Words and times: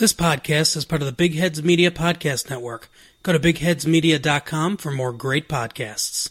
This 0.00 0.14
podcast 0.14 0.78
is 0.78 0.86
part 0.86 1.02
of 1.02 1.06
the 1.06 1.12
Big 1.12 1.34
Heads 1.34 1.62
Media 1.62 1.90
Podcast 1.90 2.48
Network. 2.48 2.88
Go 3.22 3.34
to 3.34 3.38
bigheadsmedia.com 3.38 4.78
for 4.78 4.90
more 4.90 5.12
great 5.12 5.46
podcasts. 5.46 6.30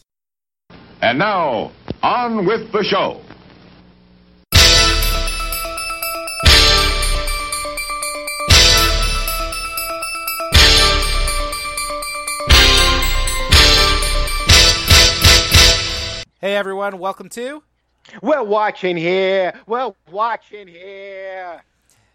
And 1.03 1.19
now, 1.19 1.71
on 2.01 2.47
with 2.47 2.71
the 2.71 2.83
show. 2.83 3.21
Hey 16.41 16.55
everyone, 16.55 16.97
welcome 16.97 17.29
to 17.29 17.61
We're 18.23 18.41
watching 18.41 18.97
here. 18.97 19.53
We're 19.67 19.93
watching 20.09 20.67
here. 20.67 21.61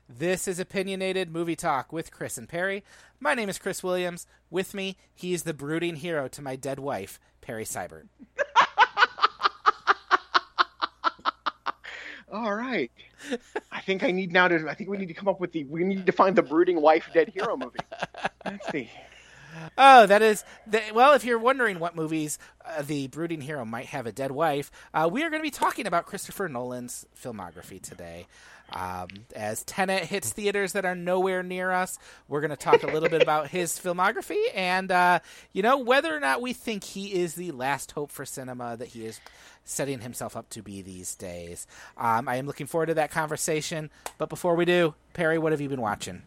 This 0.08 0.46
is 0.46 0.58
Opinionated 0.58 1.30
Movie 1.32 1.56
Talk 1.56 1.90
with 1.90 2.12
Chris 2.12 2.36
and 2.36 2.46
Perry. 2.46 2.84
My 3.20 3.32
name 3.34 3.48
is 3.48 3.58
Chris 3.58 3.82
Williams. 3.82 4.26
With 4.50 4.74
me, 4.74 4.98
he 5.14 5.32
is 5.32 5.44
the 5.44 5.54
brooding 5.54 5.96
hero 5.96 6.28
to 6.28 6.42
my 6.42 6.56
dead 6.56 6.78
wife, 6.78 7.18
Perry 7.40 7.64
Seibert. 7.64 8.08
All 12.32 12.54
right. 12.54 12.90
I 13.72 13.80
think 13.80 14.02
I 14.02 14.10
need 14.10 14.30
now 14.30 14.48
to. 14.48 14.68
I 14.68 14.74
think 14.74 14.90
we 14.90 14.98
need 14.98 15.08
to 15.08 15.14
come 15.14 15.28
up 15.28 15.40
with 15.40 15.52
the. 15.52 15.64
We 15.64 15.84
need 15.84 16.04
to 16.04 16.12
find 16.12 16.36
the 16.36 16.42
brooding 16.42 16.82
wife, 16.82 17.08
dead 17.14 17.30
hero 17.30 17.56
movie. 17.56 17.78
Let's 18.44 18.70
see. 18.70 18.90
Oh, 19.78 20.04
that 20.06 20.20
is 20.20 20.44
the, 20.66 20.82
well. 20.92 21.14
If 21.14 21.24
you're 21.24 21.38
wondering 21.38 21.78
what 21.78 21.96
movies 21.96 22.38
uh, 22.66 22.82
the 22.82 23.06
brooding 23.06 23.40
hero 23.40 23.64
might 23.64 23.86
have 23.86 24.06
a 24.06 24.12
dead 24.12 24.32
wife, 24.32 24.70
uh, 24.92 25.08
we 25.10 25.22
are 25.22 25.30
going 25.30 25.40
to 25.40 25.46
be 25.46 25.50
talking 25.50 25.86
about 25.86 26.06
Christopher 26.06 26.48
Nolan's 26.48 27.06
filmography 27.16 27.80
today. 27.80 28.26
Um, 28.72 29.08
as 29.36 29.62
Tenet 29.64 30.04
hits 30.04 30.32
theaters 30.32 30.72
that 30.72 30.84
are 30.84 30.94
nowhere 30.94 31.42
near 31.42 31.70
us, 31.70 31.98
we're 32.28 32.40
going 32.40 32.50
to 32.50 32.56
talk 32.56 32.82
a 32.82 32.88
little 32.88 33.08
bit 33.08 33.22
about 33.22 33.48
his 33.48 33.78
filmography 33.78 34.42
and 34.54 34.90
uh, 34.90 35.20
you 35.52 35.62
know 35.62 35.78
whether 35.78 36.14
or 36.14 36.20
not 36.20 36.40
we 36.42 36.52
think 36.52 36.84
he 36.84 37.14
is 37.14 37.34
the 37.34 37.52
last 37.52 37.92
hope 37.92 38.10
for 38.10 38.24
cinema 38.24 38.76
that 38.76 38.88
he 38.88 39.06
is 39.06 39.20
setting 39.64 40.00
himself 40.00 40.36
up 40.36 40.48
to 40.50 40.62
be 40.62 40.82
these 40.82 41.14
days. 41.14 41.66
Um, 41.96 42.28
I 42.28 42.36
am 42.36 42.46
looking 42.46 42.66
forward 42.66 42.86
to 42.86 42.94
that 42.94 43.10
conversation. 43.10 43.90
But 44.18 44.28
before 44.28 44.54
we 44.54 44.64
do, 44.64 44.94
Perry, 45.12 45.38
what 45.38 45.52
have 45.52 45.60
you 45.60 45.68
been 45.68 45.80
watching? 45.80 46.22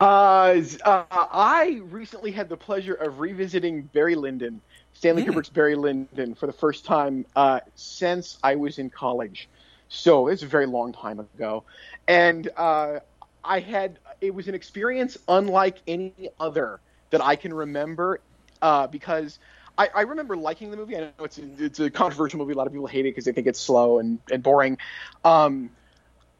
Uh, 0.00 0.60
uh, 0.84 1.04
I 1.10 1.80
recently 1.84 2.30
had 2.32 2.48
the 2.48 2.56
pleasure 2.56 2.94
of 2.94 3.20
revisiting 3.20 3.82
Barry 3.92 4.14
Lyndon, 4.14 4.60
Stanley 4.92 5.24
Mm. 5.24 5.28
Kubrick's 5.28 5.48
Barry 5.48 5.74
Lyndon, 5.74 6.34
for 6.34 6.46
the 6.46 6.52
first 6.52 6.84
time 6.84 7.24
uh, 7.36 7.60
since 7.74 8.38
I 8.42 8.56
was 8.56 8.78
in 8.78 8.90
college. 8.90 9.48
So 9.88 10.28
it's 10.28 10.42
a 10.42 10.46
very 10.46 10.66
long 10.66 10.92
time 10.92 11.20
ago, 11.20 11.64
and 12.08 12.48
uh, 12.56 13.00
I 13.44 13.60
had 13.60 13.98
it 14.20 14.34
was 14.34 14.48
an 14.48 14.54
experience 14.54 15.16
unlike 15.28 15.78
any 15.86 16.30
other 16.40 16.80
that 17.10 17.20
I 17.22 17.36
can 17.36 17.52
remember 17.52 18.20
uh, 18.62 18.86
because. 18.86 19.38
I, 19.76 19.88
I 19.92 20.00
remember 20.02 20.36
liking 20.36 20.70
the 20.70 20.76
movie. 20.76 20.96
I 20.96 21.00
know 21.00 21.24
it's 21.24 21.36
a, 21.36 21.42
it's 21.58 21.80
a 21.80 21.90
controversial 21.90 22.38
movie. 22.38 22.52
A 22.52 22.56
lot 22.56 22.68
of 22.68 22.72
people 22.72 22.86
hate 22.86 23.06
it 23.06 23.10
because 23.10 23.24
they 23.24 23.32
think 23.32 23.48
it's 23.48 23.58
slow 23.58 23.98
and, 23.98 24.20
and 24.30 24.40
boring. 24.40 24.78
Um, 25.24 25.70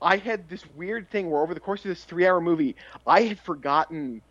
I 0.01 0.19
had 0.19 0.49
this 0.49 0.65
weird 0.77 1.11
thing 1.11 1.31
where 1.31 1.43
over 1.43 1.53
the 1.53 1.59
course 1.59 1.85
of 1.85 1.89
this 1.89 2.05
three 2.05 2.29
hour 2.29 2.41
movie, 2.41 2.77
I 3.05 3.23
had 3.23 3.41
forgotten 3.41 4.23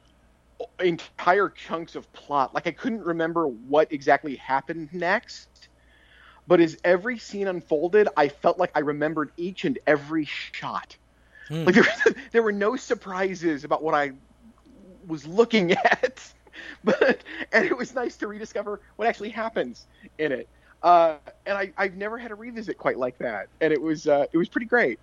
entire 0.80 1.50
chunks 1.50 1.96
of 1.96 2.12
plot. 2.14 2.54
Like 2.54 2.68
I 2.68 2.72
couldn't 2.72 3.04
remember 3.04 3.48
what 3.48 3.92
exactly 3.92 4.36
happened 4.36 4.90
next. 4.94 5.70
But 6.48 6.60
as 6.60 6.78
every 6.84 7.18
scene 7.18 7.48
unfolded, 7.48 8.08
I 8.18 8.28
felt 8.28 8.60
like 8.60 8.72
I 8.76 8.80
remembered 8.80 9.32
each 9.38 9.66
and 9.66 9.80
every 9.88 10.26
shot. 10.26 10.96
Hmm. 11.48 11.66
Like 11.66 11.76
there, 11.76 12.16
there 12.32 12.44
were 12.44 12.52
no 12.52 12.76
surprises 12.76 13.64
about 13.64 13.84
what 13.84 13.94
I 13.94 14.12
was 15.08 15.26
looking 15.26 15.72
at. 15.86 16.34
But 16.84 17.24
and 17.52 17.66
it 17.66 17.76
was 17.76 17.96
nice 17.96 18.18
to 18.18 18.28
rediscover 18.28 18.82
what 18.96 19.08
actually 19.08 19.30
happens 19.30 19.88
in 20.18 20.32
it. 20.32 20.48
Uh, 20.82 21.16
and 21.46 21.58
I, 21.58 21.72
I've 21.78 21.96
never 21.96 22.18
had 22.18 22.32
a 22.32 22.36
revisit 22.36 22.78
quite 22.78 22.98
like 22.98 23.18
that, 23.20 23.48
and 23.62 23.72
it 23.72 23.82
was 23.82 24.06
uh, 24.08 24.26
it 24.32 24.38
was 24.38 24.50
pretty 24.50 24.68
great. 24.68 25.00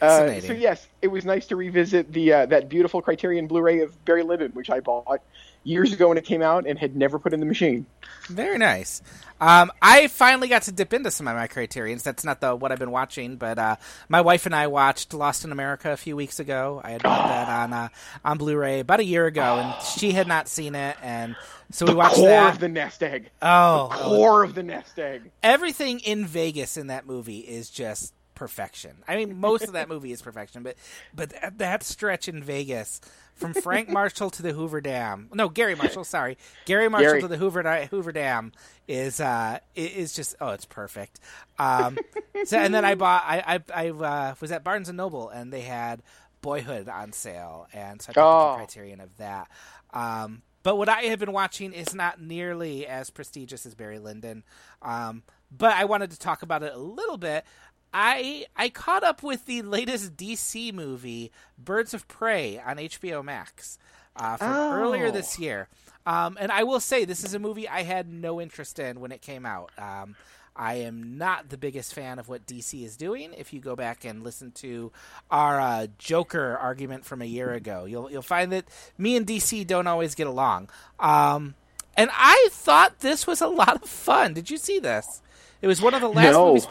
Uh, 0.00 0.40
so 0.40 0.52
yes, 0.52 0.86
it 1.02 1.08
was 1.08 1.24
nice 1.24 1.46
to 1.48 1.56
revisit 1.56 2.12
the 2.12 2.32
uh, 2.32 2.46
that 2.46 2.68
beautiful 2.68 3.02
Criterion 3.02 3.46
Blu-ray 3.46 3.80
of 3.80 4.04
Barry 4.04 4.22
Lyndon, 4.22 4.52
which 4.52 4.70
I 4.70 4.80
bought 4.80 5.20
years 5.64 5.92
ago 5.92 6.08
when 6.08 6.18
it 6.18 6.24
came 6.24 6.42
out 6.42 6.66
and 6.66 6.78
had 6.78 6.96
never 6.96 7.18
put 7.18 7.32
in 7.34 7.40
the 7.40 7.46
machine. 7.46 7.86
Very 8.28 8.58
nice. 8.58 9.02
Um, 9.40 9.70
I 9.80 10.08
finally 10.08 10.48
got 10.48 10.62
to 10.62 10.72
dip 10.72 10.92
into 10.92 11.10
some 11.10 11.28
of 11.28 11.36
my 11.36 11.46
criterions. 11.46 12.02
That's 12.02 12.24
not 12.24 12.40
the 12.40 12.56
what 12.56 12.72
I've 12.72 12.78
been 12.78 12.90
watching, 12.90 13.36
but 13.36 13.58
uh, 13.58 13.76
my 14.08 14.20
wife 14.20 14.46
and 14.46 14.54
I 14.54 14.66
watched 14.66 15.14
Lost 15.14 15.44
in 15.44 15.52
America 15.52 15.92
a 15.92 15.96
few 15.96 16.16
weeks 16.16 16.40
ago. 16.40 16.80
I 16.82 16.90
had 16.90 17.02
bought 17.02 17.28
that 17.28 17.48
on 17.48 17.72
uh, 17.72 17.88
on 18.24 18.38
Blu-ray 18.38 18.80
about 18.80 18.98
a 19.00 19.04
year 19.04 19.26
ago, 19.26 19.58
and 19.58 19.82
she 19.82 20.10
had 20.12 20.26
not 20.26 20.48
seen 20.48 20.74
it, 20.74 20.96
and 21.02 21.36
so 21.70 21.86
we 21.86 21.94
watched 21.94 22.16
Core 22.16 22.28
that. 22.28 22.54
of 22.54 22.60
the 22.60 22.68
nest 22.68 23.02
egg. 23.02 23.30
oh, 23.40 23.88
Core 23.92 24.42
of 24.42 24.54
the 24.56 24.62
nest 24.64 24.98
egg. 24.98 25.30
everything 25.42 26.00
in 26.00 26.26
Vegas 26.26 26.76
in 26.76 26.88
that 26.88 27.06
movie 27.06 27.38
is 27.38 27.70
just 27.70 28.14
perfection. 28.34 28.96
I 29.06 29.16
mean, 29.16 29.38
most 29.38 29.64
of 29.64 29.72
that 29.74 29.88
movie 29.88 30.10
is 30.12 30.20
perfection, 30.20 30.62
but 30.64 30.76
but 31.14 31.30
that, 31.30 31.58
that 31.58 31.82
stretch 31.84 32.26
in 32.28 32.42
Vegas 32.42 33.00
from 33.38 33.54
Frank 33.54 33.88
Marshall 33.88 34.30
to 34.30 34.42
the 34.42 34.52
Hoover 34.52 34.80
Dam. 34.80 35.28
No, 35.32 35.48
Garry 35.48 35.74
Marshall. 35.74 36.04
Sorry, 36.04 36.36
Garry 36.66 36.88
Marshall 36.88 37.10
Gary. 37.12 37.20
to 37.22 37.28
the 37.28 37.36
Hoover 37.38 37.86
Hoover 37.86 38.12
Dam 38.12 38.52
is 38.86 39.20
uh 39.20 39.58
is 39.74 40.12
just 40.12 40.36
oh, 40.40 40.50
it's 40.50 40.64
perfect. 40.66 41.20
Um, 41.58 41.98
so 42.44 42.58
and 42.58 42.74
then 42.74 42.84
I 42.84 42.94
bought 42.94 43.22
I 43.26 43.60
I, 43.72 43.86
I 43.86 43.90
uh, 43.90 44.34
was 44.40 44.52
at 44.52 44.64
Barnes 44.64 44.88
and 44.88 44.96
Noble 44.96 45.28
and 45.30 45.52
they 45.52 45.62
had 45.62 46.02
Boyhood 46.42 46.88
on 46.88 47.12
sale, 47.12 47.66
and 47.72 48.00
so 48.02 48.10
I 48.10 48.12
picked 48.12 48.18
Oh. 48.18 48.50
the 48.52 48.56
Criterion 48.58 49.00
of 49.00 49.16
that. 49.16 49.48
Um, 49.92 50.42
but 50.62 50.76
what 50.76 50.88
I 50.88 51.02
have 51.02 51.18
been 51.18 51.32
watching 51.32 51.72
is 51.72 51.94
not 51.94 52.20
nearly 52.20 52.86
as 52.86 53.10
prestigious 53.10 53.64
as 53.64 53.74
Barry 53.74 53.98
Lyndon. 53.98 54.44
Um, 54.82 55.22
but 55.50 55.72
I 55.74 55.86
wanted 55.86 56.10
to 56.10 56.18
talk 56.18 56.42
about 56.42 56.62
it 56.62 56.74
a 56.74 56.78
little 56.78 57.16
bit. 57.16 57.44
I 57.92 58.46
I 58.56 58.68
caught 58.68 59.02
up 59.04 59.22
with 59.22 59.46
the 59.46 59.62
latest 59.62 60.16
DC 60.16 60.72
movie, 60.72 61.30
Birds 61.58 61.94
of 61.94 62.06
Prey, 62.08 62.58
on 62.64 62.76
HBO 62.76 63.24
Max 63.24 63.78
uh, 64.16 64.36
from 64.36 64.48
Oh. 64.54 64.72
earlier 64.72 65.10
this 65.10 65.38
year. 65.38 65.68
Um, 66.06 66.36
and 66.40 66.50
I 66.50 66.64
will 66.64 66.80
say, 66.80 67.04
this 67.04 67.22
is 67.22 67.34
a 67.34 67.38
movie 67.38 67.68
I 67.68 67.82
had 67.82 68.10
no 68.10 68.40
interest 68.40 68.78
in 68.78 68.98
when 69.00 69.12
it 69.12 69.20
came 69.20 69.44
out. 69.44 69.70
Um, 69.76 70.16
I 70.56 70.74
am 70.76 71.18
not 71.18 71.50
the 71.50 71.56
biggest 71.58 71.92
fan 71.94 72.18
of 72.18 72.28
what 72.28 72.46
DC 72.46 72.82
is 72.84 72.96
doing. 72.96 73.32
If 73.36 73.52
you 73.52 73.60
go 73.60 73.76
back 73.76 74.04
and 74.04 74.24
listen 74.24 74.50
to 74.52 74.90
our 75.30 75.60
uh, 75.60 75.86
Joker 75.98 76.56
argument 76.56 77.04
from 77.04 77.22
a 77.22 77.26
year 77.26 77.52
ago, 77.52 77.84
you'll 77.84 78.10
you'll 78.10 78.22
find 78.22 78.50
that 78.52 78.64
me 78.96 79.16
and 79.16 79.26
DC 79.26 79.66
don't 79.66 79.86
always 79.86 80.14
get 80.14 80.26
along. 80.26 80.68
Um, 80.98 81.54
and 81.96 82.10
I 82.12 82.48
thought 82.50 83.00
this 83.00 83.26
was 83.26 83.40
a 83.40 83.46
lot 83.48 83.82
of 83.82 83.88
fun. 83.88 84.34
Did 84.34 84.50
you 84.50 84.56
see 84.56 84.78
this? 84.78 85.20
It 85.62 85.66
was 85.68 85.80
one 85.82 85.94
of 85.94 86.00
the 86.00 86.08
last 86.08 86.32
No. 86.32 86.46
movies. 86.48 86.66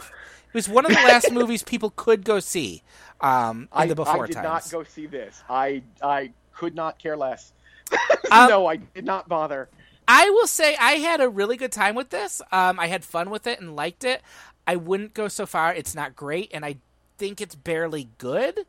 It 0.48 0.54
was 0.54 0.70
one 0.70 0.86
of 0.86 0.92
the 0.92 0.98
last 0.98 1.32
movies 1.32 1.64
people 1.64 1.92
could 1.96 2.24
go 2.24 2.40
see 2.40 2.84
um, 3.22 3.62
in 3.64 3.68
I, 3.72 3.88
the 3.88 3.96
before 3.96 4.24
I 4.24 4.28
did 4.28 4.34
times. 4.34 4.44
not 4.44 4.72
go 4.72 4.84
see 4.84 5.06
this. 5.06 5.44
I 5.50 5.84
I 6.02 6.32
could 6.54 6.76
not 6.76 7.00
care 7.00 7.18
less. 7.18 7.54
Um, 8.30 8.50
no, 8.50 8.66
I 8.68 8.76
did 8.76 9.06
not 9.06 9.30
bother. 9.30 9.70
I 10.06 10.30
will 10.32 10.48
say 10.48 10.76
I 10.76 10.94
had 10.94 11.22
a 11.22 11.30
really 11.30 11.56
good 11.56 11.72
time 11.72 11.96
with 11.96 12.10
this. 12.10 12.42
Um, 12.52 12.78
I 12.78 12.88
had 12.88 13.06
fun 13.06 13.30
with 13.30 13.48
it 13.48 13.62
and 13.62 13.74
liked 13.74 14.04
it. 14.04 14.22
I 14.66 14.76
wouldn't 14.76 15.14
go 15.14 15.30
so 15.30 15.46
far. 15.46 15.74
It's 15.74 15.96
not 15.96 16.14
great, 16.14 16.52
and 16.54 16.66
I 16.66 16.78
think 17.18 17.40
it's 17.40 17.56
barely 17.56 18.10
good, 18.18 18.66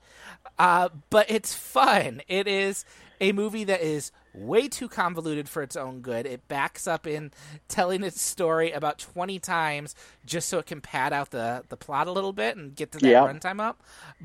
uh, 0.61 0.91
but 1.11 1.29
it's 1.29 1.55
fun. 1.55 2.23
It 2.29 2.47
is 2.47 2.85
a 3.21 3.33
movie 3.33 3.65
that 3.65 3.81
is 3.81 4.13
way 4.47 4.69
too 4.69 4.89
convoluted 4.89 5.49
for 5.49 5.63
its 5.63 5.77
own 5.77 6.01
good. 6.01 6.27
It 6.27 6.47
backs 6.49 6.87
up 6.87 7.07
in 7.07 7.31
telling 7.69 8.03
its 8.03 8.21
story 8.21 8.71
about 8.73 8.99
20 8.99 9.39
times 9.39 9.95
just 10.25 10.49
so 10.49 10.59
it 10.59 10.67
can 10.67 10.81
pad 10.81 11.13
out 11.13 11.31
the, 11.31 11.65
the 11.69 11.77
plot 11.77 12.07
a 12.07 12.13
little 12.13 12.33
bit 12.33 12.57
and 12.57 12.75
get 12.75 12.93
to 12.93 12.99
that 12.99 13.09
Yeah. 13.09 13.27
runtime 13.27 13.61
up. 13.61 13.83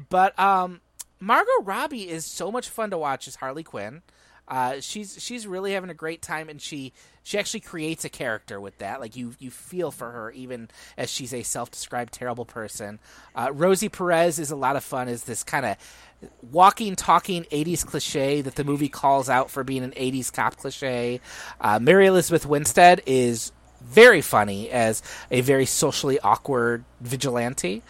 But 0.10 0.38
um, 0.40 0.82
Margot 1.20 1.62
Robbie 1.64 2.10
is 2.10 2.26
so 2.26 2.52
much 2.52 2.70
fun 2.70 2.90
to 2.92 2.98
watch 2.98 3.28
as 3.28 3.36
Harley 3.36 3.64
Quinn. 3.64 4.02
Uh, 4.48 4.82
she's 4.82 5.18
she's 5.24 5.48
really 5.48 5.72
having 5.72 5.90
a 5.90 5.94
great 5.94 6.22
time, 6.22 6.50
and 6.50 6.62
she 6.62 6.92
she 7.24 7.40
actually 7.40 7.62
creates 7.62 8.06
a 8.06 8.10
character 8.10 8.60
with 8.60 8.78
that. 8.80 9.00
Like 9.00 9.16
you 9.16 9.34
you 9.40 9.50
feel 9.50 9.92
for 9.92 10.12
her 10.12 10.32
even 10.32 10.70
as 10.98 11.10
she's 11.10 11.34
a 11.34 11.44
self 11.44 11.72
described 11.72 12.14
terrible 12.14 12.46
person. 12.46 13.00
Uh, 13.36 13.50
Rosie 13.54 13.90
Perez 13.90 14.40
is 14.40 14.52
a 14.52 14.56
lot 14.56 14.76
of 14.76 14.84
fun 14.84 15.08
as 15.08 15.24
this 15.24 15.44
kind 15.44 15.66
of 15.66 15.78
walking, 16.52 16.96
talking 16.96 17.46
'80s 17.46 17.86
cliche 17.86 18.42
that 18.42 18.56
the 18.56 18.64
movie 18.64 18.90
calls 18.90 19.30
out 19.30 19.50
for 19.50 19.64
being 19.64 19.84
an 19.84 19.92
'80s 19.92 20.32
cop 20.32 20.58
cliche. 20.58 21.22
Uh, 21.60 21.80
Mary 21.80 22.08
Elizabeth 22.08 22.46
Winstead 22.46 23.02
is 23.06 23.52
very 23.82 24.22
funny 24.22 24.70
as 24.70 25.02
a 25.32 25.42
very 25.42 25.66
socially 25.66 26.20
awkward 26.20 26.84
vigilante. 27.02 27.82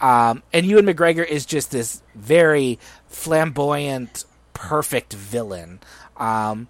Um, 0.00 0.42
and 0.52 0.64
Ewan 0.64 0.86
McGregor 0.86 1.26
is 1.26 1.44
just 1.44 1.70
this 1.70 2.02
very 2.14 2.78
flamboyant, 3.08 4.24
perfect 4.54 5.12
villain. 5.12 5.80
Um, 6.16 6.68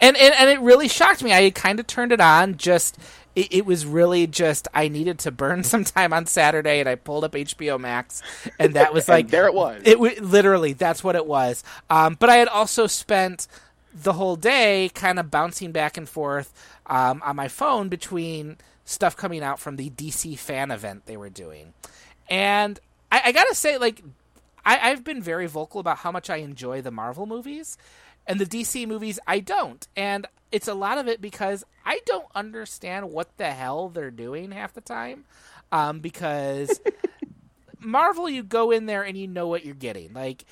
and, 0.00 0.16
and 0.16 0.34
and 0.34 0.50
it 0.50 0.60
really 0.60 0.88
shocked 0.88 1.22
me. 1.22 1.32
I 1.32 1.50
kind 1.50 1.78
of 1.78 1.86
turned 1.86 2.12
it 2.12 2.20
on 2.20 2.56
just 2.56 2.98
it, 3.34 3.52
it, 3.52 3.66
was 3.66 3.86
really 3.86 4.26
just 4.26 4.66
I 4.74 4.88
needed 4.88 5.18
to 5.20 5.30
burn 5.30 5.62
some 5.64 5.84
time 5.84 6.12
on 6.12 6.26
Saturday, 6.26 6.80
and 6.80 6.88
I 6.88 6.94
pulled 6.94 7.24
up 7.24 7.32
HBO 7.32 7.78
Max, 7.78 8.22
and 8.58 8.74
that 8.74 8.92
was 8.92 9.08
like 9.08 9.28
there 9.28 9.46
it 9.46 9.54
was. 9.54 9.82
It 9.84 9.98
was 9.98 10.18
literally 10.20 10.72
that's 10.72 11.04
what 11.04 11.16
it 11.16 11.26
was. 11.26 11.62
Um, 11.88 12.16
but 12.18 12.30
I 12.30 12.36
had 12.36 12.48
also 12.48 12.86
spent 12.86 13.46
the 13.92 14.14
whole 14.14 14.36
day 14.36 14.90
kind 14.94 15.18
of 15.18 15.30
bouncing 15.30 15.72
back 15.72 15.96
and 15.96 16.08
forth 16.08 16.52
um, 16.86 17.20
on 17.24 17.36
my 17.36 17.48
phone 17.48 17.88
between 17.88 18.56
stuff 18.84 19.16
coming 19.16 19.42
out 19.42 19.58
from 19.58 19.76
the 19.76 19.90
DC 19.90 20.38
fan 20.38 20.70
event 20.70 21.06
they 21.06 21.16
were 21.16 21.30
doing, 21.30 21.74
and 22.28 22.78
I, 23.12 23.22
I 23.26 23.32
gotta 23.32 23.54
say, 23.54 23.78
like 23.78 24.02
I, 24.64 24.90
I've 24.90 25.04
been 25.04 25.22
very 25.22 25.46
vocal 25.46 25.80
about 25.80 25.98
how 25.98 26.12
much 26.12 26.30
I 26.30 26.36
enjoy 26.36 26.82
the 26.82 26.90
Marvel 26.90 27.26
movies 27.26 27.76
and 28.30 28.38
the 28.38 28.46
DC 28.46 28.86
movies 28.86 29.18
I 29.26 29.40
don't. 29.40 29.86
And 29.96 30.26
it's 30.52 30.68
a 30.68 30.74
lot 30.74 30.98
of 30.98 31.08
it 31.08 31.20
because 31.20 31.64
I 31.84 31.98
don't 32.06 32.28
understand 32.32 33.10
what 33.10 33.36
the 33.38 33.50
hell 33.50 33.88
they're 33.88 34.12
doing 34.12 34.52
half 34.52 34.72
the 34.72 34.80
time. 34.80 35.24
Um, 35.72 35.98
because 35.98 36.80
Marvel, 37.80 38.30
you 38.30 38.44
go 38.44 38.70
in 38.70 38.86
there 38.86 39.02
and 39.02 39.18
you 39.18 39.26
know 39.26 39.48
what 39.48 39.64
you're 39.64 39.74
getting. 39.74 40.12
Like, 40.12 40.44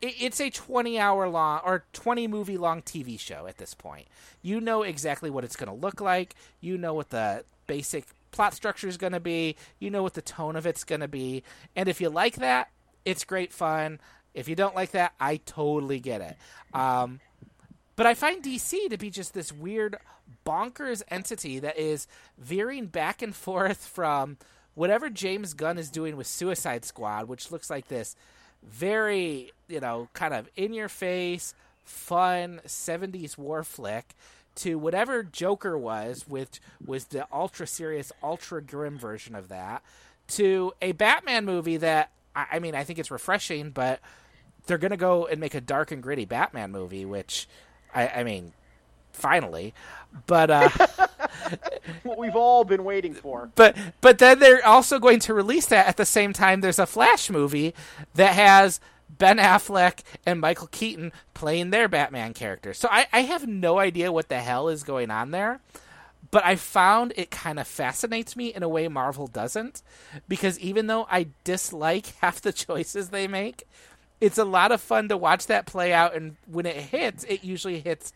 it, 0.00 0.14
it's 0.18 0.40
a 0.40 0.48
20 0.48 0.98
hour 0.98 1.28
long 1.28 1.60
or 1.66 1.84
20 1.92 2.26
movie 2.28 2.56
long 2.56 2.80
TV 2.80 3.20
show 3.20 3.46
at 3.46 3.58
this 3.58 3.74
point. 3.74 4.06
You 4.40 4.58
know 4.58 4.82
exactly 4.82 5.28
what 5.28 5.44
it's 5.44 5.56
going 5.56 5.68
to 5.68 5.74
look 5.74 6.00
like. 6.00 6.34
You 6.62 6.78
know 6.78 6.94
what 6.94 7.10
the 7.10 7.44
basic 7.66 8.06
plot 8.30 8.54
structure 8.54 8.88
is 8.88 8.96
going 8.96 9.12
to 9.12 9.20
be. 9.20 9.54
You 9.78 9.90
know 9.90 10.02
what 10.02 10.14
the 10.14 10.22
tone 10.22 10.56
of 10.56 10.66
it's 10.66 10.82
going 10.84 11.02
to 11.02 11.08
be. 11.08 11.42
And 11.76 11.90
if 11.90 12.00
you 12.00 12.08
like 12.08 12.36
that, 12.36 12.70
it's 13.04 13.24
great 13.24 13.52
fun. 13.52 14.00
If 14.38 14.48
you 14.48 14.54
don't 14.54 14.74
like 14.74 14.92
that, 14.92 15.12
I 15.20 15.36
totally 15.44 16.00
get 16.00 16.20
it. 16.20 16.36
Um, 16.72 17.20
but 17.96 18.06
I 18.06 18.14
find 18.14 18.42
DC 18.42 18.88
to 18.90 18.96
be 18.96 19.10
just 19.10 19.34
this 19.34 19.52
weird, 19.52 19.98
bonkers 20.46 21.02
entity 21.08 21.58
that 21.58 21.76
is 21.76 22.06
veering 22.38 22.86
back 22.86 23.22
and 23.22 23.34
forth 23.46 23.84
from 23.84 24.36
whatever 24.74 25.10
James 25.10 25.54
Gunn 25.54 25.78
is 25.78 25.90
doing 25.90 26.16
with 26.16 26.26
Suicide 26.26 26.84
Squad, 26.84 27.26
which 27.26 27.50
looks 27.50 27.68
like 27.68 27.88
this 27.88 28.14
very, 28.62 29.52
you 29.68 29.80
know, 29.80 30.08
kind 30.12 30.34
of 30.34 30.48
in 30.56 30.72
your 30.72 30.88
face, 30.88 31.54
fun 31.84 32.60
70s 32.66 33.36
war 33.36 33.64
flick, 33.64 34.14
to 34.56 34.78
whatever 34.78 35.22
Joker 35.22 35.78
was, 35.78 36.26
which 36.28 36.60
was 36.84 37.06
the 37.06 37.26
ultra 37.32 37.66
serious, 37.66 38.12
ultra 38.22 38.62
grim 38.62 38.98
version 38.98 39.34
of 39.34 39.48
that, 39.48 39.82
to 40.28 40.72
a 40.82 40.92
Batman 40.92 41.44
movie 41.44 41.76
that, 41.78 42.10
I 42.34 42.58
mean, 42.58 42.74
I 42.74 42.84
think 42.84 42.98
it's 42.98 43.10
refreshing, 43.10 43.70
but 43.70 44.00
they're 44.68 44.78
going 44.78 44.92
to 44.92 44.96
go 44.96 45.26
and 45.26 45.40
make 45.40 45.54
a 45.54 45.60
dark 45.60 45.90
and 45.90 46.02
gritty 46.02 46.24
Batman 46.24 46.70
movie, 46.70 47.04
which 47.04 47.48
I, 47.94 48.08
I 48.08 48.24
mean, 48.24 48.52
finally. 49.12 49.74
But 50.26 50.50
uh, 50.50 50.68
what 52.02 52.18
we've 52.18 52.36
all 52.36 52.64
been 52.64 52.84
waiting 52.84 53.14
for. 53.14 53.50
But 53.54 53.76
but 54.00 54.18
then 54.18 54.38
they're 54.38 54.64
also 54.64 54.98
going 54.98 55.20
to 55.20 55.34
release 55.34 55.66
that 55.66 55.86
at 55.88 55.96
the 55.96 56.06
same 56.06 56.32
time. 56.32 56.60
There's 56.60 56.78
a 56.78 56.86
Flash 56.86 57.28
movie 57.28 57.74
that 58.14 58.34
has 58.34 58.80
Ben 59.10 59.38
Affleck 59.38 60.00
and 60.24 60.40
Michael 60.40 60.68
Keaton 60.68 61.12
playing 61.34 61.70
their 61.70 61.88
Batman 61.88 62.34
characters. 62.34 62.78
So 62.78 62.88
I, 62.90 63.06
I 63.12 63.22
have 63.22 63.46
no 63.46 63.78
idea 63.78 64.12
what 64.12 64.28
the 64.28 64.38
hell 64.38 64.68
is 64.68 64.82
going 64.82 65.10
on 65.10 65.30
there. 65.30 65.60
But 66.30 66.44
I 66.44 66.56
found 66.56 67.14
it 67.16 67.30
kind 67.30 67.58
of 67.58 67.66
fascinates 67.66 68.36
me 68.36 68.52
in 68.52 68.62
a 68.62 68.68
way 68.68 68.86
Marvel 68.88 69.28
doesn't, 69.28 69.82
because 70.28 70.58
even 70.58 70.86
though 70.86 71.06
I 71.10 71.28
dislike 71.44 72.06
half 72.20 72.40
the 72.40 72.52
choices 72.52 73.08
they 73.08 73.26
make, 73.26 73.64
it's 74.20 74.38
a 74.38 74.44
lot 74.44 74.72
of 74.72 74.80
fun 74.80 75.08
to 75.08 75.16
watch 75.16 75.46
that 75.46 75.66
play 75.66 75.92
out, 75.92 76.14
and 76.14 76.36
when 76.46 76.66
it 76.66 76.76
hits, 76.76 77.24
it 77.24 77.44
usually 77.44 77.80
hits 77.80 78.12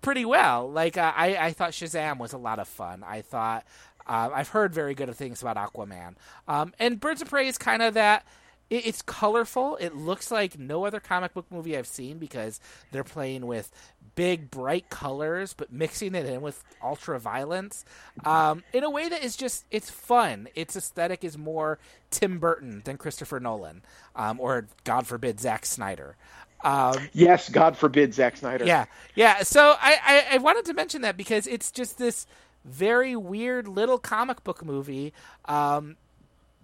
pretty 0.00 0.24
well. 0.24 0.70
Like 0.70 0.96
uh, 0.96 1.12
I, 1.14 1.36
I 1.36 1.52
thought 1.52 1.72
Shazam 1.72 2.18
was 2.18 2.32
a 2.32 2.38
lot 2.38 2.58
of 2.58 2.68
fun. 2.68 3.02
I 3.06 3.22
thought 3.22 3.64
uh, 4.06 4.30
I've 4.32 4.48
heard 4.48 4.72
very 4.74 4.94
good 4.94 5.14
things 5.14 5.42
about 5.42 5.56
Aquaman, 5.56 6.14
um, 6.48 6.72
and 6.78 7.00
Birds 7.00 7.22
of 7.22 7.28
Prey 7.28 7.48
is 7.48 7.58
kind 7.58 7.82
of 7.82 7.94
that. 7.94 8.26
It, 8.70 8.86
it's 8.86 9.02
colorful. 9.02 9.76
It 9.76 9.94
looks 9.94 10.30
like 10.30 10.58
no 10.58 10.84
other 10.84 11.00
comic 11.00 11.34
book 11.34 11.46
movie 11.50 11.76
I've 11.76 11.86
seen 11.86 12.18
because 12.18 12.60
they're 12.92 13.04
playing 13.04 13.46
with 13.46 13.70
big 14.14 14.50
bright 14.50 14.88
colors 14.90 15.54
but 15.54 15.72
mixing 15.72 16.14
it 16.14 16.26
in 16.26 16.40
with 16.40 16.62
ultra 16.82 17.18
violence 17.18 17.84
um, 18.24 18.62
in 18.72 18.84
a 18.84 18.90
way 18.90 19.08
that 19.08 19.24
is 19.24 19.36
just 19.36 19.64
it's 19.70 19.90
fun. 19.90 20.48
Its 20.54 20.76
aesthetic 20.76 21.24
is 21.24 21.36
more 21.36 21.78
tim 22.10 22.38
burton 22.38 22.82
than 22.84 22.96
christopher 22.96 23.40
nolan 23.40 23.82
um, 24.14 24.38
or 24.40 24.66
god 24.84 25.06
forbid 25.06 25.40
Zack 25.40 25.66
snyder. 25.66 26.16
Um, 26.62 27.08
yes 27.12 27.48
god 27.48 27.76
forbid 27.76 28.14
Zack 28.14 28.36
snyder. 28.36 28.64
Yeah 28.64 28.86
yeah 29.14 29.42
so 29.42 29.74
I, 29.80 29.98
I, 30.04 30.34
I 30.34 30.38
wanted 30.38 30.64
to 30.66 30.74
mention 30.74 31.02
that 31.02 31.16
because 31.16 31.46
it's 31.46 31.70
just 31.70 31.98
this 31.98 32.26
very 32.64 33.14
weird 33.14 33.68
little 33.68 33.98
comic 33.98 34.42
book 34.44 34.64
movie 34.64 35.12
um, 35.46 35.96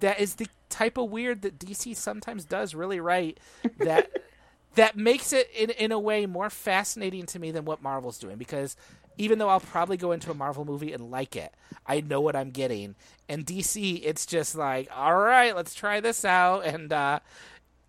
that 0.01 0.19
is 0.21 0.37
the 0.37 0.47
type 0.71 0.97
of 0.97 1.11
weird 1.11 1.43
that 1.43 1.59
dc 1.59 1.97
sometimes 1.97 2.45
does 2.45 2.75
really 2.77 3.01
right 3.01 3.39
that 3.79 4.09
that 4.75 4.97
makes 4.97 5.33
it 5.33 5.51
in 5.55 5.71
in 5.71 5.93
a 5.93 5.99
way 5.99 6.27
more 6.27 6.51
fascinating 6.51 7.27
to 7.27 7.39
me 7.39 7.51
than 7.51 7.65
what 7.65 7.83
Marvel's 7.83 8.19
doing 8.19 8.37
because 8.37 8.77
even 9.19 9.39
though 9.39 9.49
I'll 9.49 9.61
probably 9.61 9.99
go 9.99 10.13
into 10.13 10.31
a 10.31 10.35
Marvel 10.35 10.65
movie 10.65 10.93
and 10.93 11.11
like 11.11 11.37
it, 11.37 11.53
I 11.87 12.01
know 12.01 12.23
what 12.23 12.35
I'm 12.35 12.51
getting. 12.51 12.95
And 13.29 13.45
DC, 13.45 14.01
it's 14.03 14.25
just 14.25 14.55
like, 14.55 14.89
all 14.95 15.17
right, 15.17 15.55
let's 15.55 15.75
try 15.75 16.01
this 16.01 16.25
out. 16.25 16.65
And 16.65 16.91
uh, 16.91 17.21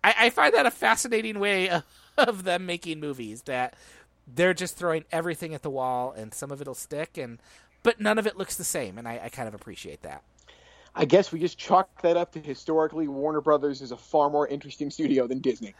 I, 0.04 0.14
I, 0.18 0.30
find 0.30 0.52
that 0.52 0.66
a 0.66 0.70
fascinating 0.70 1.38
way 1.38 1.68
of, 1.70 1.84
of, 2.18 2.44
them 2.44 2.66
making 2.66 3.00
movies 3.00 3.42
that 3.42 3.74
they're 4.26 4.52
just 4.52 4.76
throwing 4.76 5.04
everything 5.10 5.54
at 5.54 5.62
the 5.62 5.70
wall, 5.70 6.12
and 6.12 6.34
some 6.34 6.50
of 6.50 6.60
it'll 6.60 6.74
stick, 6.74 7.16
and 7.16 7.40
but 7.82 8.00
none 8.00 8.18
of 8.18 8.26
it 8.26 8.36
looks 8.36 8.56
the 8.56 8.64
same, 8.64 8.98
and 8.98 9.08
I, 9.08 9.20
I 9.24 9.28
kind 9.28 9.48
of 9.48 9.54
appreciate 9.54 10.02
that. 10.02 10.22
I 10.94 11.06
guess 11.06 11.32
we 11.32 11.40
just 11.40 11.58
chalk 11.58 12.02
that 12.02 12.16
up 12.16 12.32
to 12.32 12.40
historically 12.40 13.08
Warner 13.08 13.40
Brothers 13.40 13.80
is 13.80 13.90
a 13.90 13.96
far 13.96 14.28
more 14.28 14.46
interesting 14.46 14.90
studio 14.90 15.26
than 15.26 15.40
Disney. 15.40 15.74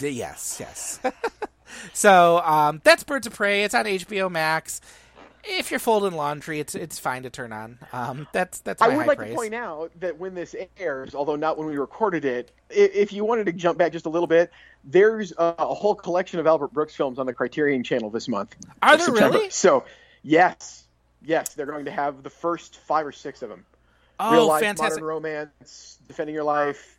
Yes, 0.00 0.58
yes. 0.60 1.00
so 1.92 2.40
um, 2.44 2.80
that's 2.84 3.04
Birds 3.04 3.26
of 3.26 3.34
Prey. 3.34 3.64
It's 3.64 3.74
on 3.74 3.84
HBO 3.84 4.30
Max. 4.30 4.80
If 5.46 5.70
you're 5.70 5.80
folding 5.80 6.16
laundry, 6.16 6.58
it's 6.58 6.74
it's 6.74 6.98
fine 6.98 7.24
to 7.24 7.30
turn 7.30 7.52
on. 7.52 7.78
Um, 7.92 8.26
that's 8.32 8.60
that's. 8.60 8.80
I 8.80 8.88
would 8.88 9.06
like 9.06 9.18
praise. 9.18 9.30
to 9.30 9.36
point 9.36 9.54
out 9.54 9.92
that 10.00 10.18
when 10.18 10.34
this 10.34 10.56
airs, 10.78 11.14
although 11.14 11.36
not 11.36 11.58
when 11.58 11.66
we 11.66 11.76
recorded 11.76 12.24
it, 12.24 12.50
if 12.70 13.12
you 13.12 13.26
wanted 13.26 13.46
to 13.46 13.52
jump 13.52 13.76
back 13.76 13.92
just 13.92 14.06
a 14.06 14.08
little 14.08 14.26
bit, 14.26 14.50
there's 14.84 15.32
a, 15.32 15.54
a 15.58 15.74
whole 15.74 15.94
collection 15.94 16.40
of 16.40 16.46
Albert 16.46 16.72
Brooks 16.72 16.94
films 16.94 17.18
on 17.18 17.26
the 17.26 17.34
Criterion 17.34 17.82
Channel 17.84 18.08
this 18.08 18.26
month. 18.26 18.56
Are 18.82 18.96
there 18.96 19.06
September. 19.06 19.36
really? 19.36 19.50
So 19.50 19.84
yes, 20.22 20.84
yes, 21.22 21.52
they're 21.52 21.66
going 21.66 21.84
to 21.84 21.90
have 21.90 22.22
the 22.22 22.30
first 22.30 22.78
five 22.78 23.06
or 23.06 23.12
six 23.12 23.42
of 23.42 23.50
them. 23.50 23.66
Oh, 24.18 24.32
Real 24.32 24.46
life, 24.46 24.62
fantastic! 24.62 25.02
Modern 25.02 25.04
romance, 25.04 25.98
defending 26.08 26.34
your 26.34 26.44
life, 26.44 26.98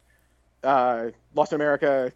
uh, 0.63 1.07
Lost 1.33 1.51
in 1.51 1.55
America 1.55 2.11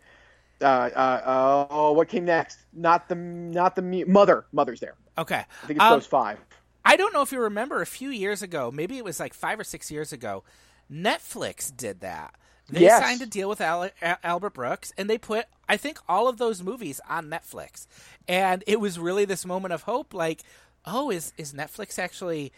uh, 0.61 0.65
uh, 0.65 1.67
oh, 1.69 1.93
what 1.93 2.09
came 2.09 2.25
next? 2.25 2.59
Not 2.73 3.09
the 3.09 3.15
not 3.15 3.75
the 3.75 4.05
mother. 4.05 4.45
Mother's 4.51 4.79
there. 4.79 4.95
Okay, 5.17 5.43
I 5.63 5.67
think 5.67 5.77
it's 5.77 5.83
um, 5.83 5.93
those 5.93 6.05
five. 6.05 6.39
I 6.85 6.95
don't 6.95 7.13
know 7.13 7.21
if 7.21 7.31
you 7.31 7.41
remember 7.41 7.81
a 7.81 7.85
few 7.85 8.09
years 8.09 8.41
ago, 8.41 8.71
maybe 8.71 8.97
it 8.97 9.03
was 9.03 9.19
like 9.19 9.33
five 9.33 9.59
or 9.59 9.63
six 9.63 9.91
years 9.91 10.11
ago. 10.13 10.43
Netflix 10.91 11.75
did 11.75 11.99
that. 12.01 12.33
They 12.69 12.81
yes. 12.81 13.01
signed 13.01 13.21
a 13.21 13.25
deal 13.25 13.49
with 13.49 13.61
Al- 13.61 13.89
Albert 14.23 14.53
Brooks, 14.53 14.93
and 14.97 15.09
they 15.09 15.17
put, 15.17 15.45
I 15.67 15.75
think, 15.75 15.99
all 16.07 16.27
of 16.27 16.37
those 16.37 16.61
movies 16.61 17.01
on 17.09 17.29
Netflix. 17.29 17.87
And 18.27 18.63
it 18.67 18.79
was 18.79 18.99
really 18.99 19.25
this 19.25 19.45
moment 19.45 19.73
of 19.73 19.83
hope, 19.83 20.13
like, 20.13 20.41
oh, 20.85 21.09
is 21.09 21.33
is 21.37 21.53
Netflix 21.53 21.99
actually 21.99 22.51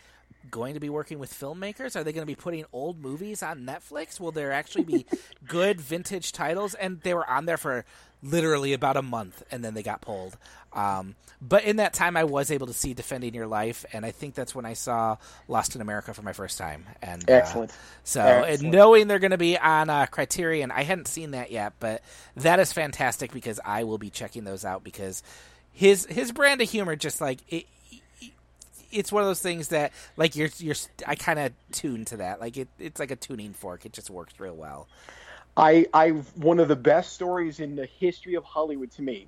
going 0.50 0.74
to 0.74 0.80
be 0.80 0.90
working 0.90 1.20
with 1.20 1.34
filmmakers? 1.34 1.96
Are 1.96 2.04
they 2.04 2.12
going 2.12 2.24
to 2.24 2.32
be 2.32 2.36
putting 2.36 2.66
old 2.74 3.00
movies 3.00 3.44
on 3.44 3.66
Netflix? 3.66 4.20
Will 4.20 4.32
there 4.32 4.52
actually 4.52 4.84
be 4.84 5.06
good 5.48 5.80
vintage 5.80 6.32
titles? 6.32 6.74
And 6.74 7.02
they 7.02 7.14
were 7.14 7.30
on 7.30 7.46
there 7.46 7.58
for 7.58 7.86
literally 8.24 8.74
about 8.74 8.98
a 8.98 9.02
month, 9.02 9.44
and 9.52 9.64
then 9.64 9.74
they 9.74 9.84
got 9.84 10.02
pulled. 10.02 10.38
Um, 10.74 11.16
but 11.42 11.64
in 11.64 11.78
that 11.78 11.94
time, 11.94 12.16
I 12.16 12.24
was 12.24 12.52
able 12.52 12.68
to 12.68 12.74
see 12.74 12.94
Defending 12.94 13.34
Your 13.34 13.48
Life, 13.48 13.84
and 13.94 14.06
I 14.06 14.12
think 14.12 14.36
that's 14.36 14.54
when 14.54 14.66
I 14.66 14.74
saw 14.74 15.18
Lost 15.48 15.76
in 15.76 15.82
America 15.82 16.14
for 16.14 16.22
my 16.22 16.34
first 16.34 16.58
time. 16.58 16.86
And 17.02 17.28
uh, 17.28 17.34
excellent. 17.34 17.72
Uh, 17.72 17.76
so, 18.04 18.22
excellent. 18.22 18.62
and 18.62 18.72
knowing 18.72 19.08
they're 19.08 19.20
going 19.20 19.32
to 19.32 19.38
be 19.38 19.58
on 19.58 19.90
uh, 19.90 20.06
Criterion, 20.06 20.72
I 20.72 20.84
hadn't 20.84 21.08
seen 21.08 21.32
that 21.32 21.52
yet, 21.52 21.74
but 21.80 22.04
that 22.38 22.60
is 22.60 22.72
fantastic 22.72 23.34
because 23.34 23.60
I 23.66 23.86
will 23.86 23.98
be 23.98 24.12
checking 24.12 24.44
those 24.44 24.64
out 24.64 24.84
because 24.84 25.24
his 25.74 26.06
his 26.06 26.32
brand 26.32 26.62
of 26.62 26.70
humor 26.70 26.96
just 26.96 27.22
like 27.22 27.40
it, 27.50 27.66
it's 28.92 29.12
one 29.12 29.24
of 29.24 29.28
those 29.28 29.42
things 29.42 29.70
that 29.70 29.92
like 30.18 30.36
you're 30.36 30.50
you're 30.58 30.76
I 31.08 31.16
kind 31.16 31.40
of 31.40 31.54
tune 31.72 32.06
to 32.06 32.18
that. 32.18 32.40
Like 32.40 32.58
it, 32.58 32.68
it's 32.80 33.00
like 33.00 33.12
a 33.12 33.16
tuning 33.16 33.54
fork. 33.54 33.86
It 33.86 33.94
just 33.94 34.10
works 34.10 34.40
real 34.40 34.56
well. 34.56 34.88
I 35.56 35.88
I 35.94 36.10
one 36.10 36.60
of 36.60 36.68
the 36.68 36.76
best 36.76 37.14
stories 37.14 37.60
in 37.60 37.76
the 37.76 37.86
history 37.86 38.36
of 38.36 38.44
Hollywood 38.44 38.92
to 38.92 39.02
me 39.02 39.28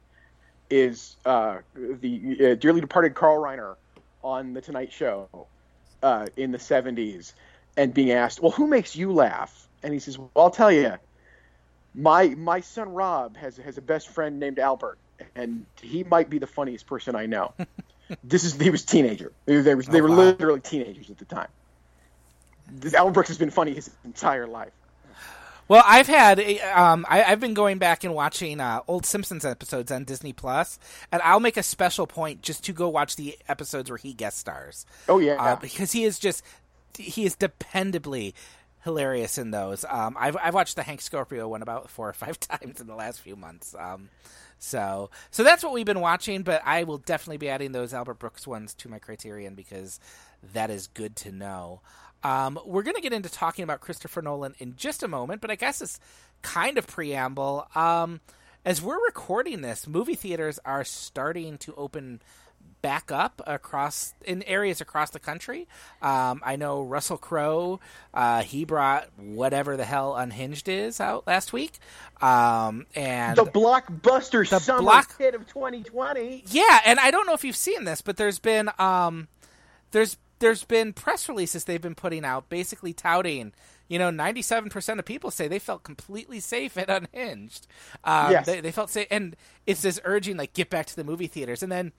is 0.70 1.18
uh, 1.26 1.58
the 1.76 2.52
uh, 2.52 2.56
dearly 2.56 2.82
departed 2.82 3.14
Carl 3.14 3.42
Reiner 3.42 3.76
on 4.24 4.54
the 4.54 4.62
Tonight 4.62 4.92
Show 4.92 5.48
uh, 6.02 6.28
in 6.38 6.52
the 6.52 6.58
'70s, 6.58 7.34
and 7.76 7.94
being 7.94 8.12
asked, 8.12 8.42
"Well, 8.42 8.52
who 8.52 8.68
makes 8.68 8.96
you 8.96 9.12
laugh?" 9.12 9.68
And 9.84 9.94
he 9.94 10.00
says, 10.00 10.18
"Well, 10.18 10.32
I'll 10.36 10.52
tell 10.52 10.72
you. 10.72 10.94
My 11.96 12.30
my 12.30 12.62
son 12.62 12.90
Rob 12.94 13.38
has 13.38 13.58
has 13.58 13.78
a 13.78 13.82
best 13.82 14.10
friend 14.10 14.40
named 14.40 14.58
Albert, 14.58 14.98
and 15.36 15.66
he 15.82 16.04
might 16.04 16.30
be 16.30 16.40
the 16.40 16.48
funniest 16.48 16.88
person 16.88 17.16
I 17.16 17.26
know." 17.26 17.54
this 18.24 18.44
is 18.44 18.60
he 18.60 18.70
was 18.70 18.84
teenager. 18.86 19.32
They, 19.46 19.62
they, 19.62 19.76
were, 19.76 19.84
they 19.84 20.00
Oh, 20.00 20.04
were 20.04 20.10
wow. 20.10 20.16
literally 20.16 20.60
teenagers 20.62 21.10
at 21.10 21.18
the 21.18 21.26
time. 21.26 21.48
This, 22.72 22.94
Alan 22.94 23.14
Brooks 23.14 23.30
has 23.30 23.38
been 23.38 23.50
funny 23.52 23.74
his 23.74 23.90
entire 24.06 24.48
life. 24.48 24.72
Well, 25.70 25.84
I've 25.86 26.08
had 26.08 26.40
um, 26.76 27.06
I, 27.10 27.24
I've 27.24 27.40
been 27.40 27.54
going 27.54 27.78
back 27.78 28.04
and 28.04 28.14
watching 28.14 28.60
uh, 28.60 28.82
old 28.88 29.06
Simpsons 29.06 29.46
episodes 29.46 29.92
on 29.92 30.04
Disney 30.04 30.34
Plus, 30.34 30.78
and 31.12 31.22
I'll 31.22 31.40
make 31.40 31.56
a 31.56 31.64
special 31.64 32.06
point 32.06 32.42
just 32.42 32.66
to 32.66 32.74
go 32.74 32.90
watch 32.90 33.16
the 33.16 33.38
episodes 33.48 33.90
where 33.90 33.98
he 33.98 34.14
guest 34.14 34.40
stars. 34.40 34.86
Oh 35.08 35.20
yeah, 35.20 35.42
uh, 35.42 35.56
because 35.56 35.94
he 35.94 36.04
is 36.04 36.20
just 36.20 36.44
he 36.98 37.26
is 37.26 37.36
dependably 37.38 38.34
hilarious 38.84 39.38
in 39.38 39.52
those. 39.52 39.86
Um, 39.90 40.18
I've 40.20 40.36
I've 40.36 40.54
watched 40.54 40.76
the 40.76 40.84
Hank 40.84 41.02
Scorpio 41.02 41.48
one 41.48 41.62
about 41.62 41.90
four 41.90 42.10
or 42.10 42.14
five 42.14 42.38
times 42.42 42.82
in 42.82 42.88
the 42.88 42.96
last 42.96 43.22
few 43.22 43.38
months. 43.38 43.74
Um, 43.80 44.10
so 44.64 45.10
so 45.30 45.44
that's 45.44 45.62
what 45.62 45.74
we've 45.74 45.86
been 45.86 46.00
watching, 46.00 46.44
but 46.44 46.62
I 46.64 46.86
will 46.86 46.98
definitely 46.98 47.38
be 47.38 47.50
adding 47.50 47.74
those 47.74 47.94
Albert 47.94 48.20
Brooks 48.20 48.48
ones 48.48 48.74
to 48.76 48.90
my 48.90 48.98
Criterion 48.98 49.56
because 49.56 50.00
that 50.54 50.70
is 50.70 50.88
good 50.88 51.18
to 51.18 51.32
know. 51.34 51.82
Um, 52.24 52.58
we're 52.66 52.84
going 52.84 52.96
to 52.96 53.02
get 53.02 53.12
into 53.12 53.30
talking 53.30 53.64
about 53.64 53.82
Christopher 53.82 54.22
Nolan 54.22 54.56
in 54.60 54.78
just 54.78 55.04
a 55.04 55.10
moment, 55.10 55.42
but 55.42 55.52
I 55.52 55.56
guess 55.56 55.82
it's 55.82 56.00
kind 56.42 56.78
of 56.78 56.88
preamble. 56.88 57.68
Um, 57.76 58.22
as 58.64 58.82
we're 58.82 59.04
recording 59.06 59.60
this, 59.60 59.86
movie 59.86 60.16
theaters 60.16 60.60
are 60.64 60.86
starting 60.86 61.58
to 61.58 61.76
open 61.76 62.22
back 62.84 63.12
up 63.12 63.42
across 63.48 64.14
in 64.24 64.44
areas 64.44 64.80
across 64.82 65.10
the 65.10 65.20
country. 65.20 65.68
Um, 66.04 66.42
I 66.46 66.58
know 66.58 66.84
Russell 66.84 67.18
Crowe, 67.18 67.80
uh, 68.14 68.44
he 68.44 68.66
brought 68.66 69.08
whatever 69.18 69.76
the 69.78 69.86
hell 69.86 70.16
Unhinged 70.16 70.68
is 70.70 71.00
out 71.02 71.26
last 71.26 71.52
week, 71.54 71.80
um, 72.22 72.86
and 72.96 73.36
the 73.38 73.46
blockbuster 73.46 74.48
The 74.48 74.60
summer 74.60 74.82
block- 74.82 75.18
hit 75.18 75.34
of 75.34 75.48
2020. 75.48 76.44
yeah, 76.48 76.82
and 76.86 77.00
I 77.00 77.10
don't 77.10 77.26
know 77.26 77.34
if 77.34 77.44
you've 77.44 77.56
seen 77.56 77.86
this, 77.86 78.02
but 78.02 78.18
there's 78.18 78.38
been 78.40 78.70
um, 78.78 79.28
there's 79.92 80.18
there's 80.40 80.64
been 80.66 80.94
press 80.94 81.30
releases 81.30 81.64
they've 81.64 81.82
been 81.82 81.96
putting 81.96 82.26
out, 82.26 82.50
basically 82.50 82.94
touting. 82.94 83.54
You 83.88 84.00
know, 84.00 84.10
ninety-seven 84.10 84.70
percent 84.70 85.00
of 85.00 85.06
people 85.06 85.32
say 85.32 85.48
they 85.48 85.60
felt 85.60 85.84
completely 85.84 86.40
safe 86.40 86.78
at 86.78 86.90
Unhinged. 86.90 87.66
Um, 88.04 88.32
Yes. 88.32 88.46
they, 88.46 88.60
they 88.60 88.72
felt 88.72 88.90
safe, 88.90 89.08
and 89.10 89.36
it's 89.66 89.82
this 89.84 90.00
urging 90.04 90.36
like 90.36 90.54
get 90.54 90.70
back 90.70 90.86
to 90.88 90.96
the 90.96 91.04
movie 91.04 91.28
theaters, 91.28 91.64
and 91.64 91.72
then 91.72 91.92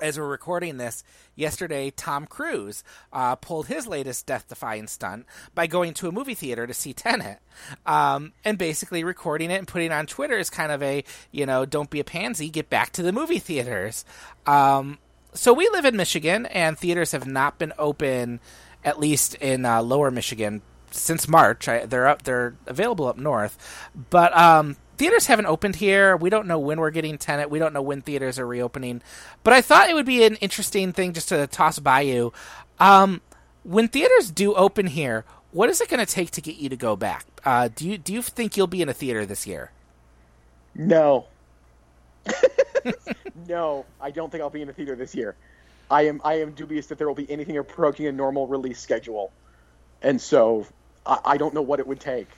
as 0.00 0.18
we're 0.18 0.26
recording 0.26 0.76
this, 0.76 1.02
yesterday 1.34 1.90
Tom 1.90 2.26
Cruise 2.26 2.84
uh, 3.12 3.36
pulled 3.36 3.66
his 3.66 3.86
latest 3.86 4.26
death-defying 4.26 4.86
stunt 4.88 5.26
by 5.54 5.66
going 5.66 5.94
to 5.94 6.08
a 6.08 6.12
movie 6.12 6.34
theater 6.34 6.66
to 6.66 6.74
see 6.74 6.92
Tenet, 6.94 7.38
um, 7.84 8.32
and 8.44 8.58
basically 8.58 9.04
recording 9.04 9.50
it 9.50 9.56
and 9.56 9.68
putting 9.68 9.90
it 9.90 9.94
on 9.94 10.06
Twitter 10.06 10.38
as 10.38 10.50
kind 10.50 10.72
of 10.72 10.82
a 10.82 11.04
you 11.30 11.46
know 11.46 11.64
don't 11.64 11.90
be 11.90 12.00
a 12.00 12.04
pansy, 12.04 12.48
get 12.48 12.70
back 12.70 12.92
to 12.92 13.02
the 13.02 13.12
movie 13.12 13.38
theaters. 13.38 14.04
Um, 14.46 14.98
so 15.36 15.52
we 15.52 15.68
live 15.72 15.84
in 15.84 15.96
Michigan, 15.96 16.46
and 16.46 16.78
theaters 16.78 17.12
have 17.12 17.26
not 17.26 17.58
been 17.58 17.72
open, 17.78 18.40
at 18.84 18.98
least 18.98 19.34
in 19.36 19.66
uh, 19.66 19.82
Lower 19.82 20.10
Michigan, 20.10 20.62
since 20.90 21.28
March. 21.28 21.68
I, 21.68 21.84
they're 21.86 22.06
up, 22.06 22.22
they're 22.22 22.56
available 22.66 23.06
up 23.06 23.18
north, 23.18 23.90
but 24.10 24.36
um, 24.36 24.76
theaters 24.96 25.26
haven't 25.26 25.46
opened 25.46 25.76
here. 25.76 26.16
We 26.16 26.30
don't 26.30 26.46
know 26.46 26.58
when 26.58 26.80
we're 26.80 26.90
getting 26.90 27.18
Tenet. 27.18 27.50
We 27.50 27.58
don't 27.58 27.72
know 27.72 27.82
when 27.82 28.02
theaters 28.02 28.38
are 28.38 28.46
reopening. 28.46 29.02
But 29.42 29.52
I 29.52 29.60
thought 29.60 29.88
it 29.88 29.94
would 29.94 30.06
be 30.06 30.24
an 30.24 30.36
interesting 30.36 30.92
thing 30.92 31.12
just 31.12 31.28
to 31.30 31.46
toss 31.46 31.78
by 31.78 32.02
you. 32.02 32.32
Um, 32.78 33.20
when 33.62 33.88
theaters 33.88 34.30
do 34.30 34.54
open 34.54 34.86
here, 34.86 35.24
what 35.52 35.70
is 35.70 35.80
it 35.80 35.88
going 35.88 36.04
to 36.04 36.10
take 36.10 36.30
to 36.32 36.40
get 36.40 36.56
you 36.56 36.68
to 36.68 36.76
go 36.76 36.96
back? 36.96 37.24
Uh, 37.44 37.68
do 37.74 37.88
you 37.88 37.98
do 37.98 38.12
you 38.12 38.22
think 38.22 38.56
you'll 38.56 38.66
be 38.66 38.82
in 38.82 38.88
a 38.88 38.94
theater 38.94 39.24
this 39.24 39.46
year? 39.46 39.70
No. 40.74 41.26
no, 43.48 43.86
I 44.00 44.10
don't 44.10 44.30
think 44.30 44.42
I'll 44.42 44.50
be 44.50 44.62
in 44.62 44.68
a 44.68 44.72
theater 44.72 44.96
this 44.96 45.14
year. 45.14 45.34
I 45.90 46.02
am 46.02 46.20
I 46.24 46.40
am 46.40 46.52
dubious 46.52 46.88
that 46.88 46.98
there 46.98 47.06
will 47.06 47.14
be 47.14 47.30
anything 47.30 47.56
approaching 47.56 48.06
a 48.06 48.12
normal 48.12 48.46
release 48.46 48.80
schedule, 48.80 49.32
and 50.02 50.20
so 50.20 50.66
I, 51.06 51.18
I 51.24 51.36
don't 51.36 51.54
know 51.54 51.62
what 51.62 51.80
it 51.80 51.86
would 51.86 52.00
take. 52.00 52.28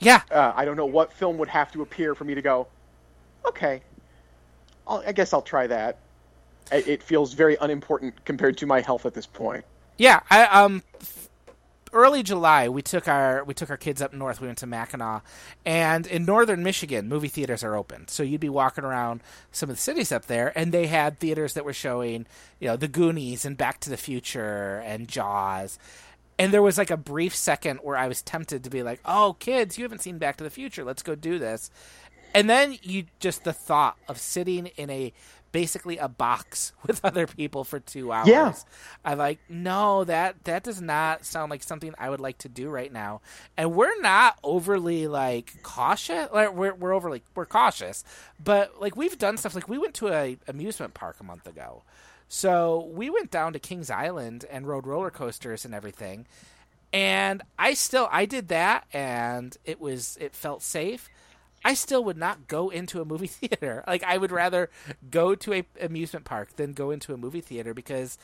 Yeah, 0.00 0.22
Uh, 0.30 0.52
I 0.54 0.64
don't 0.64 0.76
know 0.76 0.86
what 0.86 1.12
film 1.12 1.38
would 1.38 1.48
have 1.48 1.72
to 1.72 1.82
appear 1.82 2.14
for 2.14 2.24
me 2.24 2.34
to 2.34 2.42
go. 2.42 2.68
Okay, 3.46 3.82
I'll, 4.86 5.02
I 5.06 5.12
guess 5.12 5.32
I'll 5.32 5.42
try 5.42 5.66
that. 5.68 5.98
It, 6.72 6.88
it 6.88 7.02
feels 7.02 7.34
very 7.34 7.56
unimportant 7.60 8.24
compared 8.24 8.58
to 8.58 8.66
my 8.66 8.80
health 8.80 9.06
at 9.06 9.14
this 9.14 9.26
point. 9.26 9.64
Yeah, 9.98 10.20
I 10.30 10.44
um 10.46 10.82
early 11.92 12.22
July 12.22 12.68
we 12.68 12.82
took 12.82 13.08
our 13.08 13.44
we 13.44 13.54
took 13.54 13.70
our 13.70 13.76
kids 13.76 14.00
up 14.00 14.12
north. 14.12 14.40
We 14.40 14.46
went 14.46 14.58
to 14.58 14.66
Mackinac, 14.66 15.24
and 15.64 16.06
in 16.06 16.24
northern 16.24 16.62
Michigan, 16.62 17.08
movie 17.08 17.28
theaters 17.28 17.64
are 17.64 17.76
open. 17.76 18.08
So 18.08 18.22
you'd 18.22 18.40
be 18.40 18.48
walking 18.48 18.84
around 18.84 19.22
some 19.52 19.70
of 19.70 19.76
the 19.76 19.82
cities 19.82 20.12
up 20.12 20.26
there, 20.26 20.56
and 20.56 20.72
they 20.72 20.86
had 20.86 21.18
theaters 21.18 21.54
that 21.54 21.64
were 21.64 21.72
showing, 21.72 22.26
you 22.60 22.68
know, 22.68 22.76
The 22.76 22.88
Goonies 22.88 23.44
and 23.44 23.56
Back 23.56 23.80
to 23.80 23.90
the 23.90 23.96
Future 23.96 24.82
and 24.86 25.08
Jaws. 25.08 25.78
And 26.40 26.54
there 26.54 26.62
was 26.62 26.78
like 26.78 26.90
a 26.90 26.96
brief 26.96 27.36
second 27.36 27.80
where 27.82 27.96
I 27.96 28.08
was 28.08 28.22
tempted 28.22 28.64
to 28.64 28.70
be 28.70 28.82
like, 28.82 29.00
"Oh, 29.04 29.36
kids, 29.38 29.76
you 29.76 29.84
haven't 29.84 30.00
seen 30.00 30.18
Back 30.18 30.36
to 30.38 30.44
the 30.44 30.50
Future. 30.50 30.84
Let's 30.84 31.02
go 31.02 31.14
do 31.14 31.38
this." 31.38 31.70
And 32.34 32.48
then 32.48 32.78
you 32.82 33.04
just 33.18 33.44
the 33.44 33.52
thought 33.52 33.96
of 34.08 34.18
sitting 34.18 34.66
in 34.66 34.88
a 34.88 35.12
basically 35.52 35.98
a 35.98 36.08
box 36.08 36.72
with 36.86 37.04
other 37.04 37.26
people 37.26 37.64
for 37.64 37.80
two 37.80 38.12
hours. 38.12 38.28
Yeah. 38.28 38.52
I'm 39.04 39.18
like, 39.18 39.38
no, 39.48 40.04
that 40.04 40.44
that 40.44 40.62
does 40.62 40.80
not 40.80 41.24
sound 41.24 41.50
like 41.50 41.62
something 41.62 41.94
I 41.98 42.10
would 42.10 42.20
like 42.20 42.38
to 42.38 42.48
do 42.48 42.70
right 42.70 42.92
now. 42.92 43.20
And 43.56 43.74
we're 43.74 44.00
not 44.00 44.38
overly 44.42 45.08
like 45.08 45.62
cautious. 45.62 46.28
Like 46.32 46.54
we're 46.54 46.74
we're 46.74 46.94
overly 46.94 47.22
we're 47.34 47.46
cautious, 47.46 48.04
but 48.42 48.80
like 48.80 48.96
we've 48.96 49.18
done 49.18 49.36
stuff. 49.36 49.54
Like 49.54 49.68
we 49.68 49.78
went 49.78 49.94
to 49.94 50.08
a 50.08 50.38
amusement 50.48 50.94
park 50.94 51.16
a 51.20 51.24
month 51.24 51.46
ago, 51.46 51.82
so 52.32 52.88
we 52.92 53.10
went 53.10 53.32
down 53.32 53.54
to 53.54 53.58
Kings 53.58 53.90
Island 53.90 54.44
and 54.48 54.64
rode 54.64 54.86
roller 54.86 55.10
coasters 55.10 55.64
and 55.64 55.74
everything. 55.74 56.28
And 56.92 57.42
I 57.58 57.74
still 57.74 58.08
I 58.12 58.24
did 58.24 58.46
that, 58.48 58.86
and 58.92 59.56
it 59.64 59.80
was 59.80 60.16
it 60.20 60.32
felt 60.32 60.62
safe. 60.62 61.08
I 61.64 61.74
still 61.74 62.04
would 62.04 62.16
not 62.16 62.46
go 62.46 62.70
into 62.70 63.00
a 63.00 63.04
movie 63.04 63.26
theater. 63.26 63.82
Like 63.84 64.04
I 64.04 64.16
would 64.16 64.30
rather 64.30 64.70
go 65.10 65.34
to 65.34 65.54
a 65.54 65.64
amusement 65.80 66.24
park 66.24 66.54
than 66.54 66.72
go 66.72 66.92
into 66.92 67.12
a 67.12 67.16
movie 67.16 67.40
theater 67.40 67.74
because 67.74 68.16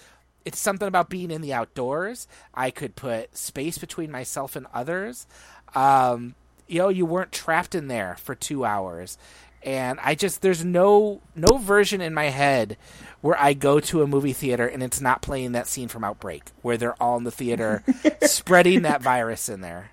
it's 0.44 0.60
something 0.60 0.86
about 0.86 1.10
being 1.10 1.32
in 1.32 1.40
the 1.40 1.52
outdoors. 1.52 2.28
I 2.54 2.70
could 2.70 2.94
put 2.94 3.36
space 3.36 3.76
between 3.76 4.12
myself 4.12 4.54
and 4.54 4.68
others. 4.72 5.26
Um, 5.74 6.36
you 6.68 6.78
know, 6.78 6.90
you 6.90 7.06
weren't 7.06 7.32
trapped 7.32 7.74
in 7.74 7.88
there 7.88 8.16
for 8.20 8.36
two 8.36 8.64
hours. 8.64 9.18
And 9.66 9.98
I 10.02 10.14
just 10.14 10.42
there's 10.42 10.64
no 10.64 11.20
no 11.34 11.58
version 11.58 12.00
in 12.00 12.14
my 12.14 12.26
head 12.26 12.78
where 13.20 13.38
I 13.38 13.52
go 13.52 13.80
to 13.80 14.02
a 14.02 14.06
movie 14.06 14.32
theater 14.32 14.66
and 14.66 14.82
it's 14.82 15.00
not 15.00 15.22
playing 15.22 15.52
that 15.52 15.66
scene 15.66 15.88
from 15.88 16.04
Outbreak 16.04 16.44
where 16.62 16.78
they're 16.78 17.02
all 17.02 17.18
in 17.18 17.24
the 17.24 17.32
theater 17.32 17.82
spreading 18.22 18.82
that 18.82 19.02
virus 19.02 19.48
in 19.48 19.60
there. 19.60 19.90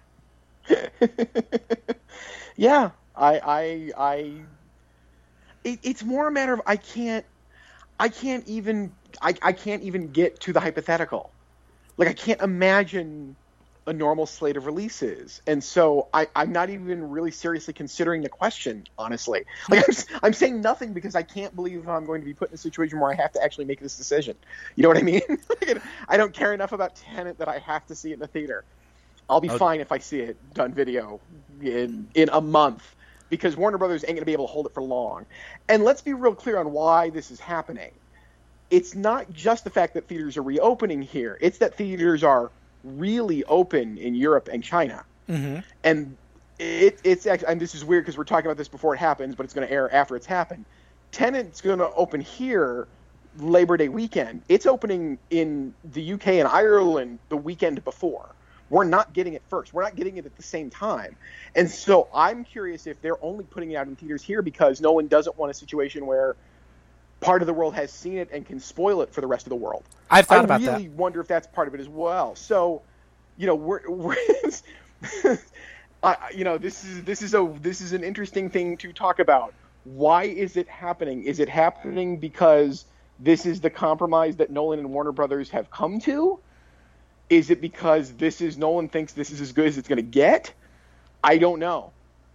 Yeah, 2.55 2.91
I, 3.15 3.39
I, 3.39 3.91
I. 3.97 4.33
It, 5.63 5.79
it's 5.83 6.03
more 6.03 6.27
a 6.27 6.31
matter 6.31 6.53
of 6.53 6.61
I 6.65 6.75
can't, 6.75 7.25
I 7.99 8.09
can't 8.09 8.47
even, 8.47 8.91
I, 9.21 9.33
I 9.41 9.53
can't 9.53 9.81
even 9.83 10.11
get 10.11 10.39
to 10.41 10.53
the 10.53 10.59
hypothetical. 10.59 11.31
Like 11.97 12.09
I 12.09 12.13
can't 12.13 12.41
imagine 12.41 13.35
a 13.85 13.93
normal 13.93 14.25
slate 14.25 14.55
of 14.55 14.65
releases, 14.65 15.41
and 15.45 15.63
so 15.63 16.07
I, 16.13 16.27
I'm 16.35 16.51
not 16.51 16.69
even 16.69 17.09
really 17.09 17.31
seriously 17.31 17.73
considering 17.73 18.21
the 18.21 18.29
question. 18.29 18.85
Honestly, 18.97 19.45
like 19.69 19.83
I'm, 19.87 19.95
I'm 20.23 20.33
saying 20.33 20.61
nothing 20.61 20.93
because 20.93 21.15
I 21.15 21.23
can't 21.23 21.55
believe 21.55 21.87
I'm 21.89 22.05
going 22.05 22.21
to 22.21 22.25
be 22.25 22.33
put 22.33 22.49
in 22.49 22.55
a 22.55 22.57
situation 22.57 22.99
where 22.99 23.11
I 23.11 23.15
have 23.15 23.33
to 23.33 23.43
actually 23.43 23.65
make 23.65 23.81
this 23.81 23.97
decision. 23.97 24.37
You 24.75 24.83
know 24.83 24.89
what 24.89 24.97
I 24.97 25.01
mean? 25.01 25.21
Like, 25.61 25.81
I 26.07 26.17
don't 26.17 26.33
care 26.33 26.53
enough 26.53 26.71
about 26.71 26.95
Tenet 26.95 27.37
that 27.37 27.47
I 27.47 27.59
have 27.59 27.85
to 27.87 27.95
see 27.95 28.11
it 28.11 28.15
in 28.15 28.19
the 28.19 28.27
theater. 28.27 28.63
I'll 29.29 29.41
be 29.41 29.49
oh. 29.49 29.57
fine 29.57 29.79
if 29.79 29.91
I 29.91 29.97
see 29.99 30.19
it 30.19 30.37
done 30.53 30.73
video 30.73 31.19
in 31.61 32.07
in 32.13 32.29
a 32.31 32.41
month 32.41 32.95
because 33.29 33.57
Warner 33.57 33.77
Brothers 33.77 34.03
ain't 34.03 34.11
going 34.11 34.21
to 34.21 34.25
be 34.25 34.33
able 34.33 34.47
to 34.47 34.51
hold 34.51 34.67
it 34.67 34.73
for 34.73 34.83
long. 34.83 35.25
And 35.67 35.83
let's 35.83 36.01
be 36.01 36.13
real 36.13 36.35
clear 36.35 36.59
on 36.59 36.71
why 36.71 37.09
this 37.09 37.31
is 37.31 37.39
happening. 37.39 37.91
It's 38.69 38.95
not 38.95 39.31
just 39.33 39.63
the 39.63 39.69
fact 39.69 39.95
that 39.95 40.07
theaters 40.07 40.37
are 40.37 40.43
reopening 40.43 41.01
here; 41.01 41.37
it's 41.41 41.59
that 41.59 41.75
theaters 41.75 42.23
are 42.23 42.51
really 42.83 43.43
open 43.45 43.97
in 43.97 44.15
Europe 44.15 44.49
and 44.51 44.63
China. 44.63 45.03
Mm-hmm. 45.29 45.59
And 45.83 46.17
it, 46.59 46.99
it's 47.03 47.25
actually, 47.25 47.47
and 47.47 47.59
this 47.59 47.75
is 47.75 47.83
weird 47.83 48.03
because 48.03 48.17
we're 48.17 48.23
talking 48.23 48.47
about 48.47 48.57
this 48.57 48.67
before 48.67 48.93
it 48.93 48.97
happens, 48.97 49.35
but 49.35 49.43
it's 49.45 49.53
going 49.53 49.67
to 49.67 49.73
air 49.73 49.93
after 49.93 50.15
it's 50.15 50.25
happened. 50.25 50.65
Tenet's 51.11 51.61
going 51.61 51.79
to 51.79 51.91
open 51.93 52.21
here 52.21 52.87
Labor 53.39 53.77
Day 53.77 53.87
weekend. 53.87 54.41
It's 54.49 54.65
opening 54.65 55.17
in 55.29 55.73
the 55.91 56.13
UK 56.13 56.27
and 56.27 56.47
Ireland 56.47 57.19
the 57.29 57.37
weekend 57.37 57.83
before. 57.83 58.29
We're 58.69 58.83
not 58.85 59.13
getting 59.13 59.33
it 59.33 59.43
first. 59.49 59.73
We're 59.73 59.83
not 59.83 59.95
getting 59.95 60.17
it 60.17 60.25
at 60.25 60.35
the 60.35 60.43
same 60.43 60.69
time. 60.69 61.15
And 61.55 61.69
so 61.69 62.07
I'm 62.13 62.43
curious 62.43 62.87
if 62.87 63.01
they're 63.01 63.23
only 63.23 63.43
putting 63.43 63.71
it 63.71 63.75
out 63.75 63.87
in 63.87 63.95
theaters 63.95 64.23
here 64.23 64.41
because 64.41 64.81
no 64.81 64.91
one 64.93 65.07
doesn't 65.07 65.37
want 65.37 65.51
a 65.51 65.53
situation 65.53 66.05
where 66.05 66.35
part 67.23 67.41
of 67.41 67.47
the 67.47 67.53
world 67.53 67.73
has 67.75 67.91
seen 67.91 68.17
it 68.17 68.29
and 68.31 68.45
can 68.45 68.59
spoil 68.59 69.01
it 69.01 69.11
for 69.13 69.21
the 69.21 69.27
rest 69.27 69.45
of 69.45 69.49
the 69.49 69.55
world. 69.55 69.83
I've 70.11 70.27
thought 70.27 70.41
I 70.41 70.43
about 70.43 70.61
really 70.61 70.87
that. 70.87 70.91
wonder 70.97 71.21
if 71.21 71.27
that's 71.27 71.47
part 71.47 71.67
of 71.67 71.73
it 71.73 71.79
as 71.79 71.89
well. 71.89 72.35
So, 72.35 72.81
you 73.37 73.47
know, 73.47 73.55
we're, 73.55 73.89
we're 73.89 74.15
I, 75.23 75.37
I- 76.03 76.31
you 76.35 76.43
know, 76.43 76.57
this 76.57 76.83
is 76.83 77.03
this 77.03 77.21
is 77.21 77.33
a 77.33 77.51
this 77.61 77.81
is 77.81 77.93
an 77.93 78.03
interesting 78.03 78.49
thing 78.49 78.77
to 78.77 78.93
talk 78.93 79.19
about. 79.19 79.53
Why 79.85 80.23
is 80.25 80.57
it 80.57 80.67
happening? 80.67 81.23
Is 81.23 81.39
it 81.39 81.49
happening 81.49 82.17
because 82.17 82.85
this 83.19 83.45
is 83.45 83.61
the 83.61 83.69
compromise 83.69 84.37
that 84.37 84.49
Nolan 84.49 84.79
and 84.79 84.89
Warner 84.91 85.11
Brothers 85.11 85.49
have 85.51 85.69
come 85.71 85.99
to? 86.01 86.39
Is 87.29 87.49
it 87.49 87.61
because 87.61 88.13
this 88.13 88.41
is 88.41 88.57
Nolan 88.57 88.89
thinks 88.89 89.13
this 89.13 89.31
is 89.31 89.41
as 89.41 89.51
good 89.51 89.67
as 89.67 89.77
it's 89.77 89.87
going 89.87 89.97
to 89.97 90.01
get? 90.03 90.53
I 91.23 91.37
don't 91.37 91.59
know, 91.59 91.91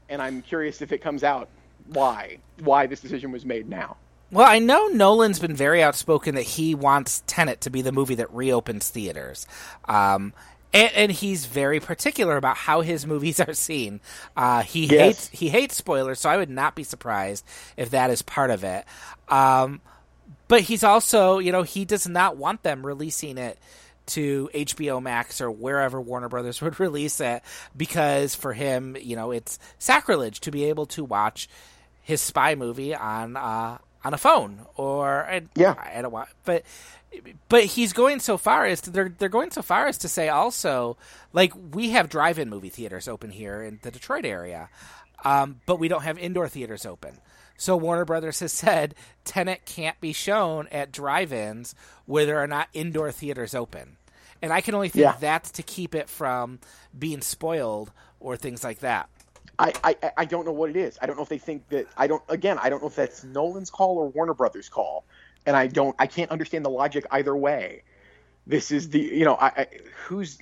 and 0.09 0.21
I'm 0.23 0.43
curious 0.43 0.83
if 0.83 0.93
it 0.93 0.99
comes 0.99 1.23
out 1.25 1.49
why 1.87 2.39
why 2.61 2.87
this 2.87 3.01
decision 3.01 3.33
was 3.33 3.45
made 3.45 3.69
now. 3.69 3.97
Well, 4.31 4.47
I 4.47 4.59
know 4.59 4.89
Nolan's 4.89 5.39
been 5.39 5.57
very 5.57 5.83
outspoken 5.83 6.35
that 6.35 6.43
he 6.43 6.75
wants 6.75 7.23
Tenet 7.27 7.63
to 7.63 7.71
be 7.71 7.83
the 7.83 7.93
movie 7.93 8.17
that 8.17 8.33
reopens 8.33 8.91
theaters. 8.91 9.47
Um, 9.87 10.35
and, 10.75 10.93
and, 10.95 11.13
he's 11.13 11.47
very 11.47 11.81
particular 11.81 12.37
about 12.37 12.59
how 12.59 12.83
his 12.83 13.07
movies 13.07 13.41
are 13.47 13.55
seen. 13.55 14.01
Uh, 14.37 14.63
he 14.63 14.87
yes. 14.87 14.91
hates 15.01 15.29
he 15.29 15.49
hates 15.49 15.77
spoilers, 15.77 16.21
so 16.21 16.29
I 16.29 16.37
would 16.37 16.51
not 16.51 16.75
be 16.75 16.85
surprised 16.85 17.45
if 17.77 17.91
that 17.91 18.11
is 18.11 18.21
part 18.21 18.51
of 18.51 18.65
it. 18.65 18.85
Um, 19.29 19.81
but 20.47 20.63
he's 20.63 20.85
also, 20.85 21.39
you 21.39 21.53
know, 21.53 21.63
he 21.63 21.85
does 21.87 22.07
not 22.07 22.37
want 22.37 22.63
them 22.63 22.85
releasing 22.85 23.39
it 23.39 23.59
to 24.09 24.51
HBO 24.55 25.03
Max 25.03 25.41
or 25.41 25.51
wherever 25.51 26.01
Warner 26.01 26.29
Brothers 26.29 26.61
would 26.63 26.81
release 26.81 27.21
it 27.21 27.43
because 27.77 28.35
for 28.35 28.53
him, 28.53 28.97
you 29.01 29.17
know, 29.17 29.31
it's 29.31 29.59
sacrilege 29.79 30.41
to 30.41 30.51
be 30.51 30.65
able 30.65 30.87
to 30.87 31.05
watch 31.05 31.49
his 32.03 32.21
spy 32.21 32.55
movie 32.55 32.95
on 32.95 33.37
uh, 33.37 33.79
on 34.05 34.15
a 34.15 34.19
phone 34.19 34.61
or 34.77 35.43
yeah, 35.55 35.75
I, 35.77 36.03
don't 36.03 36.13
want, 36.13 36.29
but 36.45 36.65
but 37.49 37.65
he's 37.65 37.93
going 37.93 38.21
so 38.21 38.37
far 38.37 38.67
as 38.67 38.81
to, 38.83 38.91
they're 38.91 39.09
they're 39.09 39.29
going 39.29 39.51
so 39.51 39.63
far 39.63 39.87
as 39.87 39.99
to 39.99 40.09
say 40.09 40.29
also 40.29 40.97
like 41.33 41.53
we 41.73 41.91
have 41.91 42.09
drive-in 42.09 42.49
movie 42.49 42.69
theaters 42.69 43.09
open 43.09 43.31
here 43.31 43.63
in 43.63 43.81
the 43.83 43.91
Detroit 43.91 44.25
area, 44.25 44.69
um, 45.25 45.61
but 45.67 45.79
we 45.79 45.89
don't 45.89 46.03
have 46.03 46.19
indoor 46.19 46.49
theaters 46.49 46.87
open. 46.87 47.19
So 47.57 47.77
Warner 47.77 48.05
Brothers 48.05 48.41
has 48.41 48.53
said 48.65 48.95
Tenet 49.25 49.65
can't 49.65 50.01
be 50.01 50.13
shown 50.13 50.69
at 50.69 50.93
drive-ins 50.93 51.75
where 52.07 52.27
there 52.27 52.39
are 52.39 52.47
not 52.47 52.69
indoor 52.73 53.11
theaters 53.11 53.55
open, 53.55 53.97
and 54.41 54.53
I 54.53 54.61
can 54.61 54.75
only 54.75 54.89
think 54.89 55.03
yeah. 55.05 55.17
that's 55.19 55.51
to 55.53 55.63
keep 55.63 55.95
it 55.95 56.09
from 56.09 56.61
being 56.97 57.21
spoiled 57.21 57.91
or 58.21 58.37
things 58.37 58.63
like 58.63 58.81
that. 58.81 59.09
I, 59.59 59.73
I, 59.83 59.97
I 60.19 60.25
don't 60.25 60.45
know 60.45 60.53
what 60.53 60.71
it 60.71 60.77
is. 60.77 60.99
I 61.03 61.07
don't 61.07 61.17
know 61.17 61.23
if 61.23 61.29
they 61.29 61.39
think 61.39 61.69
that 61.71 61.87
I 61.97 62.07
don't 62.07 62.23
again 62.29 62.59
I 62.61 62.71
don't 62.71 62.81
know 62.81 62.89
if 62.89 62.95
that's 62.95 63.25
Nolan's 63.25 63.71
call 63.71 63.99
or 63.99 64.09
Warner 64.09 64.35
Brothers 64.35 64.69
call 64.69 65.05
and 65.47 65.57
I 65.57 65.67
don't 65.67 65.97
I 65.99 66.07
can't 66.07 66.31
understand 66.31 66.65
the 66.65 66.71
logic 66.71 67.07
either 67.11 67.37
way. 67.37 67.83
This 68.47 68.71
is 68.71 68.91
the 68.91 69.01
you 69.01 69.25
know 69.25 69.35
I, 69.35 69.47
I 69.47 69.67
who's 70.07 70.39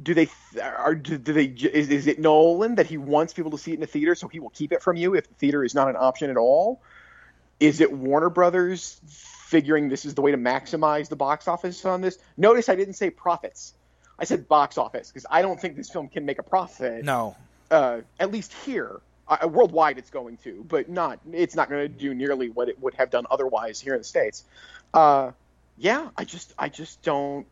do 0.00 0.14
they 0.14 0.28
are 0.60 0.94
do, 0.94 1.16
do 1.16 1.32
they 1.32 1.44
is, 1.44 1.88
is 1.88 2.06
it 2.06 2.18
Nolan 2.18 2.76
that 2.76 2.86
he 2.86 2.98
wants 2.98 3.32
people 3.32 3.50
to 3.52 3.58
see 3.58 3.72
it 3.72 3.74
in 3.74 3.80
the 3.80 3.86
theater 3.86 4.14
so 4.14 4.28
he 4.28 4.40
will 4.40 4.50
keep 4.50 4.72
it 4.72 4.82
from 4.82 4.96
you 4.96 5.14
if 5.14 5.26
the 5.26 5.34
theater 5.34 5.64
is 5.64 5.74
not 5.74 5.88
an 5.88 5.96
option 5.96 6.30
at 6.30 6.36
all? 6.36 6.80
Is 7.60 7.80
it 7.80 7.92
Warner 7.92 8.30
Brothers 8.30 9.00
figuring 9.08 9.88
this 9.88 10.04
is 10.04 10.14
the 10.14 10.22
way 10.22 10.30
to 10.30 10.36
maximize 10.36 11.08
the 11.08 11.16
box 11.16 11.48
office 11.48 11.84
on 11.84 12.02
this? 12.02 12.18
Notice 12.36 12.68
I 12.68 12.76
didn't 12.76 12.94
say 12.94 13.10
profits. 13.10 13.74
I 14.18 14.24
said 14.24 14.48
box 14.48 14.78
office 14.78 15.08
because 15.08 15.26
I 15.30 15.42
don't 15.42 15.60
think 15.60 15.76
this 15.76 15.90
film 15.90 16.08
can 16.08 16.26
make 16.26 16.38
a 16.38 16.42
profit. 16.42 17.04
No. 17.04 17.36
Uh, 17.70 18.00
at 18.18 18.30
least 18.30 18.52
here 18.64 19.00
uh, 19.28 19.46
worldwide 19.48 19.98
it's 19.98 20.10
going 20.10 20.36
to, 20.38 20.64
but 20.68 20.88
not 20.88 21.20
it's 21.32 21.54
not 21.54 21.68
going 21.68 21.82
to 21.82 21.88
do 21.88 22.14
nearly 22.14 22.48
what 22.48 22.68
it 22.68 22.80
would 22.80 22.94
have 22.94 23.10
done 23.10 23.26
otherwise 23.30 23.80
here 23.80 23.94
in 23.94 24.00
the 24.00 24.04
states. 24.04 24.44
Uh, 24.94 25.32
yeah, 25.76 26.08
I 26.16 26.24
just 26.24 26.54
I 26.58 26.68
just 26.68 27.02
don't 27.02 27.46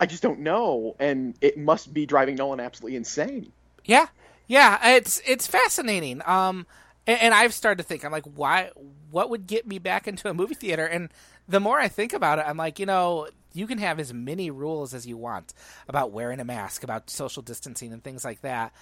I 0.00 0.06
just 0.06 0.22
don't 0.22 0.40
know, 0.40 0.96
and 0.98 1.34
it 1.40 1.56
must 1.56 1.92
be 1.94 2.06
driving 2.06 2.34
Nolan 2.36 2.60
absolutely 2.60 2.96
insane. 2.96 3.52
Yeah, 3.84 4.08
yeah, 4.46 4.96
it's 4.96 5.22
it's 5.26 5.46
fascinating. 5.46 6.22
Um, 6.26 6.66
and, 7.06 7.20
and 7.20 7.34
I've 7.34 7.54
started 7.54 7.82
to 7.82 7.88
think 7.88 8.04
I'm 8.04 8.12
like, 8.12 8.26
why? 8.34 8.70
What 9.10 9.30
would 9.30 9.46
get 9.46 9.66
me 9.66 9.78
back 9.78 10.08
into 10.08 10.28
a 10.28 10.34
movie 10.34 10.54
theater? 10.54 10.84
And 10.84 11.10
the 11.48 11.60
more 11.60 11.78
I 11.78 11.88
think 11.88 12.12
about 12.12 12.38
it, 12.38 12.44
I'm 12.46 12.56
like, 12.56 12.78
you 12.78 12.86
know, 12.86 13.28
you 13.52 13.66
can 13.66 13.78
have 13.78 14.00
as 14.00 14.12
many 14.12 14.50
rules 14.50 14.92
as 14.92 15.06
you 15.06 15.16
want 15.16 15.54
about 15.88 16.10
wearing 16.10 16.40
a 16.40 16.44
mask, 16.44 16.82
about 16.82 17.08
social 17.08 17.42
distancing, 17.42 17.92
and 17.92 18.02
things 18.02 18.24
like 18.24 18.40
that. 18.42 18.72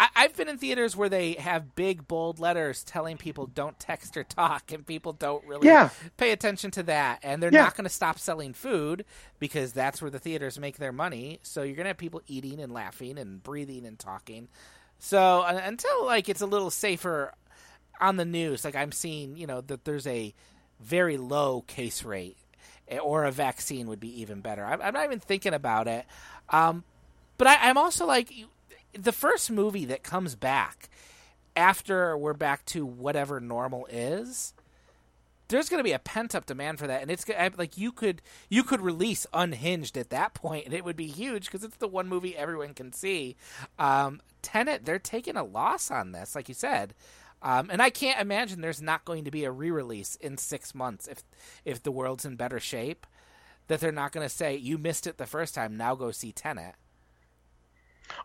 I, 0.00 0.22
have 0.22 0.36
been 0.36 0.48
in 0.48 0.56
theaters 0.56 0.96
where 0.96 1.10
they 1.10 1.34
have 1.34 1.74
big 1.74 2.08
bold 2.08 2.38
letters 2.38 2.82
telling 2.82 3.18
people 3.18 3.46
don't 3.46 3.78
text 3.78 4.16
or 4.16 4.24
talk, 4.24 4.72
and 4.72 4.86
people 4.86 5.12
don't 5.12 5.44
really 5.46 5.66
yeah. 5.66 5.90
pay 6.16 6.30
attention 6.32 6.70
to 6.72 6.82
that. 6.84 7.20
And 7.22 7.42
they're 7.42 7.52
yeah. 7.52 7.64
not 7.64 7.76
going 7.76 7.84
to 7.84 7.90
stop 7.90 8.18
selling 8.18 8.54
food 8.54 9.04
because 9.38 9.72
that's 9.72 10.00
where 10.00 10.10
the 10.10 10.18
theaters 10.18 10.58
make 10.58 10.78
their 10.78 10.92
money. 10.92 11.38
So 11.42 11.62
you're 11.62 11.76
going 11.76 11.84
to 11.84 11.90
have 11.90 11.98
people 11.98 12.22
eating 12.26 12.60
and 12.60 12.72
laughing 12.72 13.18
and 13.18 13.42
breathing 13.42 13.84
and 13.84 13.98
talking. 13.98 14.48
So 15.00 15.40
uh, 15.40 15.60
until 15.62 16.06
like 16.06 16.30
it's 16.30 16.40
a 16.40 16.46
little 16.46 16.70
safer 16.70 17.34
on 18.00 18.16
the 18.16 18.24
news, 18.24 18.64
like 18.64 18.76
I'm 18.76 18.92
seeing, 18.92 19.36
you 19.36 19.46
know, 19.46 19.60
that 19.60 19.84
there's 19.84 20.06
a 20.06 20.32
very 20.80 21.18
low 21.18 21.60
case 21.62 22.04
rate, 22.04 22.38
eh, 22.88 22.98
or 22.98 23.24
a 23.24 23.32
vaccine 23.32 23.88
would 23.88 24.00
be 24.00 24.22
even 24.22 24.40
better. 24.40 24.64
I'm, 24.64 24.80
I'm 24.80 24.94
not 24.94 25.04
even 25.04 25.20
thinking 25.20 25.52
about 25.52 25.88
it. 25.88 26.06
Um, 26.48 26.84
but 27.36 27.48
I, 27.48 27.68
I'm 27.68 27.76
also 27.76 28.06
like 28.06 28.32
the 28.92 29.12
first 29.12 29.50
movie 29.50 29.84
that 29.86 30.02
comes 30.02 30.34
back 30.34 30.88
after 31.56 32.16
we're 32.16 32.32
back 32.32 32.64
to 32.64 32.86
whatever 32.86 33.40
normal 33.40 33.86
is 33.86 34.54
there's 35.50 35.68
going 35.68 35.80
to 35.80 35.84
be 35.84 35.92
a 35.92 35.98
pent 35.98 36.34
up 36.34 36.46
demand 36.46 36.78
for 36.78 36.86
that, 36.86 37.02
and 37.02 37.10
it's 37.10 37.28
like 37.58 37.76
you 37.76 37.92
could 37.92 38.22
you 38.48 38.62
could 38.62 38.80
release 38.80 39.26
Unhinged 39.34 39.98
at 39.98 40.10
that 40.10 40.32
point, 40.32 40.64
and 40.64 40.72
it 40.72 40.84
would 40.84 40.96
be 40.96 41.08
huge 41.08 41.46
because 41.46 41.64
it's 41.64 41.76
the 41.76 41.88
one 41.88 42.08
movie 42.08 42.36
everyone 42.36 42.72
can 42.72 42.92
see. 42.92 43.36
Um, 43.78 44.20
Tenet, 44.42 44.84
they're 44.84 44.98
taking 44.98 45.36
a 45.36 45.44
loss 45.44 45.90
on 45.90 46.12
this, 46.12 46.34
like 46.34 46.48
you 46.48 46.54
said, 46.54 46.94
um, 47.42 47.68
and 47.70 47.82
I 47.82 47.90
can't 47.90 48.20
imagine 48.20 48.60
there's 48.60 48.80
not 48.80 49.04
going 49.04 49.24
to 49.24 49.30
be 49.30 49.44
a 49.44 49.50
re 49.50 49.70
release 49.70 50.16
in 50.16 50.38
six 50.38 50.74
months 50.74 51.08
if 51.08 51.22
if 51.64 51.82
the 51.82 51.92
world's 51.92 52.24
in 52.24 52.36
better 52.36 52.60
shape. 52.60 53.06
That 53.66 53.80
they're 53.80 53.92
not 53.92 54.10
going 54.10 54.26
to 54.26 54.34
say 54.34 54.56
you 54.56 54.78
missed 54.78 55.06
it 55.06 55.16
the 55.16 55.26
first 55.26 55.54
time, 55.54 55.76
now 55.76 55.94
go 55.94 56.10
see 56.10 56.32
Tenet. 56.32 56.74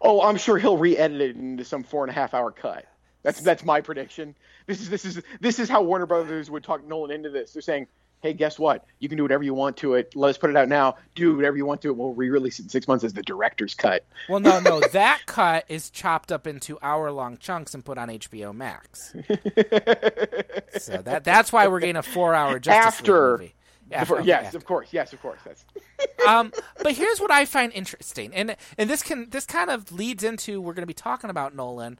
Oh, 0.01 0.21
I'm 0.21 0.37
sure 0.37 0.57
he'll 0.57 0.77
re-edit 0.77 1.21
it 1.21 1.35
into 1.35 1.63
some 1.65 1.83
four 1.83 2.03
and 2.03 2.11
a 2.11 2.13
half 2.13 2.33
hour 2.33 2.51
cut. 2.51 2.85
That's 3.23 3.41
that's 3.41 3.65
my 3.65 3.81
prediction. 3.81 4.35
This 4.67 4.81
is 4.81 4.89
this 4.89 5.03
is 5.03 5.21
this 5.41 5.57
is 5.57 5.67
how 5.67 5.81
Warner 5.81 6.05
Brothers 6.05 6.49
would 6.51 6.63
talk 6.63 6.85
Nolan 6.85 7.09
into 7.09 7.31
this. 7.31 7.53
They're 7.53 7.61
saying, 7.63 7.87
"Hey, 8.21 8.33
guess 8.33 8.59
what? 8.59 8.85
You 8.99 9.09
can 9.09 9.17
do 9.17 9.23
whatever 9.23 9.43
you 9.43 9.55
want 9.55 9.77
to 9.77 9.95
it. 9.95 10.15
Let 10.15 10.29
us 10.29 10.37
put 10.37 10.51
it 10.51 10.55
out 10.55 10.69
now. 10.69 10.97
Do 11.15 11.35
whatever 11.35 11.57
you 11.57 11.65
want 11.65 11.81
to 11.81 11.89
it. 11.89 11.97
We'll 11.97 12.13
re-release 12.13 12.59
it 12.59 12.63
in 12.63 12.69
six 12.69 12.87
months 12.87 13.03
as 13.03 13.13
the 13.13 13.23
director's 13.23 13.73
cut." 13.73 14.05
Well, 14.29 14.39
no, 14.39 14.59
no, 14.59 14.79
that 14.91 15.21
cut 15.25 15.65
is 15.67 15.89
chopped 15.89 16.31
up 16.31 16.45
into 16.45 16.77
hour-long 16.83 17.37
chunks 17.37 17.73
and 17.73 17.83
put 17.83 17.97
on 17.97 18.09
HBO 18.09 18.53
Max. 18.53 19.09
so 20.77 21.01
that 21.01 21.23
that's 21.23 21.51
why 21.51 21.67
we're 21.67 21.79
getting 21.79 21.95
a 21.95 22.03
four-hour 22.03 22.59
Justice 22.59 22.99
after. 22.99 23.31
League 23.31 23.39
movie. 23.39 23.55
After, 23.91 24.17
okay, 24.17 24.25
yes, 24.25 24.45
after. 24.45 24.57
of 24.57 24.65
course. 24.65 24.89
Yes, 24.91 25.13
of 25.13 25.21
course. 25.21 25.39
That's... 25.45 25.65
um, 26.27 26.51
but 26.81 26.93
here's 26.93 27.19
what 27.19 27.31
I 27.31 27.45
find 27.45 27.71
interesting, 27.73 28.33
and 28.33 28.55
and 28.77 28.89
this 28.89 29.03
can 29.03 29.29
this 29.29 29.45
kind 29.45 29.69
of 29.69 29.91
leads 29.91 30.23
into 30.23 30.59
we're 30.59 30.73
going 30.73 30.83
to 30.83 30.87
be 30.87 30.93
talking 30.93 31.29
about 31.29 31.55
Nolan. 31.55 31.99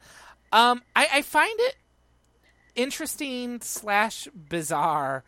Um, 0.52 0.82
I, 0.95 1.08
I 1.13 1.21
find 1.21 1.56
it 1.60 1.76
interesting 2.76 3.62
slash 3.62 4.28
bizarre 4.34 5.24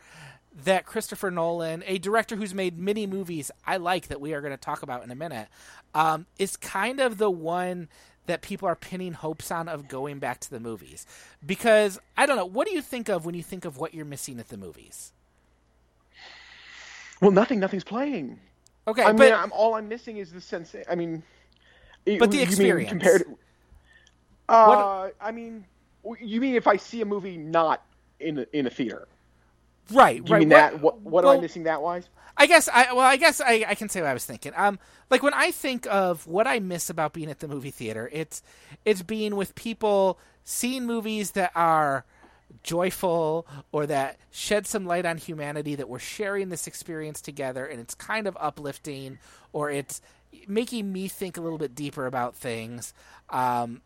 that 0.63 0.85
Christopher 0.85 1.29
Nolan, 1.29 1.83
a 1.85 1.99
director 1.99 2.35
who's 2.35 2.53
made 2.53 2.79
many 2.79 3.05
movies 3.05 3.51
I 3.65 3.77
like 3.77 4.07
that 4.07 4.19
we 4.19 4.33
are 4.33 4.41
going 4.41 4.53
to 4.53 4.57
talk 4.57 4.81
about 4.81 5.03
in 5.03 5.11
a 5.11 5.15
minute, 5.15 5.47
um, 5.93 6.25
is 6.39 6.57
kind 6.57 6.99
of 6.99 7.17
the 7.17 7.29
one 7.29 7.89
that 8.25 8.41
people 8.41 8.67
are 8.67 8.75
pinning 8.75 9.13
hopes 9.13 9.51
on 9.51 9.69
of 9.69 9.87
going 9.87 10.19
back 10.19 10.39
to 10.41 10.49
the 10.49 10.59
movies. 10.59 11.05
Because 11.45 11.99
I 12.17 12.25
don't 12.25 12.37
know, 12.37 12.45
what 12.45 12.67
do 12.67 12.73
you 12.73 12.81
think 12.81 13.09
of 13.09 13.25
when 13.25 13.35
you 13.35 13.43
think 13.43 13.65
of 13.65 13.77
what 13.77 13.93
you're 13.93 14.05
missing 14.05 14.39
at 14.39 14.49
the 14.49 14.57
movies? 14.57 15.13
Well, 17.21 17.31
nothing. 17.31 17.59
Nothing's 17.59 17.83
playing. 17.83 18.39
Okay, 18.87 19.03
I 19.03 19.11
but 19.11 19.19
mean, 19.19 19.33
I'm, 19.33 19.51
all 19.51 19.75
I'm 19.75 19.87
missing 19.89 20.17
is 20.17 20.31
the 20.31 20.41
sense. 20.41 20.75
I 20.89 20.95
mean, 20.95 21.23
but 22.19 22.31
the 22.31 22.41
experience 22.41 22.89
compared. 22.89 23.23
To, 23.23 23.37
Uh, 24.49 25.09
I 25.19 25.31
mean, 25.31 25.65
you 26.21 26.39
mean 26.41 26.55
if 26.55 26.67
I 26.67 26.77
see 26.77 27.01
a 27.01 27.05
movie 27.05 27.37
not 27.37 27.83
in 28.19 28.39
a, 28.39 28.45
in 28.53 28.67
a 28.67 28.69
theater? 28.69 29.07
Right. 29.91 30.25
You 30.27 30.33
right. 30.33 30.39
mean 30.39 30.49
that? 30.49 30.81
What, 30.81 31.01
what 31.01 31.23
well, 31.23 31.33
am 31.33 31.39
I 31.39 31.41
missing 31.41 31.63
that 31.63 31.81
wise? 31.81 32.09
I 32.37 32.45
guess 32.45 32.69
I 32.71 32.93
well 32.93 33.05
I 33.05 33.17
guess 33.17 33.41
I, 33.41 33.65
I 33.67 33.75
can 33.75 33.89
say 33.89 34.01
what 34.01 34.09
I 34.09 34.13
was 34.13 34.25
thinking. 34.25 34.53
Um 34.55 34.79
like 35.09 35.23
when 35.23 35.33
I 35.33 35.51
think 35.51 35.87
of 35.87 36.27
what 36.27 36.47
I 36.47 36.59
miss 36.59 36.89
about 36.89 37.13
being 37.13 37.29
at 37.29 37.39
the 37.39 37.47
movie 37.47 37.71
theater, 37.71 38.09
it's 38.13 38.41
it's 38.85 39.01
being 39.01 39.35
with 39.35 39.55
people 39.55 40.19
seeing 40.43 40.85
movies 40.85 41.31
that 41.31 41.51
are 41.55 42.05
joyful 42.63 43.47
or 43.71 43.85
that 43.85 44.17
shed 44.31 44.65
some 44.67 44.85
light 44.85 45.05
on 45.05 45.17
humanity 45.17 45.75
that 45.75 45.89
we're 45.89 45.99
sharing 45.99 46.49
this 46.49 46.67
experience 46.67 47.21
together 47.21 47.65
and 47.65 47.79
it's 47.79 47.95
kind 47.95 48.27
of 48.27 48.37
uplifting 48.39 49.19
or 49.53 49.69
it's 49.69 50.01
making 50.47 50.91
me 50.91 51.07
think 51.07 51.37
a 51.37 51.41
little 51.41 51.57
bit 51.57 51.75
deeper 51.75 52.05
about 52.05 52.35
things 52.35 52.93
um, 53.29 53.81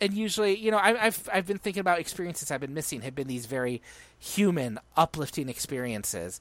and 0.00 0.12
usually 0.14 0.56
you 0.56 0.70
know 0.70 0.78
I, 0.78 0.94
have 0.94 1.28
I've 1.32 1.46
been 1.46 1.58
thinking 1.58 1.80
about 1.80 1.98
experiences 1.98 2.50
i've 2.50 2.60
been 2.60 2.74
missing 2.74 3.00
have 3.02 3.14
been 3.14 3.28
these 3.28 3.46
very 3.46 3.82
human 4.18 4.78
uplifting 4.96 5.48
experiences 5.48 6.40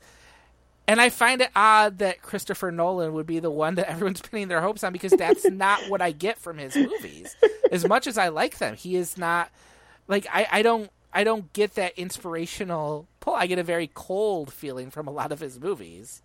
and 0.88 1.01
I 1.01 1.10
find 1.10 1.41
it 1.41 1.49
odd 1.56 1.97
that 1.99 2.21
Christopher 2.21 2.71
Nolan 2.71 3.13
would 3.13 3.25
be 3.25 3.39
the 3.39 3.49
one 3.49 3.75
that 3.75 3.89
everyone's 3.89 4.21
pinning 4.30 4.47
their 4.47 4.62
hopes 4.62 4.84
on 4.84 4.93
because 4.93 5.13
that's 5.13 5.45
not 5.49 5.89
what 5.89 6.01
I 6.01 6.12
get 6.12 6.38
from 6.38 6.58
his 6.58 6.75
movies. 6.75 7.36
As 7.71 7.88
much 7.88 8.08
as 8.08 8.17
I 8.17 8.28
like 8.28 8.60
them, 8.60 8.75
he 8.75 8.95
is 8.95 9.17
not 9.17 9.49
like 10.08 10.28
I, 10.32 10.47
I 10.51 10.62
don't 10.62 10.91
I 11.15 11.23
don't 11.23 11.51
get 11.54 11.75
that 11.75 11.97
inspirational 11.97 13.08
pull. 13.21 13.34
I 13.34 13.47
get 13.47 13.58
a 13.58 13.63
very 13.63 13.89
cold 13.93 14.51
feeling 14.54 14.91
from 14.91 15.08
a 15.08 15.12
lot 15.12 15.32
of 15.32 15.39
his 15.39 15.60
movies. 15.60 16.21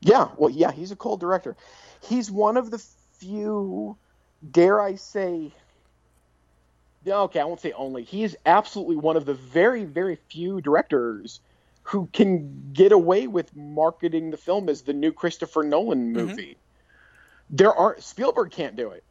Yeah, 0.00 0.28
well, 0.38 0.50
yeah, 0.50 0.72
he's 0.72 0.90
a 0.90 0.96
cold 0.96 1.20
director. 1.20 1.56
He's 2.02 2.30
one 2.30 2.56
of 2.56 2.70
the 2.70 2.82
few, 3.18 3.96
dare 4.50 4.80
I 4.80 4.94
say, 4.94 5.52
okay, 7.06 7.40
I 7.40 7.44
won't 7.44 7.60
say 7.60 7.72
only. 7.72 8.02
He 8.02 8.24
is 8.24 8.36
absolutely 8.46 8.96
one 8.96 9.16
of 9.18 9.26
the 9.26 9.34
very, 9.34 9.84
very 9.84 10.16
few 10.30 10.62
directors 10.62 11.40
who 11.82 12.08
can 12.12 12.70
get 12.72 12.92
away 12.92 13.26
with 13.26 13.54
marketing 13.54 14.30
the 14.30 14.36
film 14.38 14.68
as 14.70 14.82
the 14.82 14.92
new 14.94 15.12
Christopher 15.12 15.62
Nolan 15.62 16.14
Mm-hmm. 16.14 16.26
movie. 16.26 16.56
There 17.50 17.72
are 17.74 18.00
Spielberg 18.00 18.52
can't 18.52 18.76
do 18.76 18.90
it. 18.90 19.04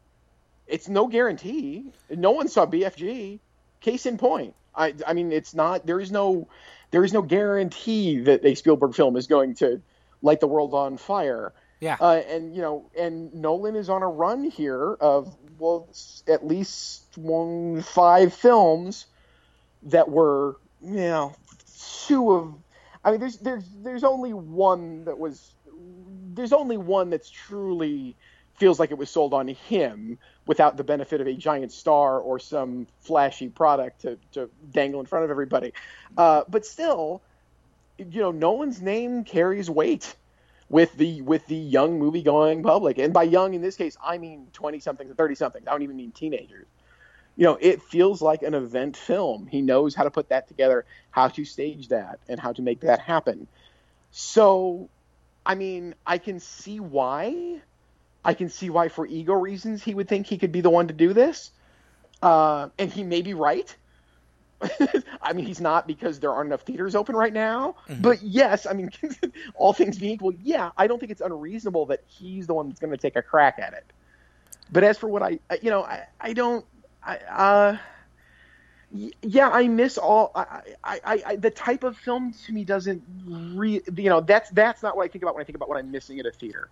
It's 0.65 0.88
no 0.88 1.07
guarantee. 1.07 1.91
No 2.09 2.31
one 2.31 2.47
saw 2.47 2.65
BFG. 2.65 3.39
Case 3.82 4.06
in 4.06 4.18
point. 4.18 4.56
I, 4.76 4.94
I 5.06 5.13
mean, 5.13 5.32
it's 5.32 5.54
not. 5.54 5.86
There 5.86 6.00
is 6.00 6.12
no, 6.12 6.48
there 6.92 7.04
is 7.04 7.13
no 7.13 7.22
guarantee 7.22 8.20
that 8.22 8.46
a 8.46 8.56
Spielberg 8.56 8.96
film 8.96 9.15
is 9.15 9.28
going 9.28 9.56
to 9.56 9.82
light 10.22 10.39
the 10.39 10.48
world 10.48 10.74
on 10.74 10.98
fire. 10.98 11.54
Yeah. 11.80 11.98
Uh, 12.00 12.22
and 12.28 12.54
you 12.56 12.62
know, 12.62 12.89
and 12.98 13.34
Nolan 13.34 13.76
is 13.76 13.89
on 13.89 14.02
a 14.02 14.08
run 14.08 14.44
here 14.44 14.94
of 15.00 15.36
well, 15.58 15.89
at 16.28 16.46
least 16.46 17.06
one 17.15 17.82
five 17.82 18.34
films 18.34 19.06
that 19.84 20.10
were 20.10 20.58
you 20.82 20.96
know 20.96 21.36
two 22.08 22.32
of. 22.34 22.54
I 23.04 23.12
mean, 23.12 23.20
there's 23.22 23.38
there's 23.38 23.65
there's 23.82 24.04
only 24.04 24.34
one 24.34 25.06
that 25.06 25.18
was 25.18 25.54
there's 26.34 26.54
only 26.54 26.78
one 26.78 27.10
that's 27.10 27.30
truly 27.30 28.18
feels 28.60 28.80
like 28.80 28.91
it 28.91 28.98
was 28.98 29.10
sold 29.10 29.34
on 29.34 29.48
him 29.48 30.19
without 30.45 30.78
the 30.78 30.84
benefit 30.84 31.22
of 31.22 31.28
a 31.28 31.34
giant 31.34 31.72
star 31.72 32.19
or 32.19 32.39
some 32.39 32.88
flashy 33.02 33.50
product 33.50 34.02
to, 34.02 34.17
to 34.34 34.50
dangle 34.72 35.00
in 35.00 35.06
front 35.06 35.26
of 35.26 35.32
everybody. 35.32 35.74
Uh, 36.17 36.43
but 36.50 36.65
still, 36.65 37.22
you 37.98 38.22
know, 38.22 38.32
Nolan's 38.32 38.82
name 38.82 39.24
carries 39.24 39.69
weight 39.69 40.15
with 40.69 40.95
the 40.98 41.22
with 41.22 41.45
the 41.48 41.56
young 41.56 41.98
movie 41.98 42.22
going 42.22 42.62
public. 42.63 42.98
And 43.00 43.13
by 43.13 43.24
young 43.24 43.54
in 43.54 43.62
this 43.62 43.76
case, 43.76 43.98
I 44.04 44.17
mean 44.17 44.48
twenty 44.54 44.80
somethings 44.80 45.10
and 45.10 45.17
thirty 45.17 45.36
somethings. 45.36 45.67
I 45.67 45.72
don't 45.72 45.82
even 45.82 45.98
mean 45.98 46.12
teenagers. 46.12 46.67
You 47.36 47.45
know, 47.45 47.58
it 47.60 47.82
feels 47.82 48.22
like 48.22 48.43
an 48.43 48.54
event 48.54 48.98
film. 48.98 49.48
He 49.48 49.62
knows 49.62 49.95
how 49.95 50.04
to 50.04 50.12
put 50.12 50.30
that 50.30 50.48
together, 50.48 50.86
how 51.12 51.30
to 51.30 51.45
stage 51.45 51.88
that, 51.88 52.19
and 52.28 52.39
how 52.39 52.52
to 52.54 52.62
make 52.62 52.82
that 52.82 53.00
happen. 53.00 53.48
So, 54.12 54.89
I 55.45 55.56
mean, 55.56 55.95
I 56.06 56.17
can 56.17 56.39
see 56.39 56.80
why. 56.80 57.62
I 58.23 58.34
can 58.34 58.49
see 58.49 58.69
why, 58.69 58.89
for 58.89 59.05
ego 59.08 59.34
reasons, 59.34 59.84
he 59.84 59.93
would 59.95 60.08
think 60.08 60.27
he 60.27 60.38
could 60.38 60.51
be 60.51 60.62
the 60.62 60.69
one 60.69 60.88
to 60.88 60.93
do 60.93 61.13
this. 61.13 61.51
Uh, 62.21 62.69
and 62.77 62.91
he 62.91 63.03
may 63.03 63.21
be 63.21 63.34
right. 63.34 63.73
I 65.21 65.32
mean, 65.34 65.45
he's 65.45 65.62
not 65.62 65.88
because 65.88 66.19
there 66.19 66.34
aren't 66.34 66.47
enough 66.47 66.62
theaters 66.62 66.95
open 66.95 67.15
right 67.15 67.32
now. 67.32 67.75
But 68.01 68.21
yes, 68.21 68.65
I 68.65 68.73
mean, 68.73 68.91
all 69.55 69.71
things 69.71 69.97
being 69.97 70.13
equal, 70.13 70.34
yeah, 70.43 70.71
I 70.77 70.88
don't 70.88 70.99
think 70.99 71.12
it's 71.12 71.21
unreasonable 71.21 71.86
that 71.88 72.03
he's 72.08 72.45
the 72.47 72.53
one 72.53 72.67
that's 72.67 72.79
going 72.79 72.91
to 72.91 72.97
take 72.97 73.15
a 73.15 73.21
crack 73.21 73.58
at 73.60 73.73
it. 73.73 73.86
But 74.71 74.84
as 74.84 74.97
for 74.97 75.08
what 75.08 75.23
I, 75.23 75.39
you 75.62 75.69
know, 75.69 75.84
I, 75.84 76.05
I 76.19 76.34
don't, 76.34 76.65
I, 77.03 77.17
uh, 77.17 77.77
yeah, 79.21 79.49
I 79.49 79.67
miss 79.67 79.97
all. 79.97 80.32
I, 80.36 80.62
I, 80.84 80.99
I, 81.03 81.23
I, 81.25 81.36
the 81.38 81.51
type 81.51 81.84
of 81.84 81.95
film 81.97 82.34
to 82.45 82.51
me 82.51 82.65
doesn't 82.65 83.01
re, 83.25 83.82
you 83.95 84.10
know, 84.10 84.19
that's 84.19 84.49
that's 84.49 84.82
not 84.84 84.97
what 84.97 85.05
I 85.05 85.08
think 85.08 85.23
about 85.23 85.36
when 85.36 85.41
I 85.41 85.45
think 85.45 85.55
about 85.55 85.69
what 85.69 85.77
I'm 85.77 85.91
missing 85.91 86.19
at 86.19 86.25
a 86.25 86.32
theater. 86.32 86.69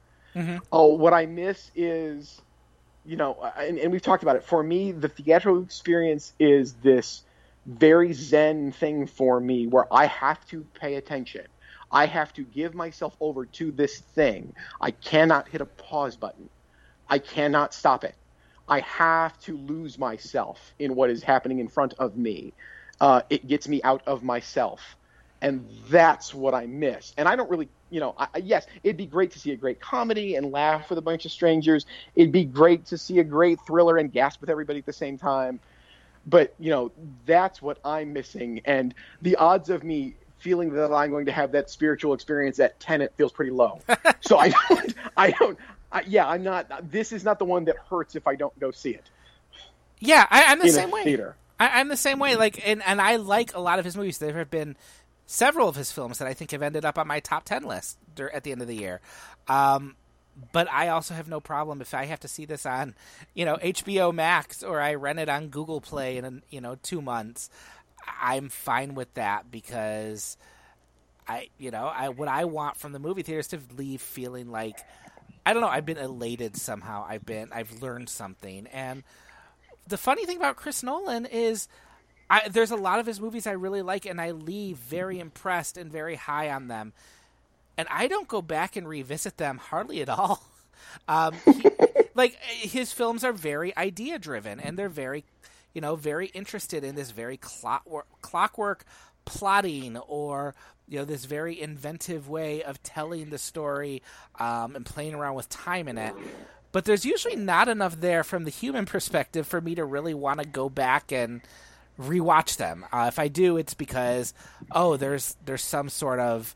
Oh, 0.71 0.95
what 0.95 1.13
I 1.13 1.26
miss 1.26 1.71
is, 1.76 2.41
you 3.06 3.15
know, 3.17 3.38
and, 3.58 3.78
and 3.80 3.91
we've 3.91 4.02
talked 4.02 4.23
about 4.23 4.36
it. 4.36 4.43
For 4.43 4.62
me, 4.63 4.91
the 4.91 5.10
theatrical 5.10 5.63
experience 5.63 6.34
is 6.39 6.73
this 6.76 7.23
very 7.65 8.13
zen 8.13 8.71
thing 8.71 9.08
for 9.08 9.39
me 9.39 9.67
where 9.67 9.91
I 9.93 10.06
have 10.08 10.45
to 10.47 10.65
pay 10.80 10.95
attention. 10.95 11.47
I 11.91 12.06
have 12.06 12.34
to 12.34 12.43
give 12.43 12.76
myself 12.76 13.15
over 13.19 13.45
to 13.45 13.71
this 13.71 14.00
thing. 14.00 14.54
I 14.82 14.91
cannot 14.91 15.50
hit 15.50 15.62
a 15.62 15.65
pause 15.65 16.17
button. 16.17 16.50
I 17.10 17.19
cannot 17.19 17.73
stop 17.73 18.04
it. 18.04 18.15
I 18.67 18.82
have 18.82 19.39
to 19.41 19.58
lose 19.58 19.97
myself 19.97 20.73
in 20.80 20.95
what 20.95 21.10
is 21.10 21.23
happening 21.23 21.60
in 21.60 21.69
front 21.69 21.93
of 22.00 22.17
me. 22.17 22.54
Uh, 23.00 23.21
it 23.30 23.47
gets 23.47 23.67
me 23.67 23.82
out 23.84 24.04
of 24.08 24.23
myself. 24.23 24.97
And 25.41 25.67
that's 25.89 26.34
what 26.34 26.54
I 26.56 26.65
miss. 26.65 27.13
And 27.17 27.28
I 27.28 27.36
don't 27.36 27.50
really, 27.50 27.69
you 27.91 28.00
know, 28.00 28.15
I, 28.17 28.28
yes, 28.43 28.65
it'd 28.84 28.97
be 28.97 29.06
great 29.06 29.32
to 29.32 29.39
see 29.39 29.52
a 29.52 29.56
great 29.56 29.80
comedy 29.80 30.36
and 30.36 30.52
laugh 30.52 30.89
with 30.89 30.97
a 31.00 31.02
bunch 31.02 31.26
of 31.26 31.32
strangers. 31.32 31.86
It'd 32.15 32.32
be 32.32 32.45
great 32.45 32.86
to 32.88 32.97
see 32.97 33.19
a 33.19 33.23
great 33.23 33.60
thriller 33.67 33.97
and 33.97 34.12
gasp 34.12 34.41
with 34.41 34.50
everybody 34.50 34.80
at 34.80 34.86
the 34.86 34.93
same 34.93 35.17
time 35.17 35.60
but 36.26 36.54
you 36.60 36.69
know 36.69 36.91
that's 37.26 37.62
what 37.62 37.80
i'm 37.86 38.12
missing 38.13 38.60
and 38.65 38.93
the 39.21 39.36
odds 39.38 39.69
of 39.69 39.84
me 39.84 40.13
feeling 40.39 40.73
that 40.73 40.91
i'm 40.93 41.10
going 41.10 41.26
to 41.26 41.32
have 41.32 41.54
that 41.54 41.69
spiritual 41.69 42.13
experience 42.13 42.60
at 42.60 42.80
Tenet 42.80 43.13
feels 43.15 43.32
pretty 43.32 43.52
low 43.52 43.80
so 44.21 44.38
i 44.38 44.50
don't 44.69 44.93
i 45.15 45.32
don't 45.32 45.58
I, 45.91 46.02
yeah 46.06 46.28
i'm 46.28 46.43
not 46.43 46.91
this 46.91 47.13
is 47.13 47.23
not 47.23 47.39
the 47.39 47.45
one 47.45 47.65
that 47.65 47.78
hurts 47.89 48.15
if 48.15 48.28
i 48.28 48.36
don't 48.36 48.58
go 48.60 48.71
see 48.71 48.91
it 48.91 49.10
Yeah, 50.00 50.28
I, 50.30 50.45
I'm 50.52 50.60
the 50.60 50.67
in 50.67 50.73
same 50.73 50.91
way. 50.91 51.04
theater 51.04 51.36
I, 51.60 51.80
I'm 51.80 51.88
the 51.88 51.97
same 51.97 52.19
way. 52.19 52.36
Like, 52.36 52.67
and 52.67 52.84
and 52.84 53.02
I 53.02 53.15
like 53.15 53.56
a 53.56 53.60
lot 53.60 53.80
of 53.80 53.86
his 53.86 53.97
movies. 53.97 54.19
There 54.19 54.38
have 54.38 54.50
been 54.52 54.76
several 55.27 55.69
of 55.69 55.75
his 55.75 55.91
films 55.91 56.17
that 56.17 56.27
I 56.27 56.33
think 56.33 56.51
have 56.51 56.63
ended 56.63 56.85
up 56.85 56.97
on 56.97 57.05
my 57.07 57.19
top 57.19 57.43
ten 57.45 57.63
list 57.63 57.99
at 58.33 58.43
the 58.43 58.51
end 58.51 58.61
of 58.63 58.67
the 58.67 58.75
year. 58.75 59.01
Um, 59.47 59.95
but 60.51 60.71
I 60.71 60.89
also 60.89 61.13
have 61.13 61.27
no 61.27 61.39
problem 61.39 61.81
if 61.81 61.93
I 61.93 62.05
have 62.05 62.19
to 62.21 62.27
see 62.27 62.45
this 62.45 62.65
on, 62.65 62.95
you 63.33 63.45
know, 63.45 63.57
HBO 63.57 64.13
Max 64.13 64.63
or 64.63 64.79
I 64.79 64.95
rent 64.95 65.19
it 65.19 65.29
on 65.29 65.49
Google 65.49 65.81
Play 65.81 66.17
in 66.17 66.41
you 66.49 66.61
know 66.61 66.77
two 66.81 67.01
months. 67.01 67.49
I'm 68.21 68.49
fine 68.49 68.95
with 68.95 69.13
that 69.15 69.51
because 69.51 70.37
I, 71.27 71.49
you 71.57 71.71
know, 71.71 71.85
I 71.85 72.09
what 72.09 72.27
I 72.27 72.45
want 72.45 72.77
from 72.77 72.93
the 72.93 72.99
movie 72.99 73.23
theater 73.23 73.39
is 73.39 73.47
to 73.47 73.59
leave 73.75 74.01
feeling 74.01 74.49
like 74.49 74.77
I 75.45 75.53
don't 75.53 75.61
know. 75.61 75.69
I've 75.69 75.85
been 75.85 75.97
elated 75.97 76.55
somehow. 76.57 77.05
I've 77.07 77.25
been 77.25 77.49
I've 77.51 77.81
learned 77.81 78.09
something 78.09 78.67
and 78.67 79.03
the 79.87 79.97
funny 79.97 80.25
thing 80.25 80.37
about 80.37 80.57
Chris 80.57 80.83
Nolan 80.83 81.25
is 81.25 81.67
I, 82.29 82.49
there's 82.49 82.71
a 82.71 82.75
lot 82.75 82.99
of 82.99 83.05
his 83.05 83.21
movies 83.21 83.47
I 83.47 83.51
really 83.51 83.81
like, 83.81 84.05
and 84.05 84.19
I 84.19 84.31
leave 84.31 84.77
very 84.77 85.19
impressed 85.19 85.77
and 85.77 85.91
very 85.91 86.15
high 86.15 86.49
on 86.49 86.67
them. 86.67 86.93
And 87.77 87.87
I 87.89 88.07
don't 88.07 88.27
go 88.27 88.41
back 88.41 88.75
and 88.75 88.87
revisit 88.87 89.37
them 89.37 89.57
hardly 89.57 90.01
at 90.01 90.09
all. 90.09 90.43
Um, 91.07 91.33
he, 91.43 91.63
like 92.15 92.35
his 92.41 92.93
films 92.93 93.23
are 93.23 93.33
very 93.33 93.75
idea 93.75 94.19
driven, 94.19 94.59
and 94.59 94.77
they're 94.77 94.89
very, 94.89 95.25
you 95.73 95.81
know, 95.81 95.95
very 95.95 96.27
interested 96.27 96.83
in 96.83 96.95
this 96.95 97.11
very 97.11 97.35
clockwork, 97.35 98.05
clockwork 98.21 98.85
plotting 99.27 99.97
or 99.97 100.55
you 100.87 100.97
know 100.97 101.03
this 101.03 101.25
very 101.25 101.59
inventive 101.59 102.29
way 102.29 102.63
of 102.63 102.81
telling 102.81 103.29
the 103.29 103.37
story 103.37 104.01
um, 104.39 104.75
and 104.75 104.85
playing 104.85 105.13
around 105.13 105.35
with 105.35 105.49
time 105.49 105.87
in 105.89 105.97
it 105.97 106.13
but 106.71 106.85
there's 106.85 107.05
usually 107.05 107.35
not 107.35 107.67
enough 107.67 107.99
there 107.99 108.23
from 108.23 108.45
the 108.45 108.49
human 108.49 108.85
perspective 108.85 109.45
for 109.45 109.59
me 109.59 109.75
to 109.75 109.83
really 109.83 110.13
want 110.13 110.39
to 110.39 110.47
go 110.47 110.69
back 110.69 111.11
and 111.11 111.41
rewatch 111.99 112.57
them. 112.57 112.86
Uh, 112.91 113.05
if 113.07 113.19
I 113.19 113.27
do, 113.27 113.57
it's 113.57 113.73
because 113.73 114.33
oh, 114.71 114.97
there's 114.97 115.36
there's 115.45 115.63
some 115.63 115.89
sort 115.89 116.19
of 116.19 116.55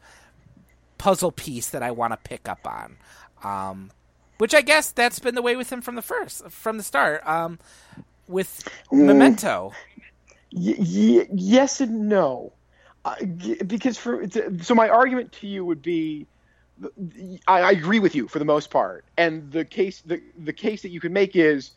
puzzle 0.98 1.32
piece 1.32 1.70
that 1.70 1.84
I 1.84 1.92
want 1.92 2.14
to 2.14 2.18
pick 2.18 2.48
up 2.48 2.68
on. 2.68 2.98
Um, 3.44 3.92
which 4.38 4.54
I 4.56 4.62
guess 4.62 4.92
that's 4.92 5.20
been 5.20 5.36
the 5.36 5.42
way 5.42 5.56
with 5.56 5.72
him 5.72 5.82
from 5.82 5.96
the 5.96 6.02
first, 6.02 6.50
from 6.50 6.78
the 6.78 6.84
start. 6.84 7.26
Um, 7.28 7.60
with 8.28 8.68
Memento, 9.02 9.78
y- 10.52 10.76
y- 10.80 11.28
yes 11.34 11.82
and 11.82 12.08
no 12.10 12.54
uh, 13.06 13.16
y- 13.22 13.58
because 13.68 13.98
for 13.98 14.26
so 14.62 14.76
my 14.76 14.90
argument 14.90 15.32
to 15.34 15.48
you 15.48 15.66
would 15.66 15.82
be 15.82 16.28
I, 17.48 17.62
I 17.62 17.72
agree 17.72 18.00
with 18.00 18.16
you 18.16 18.28
for 18.28 18.40
the 18.40 18.46
most 18.46 18.70
part 18.72 19.06
and 19.18 19.52
the 19.52 19.66
case 19.66 20.02
the, 20.02 20.22
the 20.38 20.54
case 20.54 20.82
that 20.82 20.90
you 20.90 21.00
can 21.00 21.14
make 21.14 21.36
is 21.36 21.72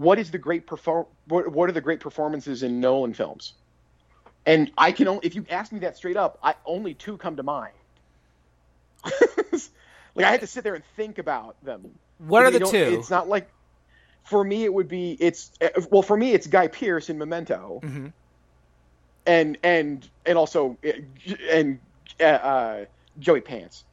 what 0.00 0.18
is 0.18 0.30
the 0.30 0.38
great 0.38 0.66
perform 0.66 1.04
what, 1.26 1.52
what 1.52 1.68
are 1.68 1.72
the 1.72 1.80
great 1.80 2.00
performances 2.00 2.62
in 2.62 2.80
Nolan 2.80 3.12
films 3.14 3.54
and 4.46 4.70
I 4.78 4.92
can 4.92 5.08
only 5.08 5.26
if 5.26 5.34
you 5.34 5.44
ask 5.50 5.72
me 5.72 5.80
that 5.80 5.96
straight 5.96 6.16
up 6.16 6.38
I 6.42 6.54
only 6.64 6.94
two 6.94 7.16
come 7.18 7.36
to 7.36 7.42
mind 7.42 7.74
like 10.14 10.26
I 10.26 10.30
had 10.30 10.40
to 10.40 10.46
sit 10.46 10.64
there 10.64 10.74
and 10.74 10.84
think 10.96 11.18
about 11.18 11.62
them 11.64 11.98
What 12.18 12.44
are 12.44 12.50
the 12.50 12.60
two? 12.60 12.76
it's 12.98 13.10
not 13.10 13.28
like 13.28 13.50
for 14.24 14.42
me 14.42 14.64
it 14.64 14.72
would 14.72 14.88
be 14.88 15.16
it's 15.20 15.50
well 15.90 16.02
for 16.02 16.16
me 16.16 16.32
it's 16.32 16.46
Guy 16.46 16.68
Pearce 16.68 17.10
in 17.10 17.18
Memento 17.18 17.80
Mm-hmm. 17.82 18.06
and 19.26 19.58
and 19.62 20.08
and 20.26 20.38
also 20.38 20.78
and 21.50 21.78
uh, 22.20 22.24
uh, 22.24 22.84
Joey 23.18 23.40
Pants. 23.40 23.84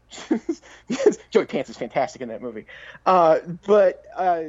Joey 1.31 1.45
Pants 1.45 1.69
is 1.69 1.77
fantastic 1.77 2.21
in 2.21 2.29
that 2.29 2.41
movie, 2.41 2.65
uh, 3.05 3.39
but 3.65 4.03
uh, 4.15 4.43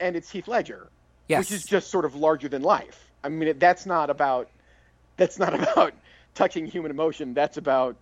and 0.00 0.16
it's 0.16 0.30
Heath 0.30 0.48
Ledger, 0.48 0.88
yes, 1.32 1.50
which 1.50 1.52
is 1.52 1.64
just 1.64 1.90
sort 1.90 2.04
of 2.04 2.14
larger 2.14 2.48
than 2.48 2.62
life. 2.62 3.10
I 3.24 3.28
mean, 3.28 3.58
that's 3.58 3.86
not 3.86 4.10
about 4.10 4.48
that's 5.16 5.38
not 5.38 5.54
about 5.60 5.94
touching 6.34 6.66
human 6.66 6.90
emotion. 6.90 7.34
That's 7.34 7.56
about 7.56 7.96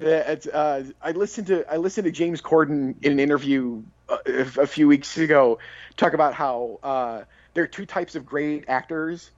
it's, 0.00 0.46
uh, 0.46 0.84
I 1.02 1.12
listened 1.12 1.48
to 1.48 1.70
I 1.70 1.76
listened 1.76 2.04
to 2.04 2.12
James 2.12 2.40
Corden 2.40 2.94
in 3.02 3.12
an 3.12 3.20
interview 3.20 3.82
uh, 4.08 4.18
a, 4.26 4.62
a 4.62 4.66
few 4.66 4.86
weeks 4.88 5.18
ago 5.18 5.58
talk 5.96 6.12
about 6.14 6.34
how 6.34 6.78
uh, 6.82 7.22
there 7.54 7.64
are 7.64 7.68
two 7.68 7.86
types 7.86 8.14
of 8.14 8.24
great 8.24 8.64
actors. 8.68 9.30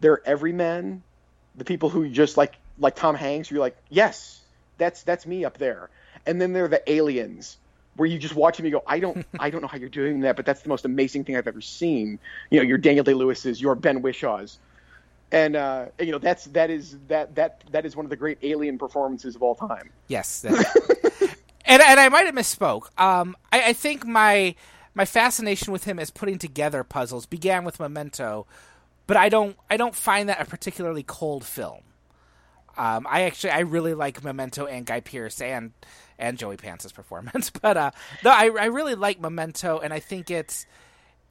They're 0.00 0.26
everymen, 0.26 1.02
the 1.56 1.64
people 1.64 1.90
who 1.90 2.08
just 2.08 2.36
like 2.36 2.54
like 2.78 2.96
Tom 2.96 3.14
Hanks, 3.14 3.50
you're 3.50 3.60
like, 3.60 3.76
yes, 3.90 4.40
that's 4.78 5.02
that's 5.02 5.26
me 5.26 5.44
up 5.44 5.58
there. 5.58 5.90
And 6.26 6.40
then 6.40 6.52
there 6.52 6.64
are 6.64 6.68
the 6.68 6.90
aliens 6.90 7.56
where 7.98 8.08
you 8.08 8.18
just 8.18 8.34
watch 8.34 8.58
him 8.58 8.64
and 8.64 8.72
you 8.72 8.78
go, 8.78 8.84
I 8.86 9.00
don't 9.00 9.26
I 9.38 9.50
don't 9.50 9.60
know 9.60 9.68
how 9.68 9.76
you're 9.76 9.88
doing 9.88 10.20
that, 10.20 10.36
but 10.36 10.46
that's 10.46 10.62
the 10.62 10.68
most 10.68 10.84
amazing 10.84 11.24
thing 11.24 11.36
I've 11.36 11.48
ever 11.48 11.60
seen. 11.60 12.18
You 12.50 12.60
know, 12.60 12.66
your 12.66 12.78
Daniel 12.78 13.04
Day 13.04 13.14
Lewis's, 13.14 13.60
your 13.60 13.74
Ben 13.74 14.00
Whishaw's. 14.00 14.58
And 15.30 15.56
uh, 15.56 15.86
you 15.98 16.12
know, 16.12 16.18
that's 16.18 16.46
that 16.46 16.70
is 16.70 16.96
that 17.08 17.34
that 17.34 17.64
that 17.72 17.84
is 17.84 17.94
one 17.94 18.06
of 18.06 18.10
the 18.10 18.16
great 18.16 18.38
alien 18.42 18.78
performances 18.78 19.36
of 19.36 19.42
all 19.42 19.54
time. 19.54 19.90
Yes. 20.06 20.44
and 20.44 21.82
and 21.82 22.00
I 22.00 22.08
might 22.08 22.26
have 22.26 22.34
misspoke. 22.34 22.88
Um, 22.98 23.36
I, 23.52 23.70
I 23.70 23.72
think 23.74 24.06
my 24.06 24.54
my 24.94 25.04
fascination 25.04 25.72
with 25.72 25.84
him 25.84 25.98
as 25.98 26.10
putting 26.10 26.38
together 26.38 26.82
puzzles 26.82 27.26
began 27.26 27.64
with 27.64 27.78
Memento, 27.78 28.46
but 29.06 29.18
I 29.18 29.28
don't 29.28 29.56
I 29.68 29.76
don't 29.76 29.94
find 29.94 30.28
that 30.30 30.40
a 30.40 30.46
particularly 30.46 31.02
cold 31.02 31.44
film. 31.44 31.82
Um, 32.78 33.06
I 33.10 33.22
actually 33.22 33.50
I 33.50 33.60
really 33.60 33.92
like 33.92 34.24
Memento 34.24 34.64
and 34.64 34.86
Guy 34.86 35.00
Pearce 35.00 35.42
and 35.42 35.72
and 36.18 36.36
Joey 36.38 36.56
Pants's 36.56 36.92
performance, 36.92 37.50
but 37.62 37.76
uh, 37.76 37.90
no, 38.24 38.30
I 38.30 38.50
I 38.58 38.64
really 38.66 38.94
like 38.94 39.20
Memento, 39.20 39.78
and 39.78 39.92
I 39.92 40.00
think 40.00 40.30
it's 40.30 40.66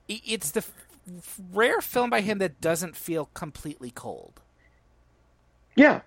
it's 0.07 0.51
the 0.51 0.59
f- 0.61 1.39
rare 1.51 1.81
film 1.81 2.09
by 2.09 2.21
him 2.21 2.37
that 2.39 2.61
doesn't 2.61 2.95
feel 2.95 3.25
completely 3.33 3.91
cold. 3.91 4.39
Yeah. 5.75 6.01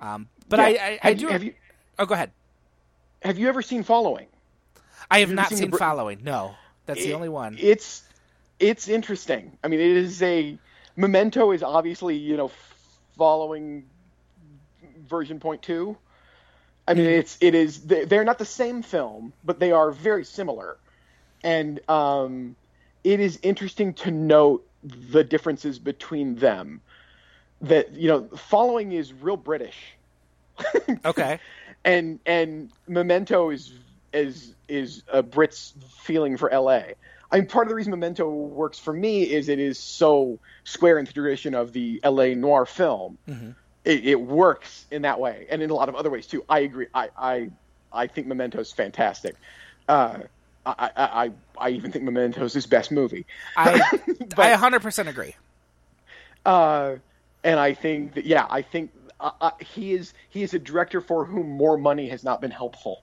Um, 0.00 0.28
but 0.48 0.58
Yeah. 0.58 0.64
I 0.66 0.68
I, 0.68 0.98
I 1.02 1.08
Have 1.08 1.18
do 1.18 1.24
you- 1.24 1.30
have 1.30 1.44
you 1.44 1.54
Oh, 1.98 2.06
go 2.06 2.14
ahead. 2.14 2.32
have 3.22 3.38
you 3.38 3.48
ever 3.48 3.62
seen 3.62 3.82
Following? 3.84 4.26
I 5.10 5.20
have 5.20 5.28
ever 5.28 5.36
not 5.36 5.48
seen 5.48 5.58
seen 5.58 5.70
Br- 5.70 5.76
Following. 5.78 6.22
No, 6.24 6.54
that's 6.86 7.02
the 7.04 7.14
only 7.14 7.28
one. 7.28 7.56
It's 7.60 8.02
it's 8.58 8.88
interesting. 8.88 9.56
I 9.64 9.68
mean, 9.68 9.80
it 9.80 9.96
is 9.96 10.22
a 10.22 10.58
Memento 10.96 11.50
is 11.52 11.62
obviously 11.62 12.16
you 12.16 12.36
know 12.36 12.50
following 13.16 13.84
version 15.08 15.40
point 15.40 15.62
two. 15.62 15.96
I 16.86 16.94
Mm-hmm. 16.94 17.02
mean, 17.02 17.10
it's 17.10 17.38
it 17.40 17.54
is 17.54 17.84
they- 17.86 18.04
they're 18.04 18.24
not 18.24 18.38
the 18.38 18.44
same 18.44 18.82
film, 18.82 19.32
but 19.42 19.58
they 19.58 19.72
are 19.72 19.90
very 19.90 20.24
similar, 20.24 20.78
and 21.42 21.80
um, 21.88 22.56
it 23.04 23.20
is 23.20 23.38
interesting 23.42 23.94
to 23.94 24.10
note 24.10 24.64
the 24.82 25.24
differences 25.24 25.78
between 25.78 26.36
them. 26.36 26.82
That 27.62 27.94
you 27.94 28.08
know, 28.08 28.28
following 28.36 28.92
is 28.92 29.12
real 29.12 29.36
British 29.36 29.76
Okay. 31.04 31.40
and 31.84 32.20
and 32.26 32.70
Memento 32.86 33.50
is 33.50 33.72
is 34.12 34.54
is 34.68 35.02
a 35.12 35.22
Brit's 35.22 35.74
feeling 36.02 36.36
for 36.36 36.50
L.A. 36.50 36.94
I 37.30 37.38
mean, 37.38 37.46
part 37.48 37.66
of 37.66 37.70
the 37.70 37.74
reason 37.74 37.90
Memento 37.90 38.28
works 38.30 38.78
for 38.78 38.92
me 38.92 39.22
is 39.22 39.48
it 39.48 39.58
is 39.58 39.78
so 39.78 40.38
square 40.64 40.98
in 40.98 41.04
the 41.04 41.12
tradition 41.12 41.54
of 41.54 41.72
the 41.72 42.00
L.A. 42.04 42.34
noir 42.34 42.66
film. 42.66 43.18
It, 43.84 44.04
it 44.06 44.20
works 44.20 44.86
in 44.90 45.02
that 45.02 45.20
way, 45.20 45.46
and 45.50 45.62
in 45.62 45.70
a 45.70 45.74
lot 45.74 45.88
of 45.88 45.94
other 45.94 46.10
ways 46.10 46.26
too. 46.26 46.44
I 46.48 46.60
agree. 46.60 46.86
I 46.94 47.10
I, 47.16 47.50
I 47.92 48.06
think 48.06 48.26
Memento 48.26 48.58
is 48.60 48.72
fantastic. 48.72 49.36
Uh, 49.88 50.20
I, 50.66 50.90
I 50.96 51.30
I 51.58 51.68
even 51.70 51.92
think 51.92 52.04
Memento 52.04 52.42
is 52.44 52.54
his 52.54 52.66
best 52.66 52.90
movie. 52.90 53.26
I 53.56 53.80
But- 54.36 54.38
I 54.38 54.56
100% 54.56 55.08
agree. 55.08 55.36
Uh, 56.46 56.96
and 57.42 57.60
I 57.60 57.74
think 57.74 58.14
that 58.14 58.24
yeah, 58.24 58.46
I 58.48 58.62
think 58.62 58.90
uh, 59.20 59.30
uh, 59.40 59.50
he 59.60 59.92
is 59.92 60.14
he 60.30 60.42
is 60.42 60.54
a 60.54 60.58
director 60.58 61.00
for 61.00 61.24
whom 61.24 61.50
more 61.50 61.76
money 61.76 62.08
has 62.08 62.24
not 62.24 62.40
been 62.40 62.50
helpful. 62.50 63.02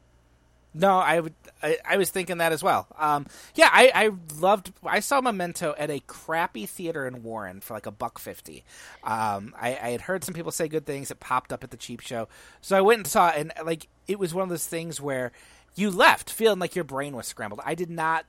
No, 0.73 0.97
I 0.97 1.19
would. 1.19 1.34
I, 1.62 1.77
I 1.86 1.97
was 1.97 2.10
thinking 2.10 2.38
that 2.38 2.53
as 2.53 2.63
well. 2.63 2.88
Um, 2.97 3.27
yeah, 3.55 3.69
I, 3.71 3.91
I 3.93 4.12
loved. 4.39 4.71
I 4.86 5.01
saw 5.01 5.19
Memento 5.19 5.75
at 5.77 5.89
a 5.89 5.99
crappy 5.99 6.65
theater 6.65 7.05
in 7.05 7.23
Warren 7.23 7.60
for 7.60 7.73
like 7.73 7.86
a 7.86 7.91
buck 7.91 8.19
fifty. 8.19 8.63
Um, 9.03 9.53
I, 9.60 9.69
I 9.81 9.89
had 9.89 10.01
heard 10.01 10.23
some 10.23 10.34
people 10.34 10.51
say 10.51 10.67
good 10.67 10.86
things. 10.86 11.12
It 11.12 11.19
popped 11.19 11.51
up 11.51 11.63
at 11.63 11.71
the 11.71 11.77
cheap 11.77 11.99
show, 11.99 12.29
so 12.62 12.77
I 12.77 12.81
went 12.81 12.99
and 12.99 13.07
saw 13.07 13.29
it. 13.29 13.38
And 13.38 13.53
like, 13.65 13.88
it 14.07 14.17
was 14.17 14.34
one 14.34 14.43
of 14.43 14.49
those 14.49 14.67
things 14.67 15.01
where 15.01 15.31
you 15.75 15.91
left 15.91 16.29
feeling 16.29 16.60
like 16.60 16.75
your 16.75 16.86
brain 16.86 17.15
was 17.15 17.27
scrambled. 17.27 17.62
I 17.65 17.75
did 17.75 17.89
not 17.89 18.25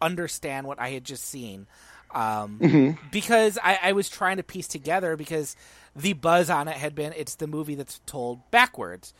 understand 0.00 0.66
what 0.66 0.78
I 0.78 0.90
had 0.90 1.04
just 1.04 1.24
seen 1.24 1.66
um, 2.14 2.98
because 3.10 3.58
I, 3.62 3.78
I 3.82 3.92
was 3.92 4.08
trying 4.08 4.38
to 4.38 4.42
piece 4.42 4.68
together 4.68 5.16
because 5.16 5.56
the 5.94 6.12
buzz 6.12 6.50
on 6.50 6.68
it 6.68 6.76
had 6.76 6.94
been 6.94 7.12
it's 7.16 7.36
the 7.36 7.46
movie 7.46 7.74
that's 7.74 8.00
told 8.06 8.50
backwards, 8.50 9.12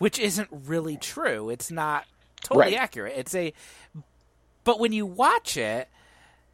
which 0.00 0.18
isn't 0.18 0.48
really 0.50 0.96
true. 0.96 1.48
It's 1.50 1.70
not 1.70 2.06
totally 2.42 2.72
Right. 2.72 2.80
accurate. 2.82 3.14
It's 3.16 3.34
a 3.34 3.52
but 4.64 4.80
when 4.80 4.92
you 4.92 5.06
watch 5.06 5.56
it, 5.56 5.88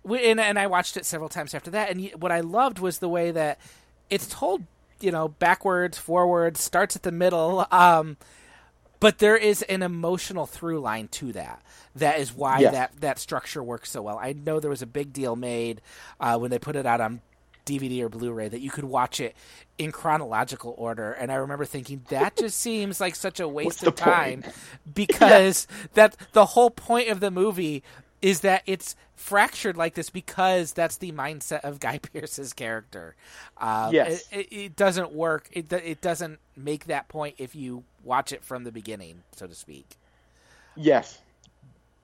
and, 0.05 0.39
and 0.41 0.59
I 0.59 0.67
watched 0.67 0.97
it 0.97 1.05
several 1.07 1.29
times 1.29 1.55
after 1.55 1.71
that, 1.71 1.91
and 1.91 2.11
what 2.21 2.31
I 2.31 2.41
loved 2.41 2.79
was 2.79 2.99
the 2.99 3.09
way 3.09 3.31
that 3.31 3.59
it's 4.11 4.27
told, 4.29 4.63
you 5.01 5.11
know, 5.11 5.29
backwards, 5.29 5.97
forwards, 5.99 6.63
starts 6.63 6.95
at 6.97 7.03
the 7.03 7.11
middle. 7.13 7.67
Um, 7.73 8.17
but 9.01 9.19
there 9.19 9.37
is 9.37 9.63
an 9.63 9.83
emotional 9.83 10.47
through 10.47 10.81
line 10.81 11.09
to 11.09 11.33
that. 11.33 11.63
That 11.97 12.19
is 12.21 12.33
why 12.33 12.61
Yes. 12.61 12.73
that 12.73 13.01
that 13.01 13.19
structure 13.19 13.63
works 13.63 13.91
so 13.91 14.03
well. 14.03 14.19
I 14.21 14.33
know 14.33 14.61
there 14.61 14.71
was 14.71 14.83
a 14.83 14.87
big 14.87 15.13
deal 15.13 15.35
made 15.37 15.81
uh, 16.21 16.39
when 16.39 16.51
they 16.51 16.59
put 16.59 16.77
it 16.77 16.87
out 16.87 17.01
on 17.01 17.21
DVD 17.67 18.03
or 18.03 18.09
Blu-ray 18.09 18.49
that 18.49 18.61
you 18.61 18.71
could 18.71 18.85
watch 18.85 19.19
it 19.21 19.35
in 19.79 19.93
chronological 19.93 20.75
order, 20.79 21.13
and 21.13 21.31
I 21.33 21.37
remember 21.37 21.65
thinking 21.65 22.05
that 22.09 22.37
just 22.39 22.59
seems 22.59 23.01
like 23.01 23.15
such 23.15 23.41
a 23.41 23.49
waste 23.49 23.83
of 23.83 23.95
time 23.95 24.43
point? 24.43 24.55
because 24.95 25.67
that 25.95 26.17
the 26.33 26.47
whole 26.47 26.71
point 26.71 27.09
of 27.09 27.21
the 27.21 27.31
movie 27.31 27.83
is 28.23 28.41
that 28.41 28.63
it's 28.67 28.97
fractured 29.15 29.77
like 29.77 29.95
this 29.95 30.11
because 30.11 30.73
that's 30.73 30.97
the 30.97 31.13
mindset 31.13 31.61
of 31.61 31.81
Guy 31.81 31.99
Pearce's 32.13 32.53
character. 32.53 33.15
Um, 33.59 33.95
Yes. 33.95 34.25
it, 34.31 34.49
it, 34.51 34.57
it 34.57 34.77
doesn't 34.77 35.13
work. 35.13 35.49
It 35.53 35.73
it 35.73 36.01
doesn't 36.01 36.41
make 36.57 36.87
that 36.87 37.09
point 37.09 37.37
if 37.39 37.55
you 37.55 37.85
watch 38.03 38.33
it 38.33 38.45
from 38.45 38.65
the 38.65 38.73
beginning, 38.73 39.23
so 39.37 39.47
to 39.47 39.55
speak. 39.55 39.97
Yes. 40.77 41.21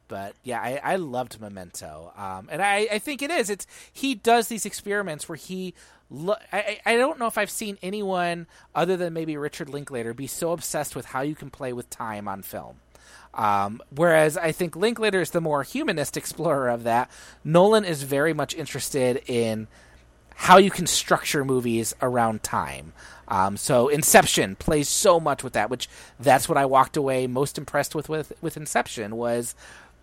But 0.08 0.34
yeah, 0.42 0.60
I, 0.60 0.80
I 0.82 0.96
loved 0.96 1.40
Memento, 1.40 2.12
um, 2.16 2.48
and 2.50 2.60
I, 2.60 2.86
I 2.92 2.98
think 2.98 3.22
it 3.22 3.30
is. 3.30 3.48
It's 3.48 3.66
he 3.90 4.14
does 4.14 4.48
these 4.48 4.66
experiments 4.66 5.28
where 5.28 5.36
he. 5.36 5.74
I 6.52 6.80
I 6.84 6.96
don't 6.96 7.18
know 7.18 7.26
if 7.26 7.38
I've 7.38 7.50
seen 7.50 7.78
anyone 7.82 8.46
other 8.74 8.96
than 8.96 9.12
maybe 9.12 9.36
Richard 9.36 9.68
Linklater 9.68 10.14
be 10.14 10.26
so 10.26 10.52
obsessed 10.52 10.94
with 10.94 11.06
how 11.06 11.22
you 11.22 11.34
can 11.34 11.50
play 11.50 11.72
with 11.72 11.90
time 11.90 12.28
on 12.28 12.42
film. 12.42 12.76
Um, 13.34 13.80
whereas 13.94 14.36
I 14.36 14.52
think 14.52 14.76
Linklater 14.76 15.20
is 15.20 15.30
the 15.30 15.40
more 15.40 15.62
humanist 15.62 16.16
explorer 16.18 16.68
of 16.68 16.84
that. 16.84 17.10
Nolan 17.44 17.84
is 17.84 18.02
very 18.02 18.34
much 18.34 18.54
interested 18.54 19.22
in 19.26 19.68
how 20.34 20.58
you 20.58 20.70
can 20.70 20.86
structure 20.86 21.44
movies 21.44 21.94
around 22.02 22.42
time. 22.42 22.92
Um, 23.28 23.56
so 23.56 23.88
Inception 23.88 24.56
plays 24.56 24.88
so 24.88 25.20
much 25.20 25.42
with 25.44 25.52
that, 25.54 25.70
which 25.70 25.88
that's 26.18 26.48
what 26.48 26.58
I 26.58 26.66
walked 26.66 26.96
away 26.96 27.26
most 27.26 27.56
impressed 27.56 27.94
with 27.94 28.08
with, 28.08 28.32
with 28.42 28.56
Inception 28.56 29.16
was 29.16 29.54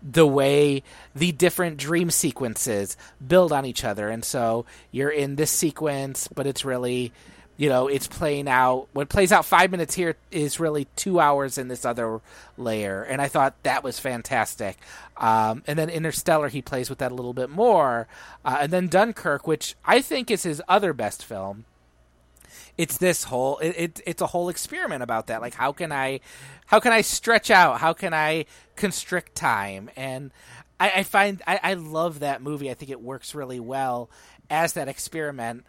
the 0.02 0.26
way 0.26 0.82
the 1.14 1.32
different 1.32 1.76
dream 1.76 2.10
sequences 2.10 2.96
build 3.26 3.52
on 3.52 3.64
each 3.64 3.84
other. 3.84 4.08
And 4.08 4.24
so 4.24 4.64
you're 4.90 5.10
in 5.10 5.36
this 5.36 5.50
sequence, 5.50 6.28
but 6.28 6.46
it's 6.46 6.64
really 6.64 7.12
you 7.60 7.68
know, 7.68 7.88
it's 7.88 8.06
playing 8.06 8.48
out. 8.48 8.88
What 8.94 9.10
plays 9.10 9.32
out 9.32 9.44
five 9.44 9.70
minutes 9.70 9.94
here 9.94 10.16
is 10.30 10.58
really 10.58 10.86
two 10.96 11.20
hours 11.20 11.58
in 11.58 11.68
this 11.68 11.84
other 11.84 12.22
layer, 12.56 13.02
and 13.02 13.20
I 13.20 13.28
thought 13.28 13.54
that 13.64 13.84
was 13.84 13.98
fantastic. 13.98 14.78
Um, 15.18 15.62
and 15.66 15.78
then 15.78 15.90
Interstellar, 15.90 16.48
he 16.48 16.62
plays 16.62 16.88
with 16.88 17.00
that 17.00 17.12
a 17.12 17.14
little 17.14 17.34
bit 17.34 17.50
more, 17.50 18.08
uh, 18.46 18.56
and 18.62 18.72
then 18.72 18.88
Dunkirk, 18.88 19.46
which 19.46 19.76
I 19.84 20.00
think 20.00 20.30
is 20.30 20.44
his 20.44 20.62
other 20.68 20.94
best 20.94 21.22
film. 21.22 21.66
It's 22.80 22.98
this 22.98 23.24
whole 23.24 23.58
it, 23.58 23.74
it 23.76 24.00
it's 24.06 24.22
a 24.22 24.26
whole 24.26 24.48
experiment 24.48 25.02
about 25.02 25.26
that. 25.28 25.40
Like 25.40 25.54
how 25.54 25.72
can 25.72 25.92
I 25.92 26.20
how 26.66 26.80
can 26.80 26.92
I 26.92 27.02
stretch 27.02 27.50
out? 27.50 27.80
How 27.80 27.92
can 27.92 28.14
I 28.14 28.46
constrict 28.76 29.34
time? 29.34 29.90
And 29.96 30.30
I, 30.78 30.90
I 30.96 31.02
find 31.02 31.42
I, 31.46 31.60
I 31.62 31.74
love 31.74 32.20
that 32.20 32.42
movie. 32.42 32.70
I 32.70 32.74
think 32.74 32.90
it 32.90 33.00
works 33.00 33.34
really 33.34 33.60
well 33.60 34.10
as 34.48 34.72
that 34.74 34.88
experiment 34.88 35.64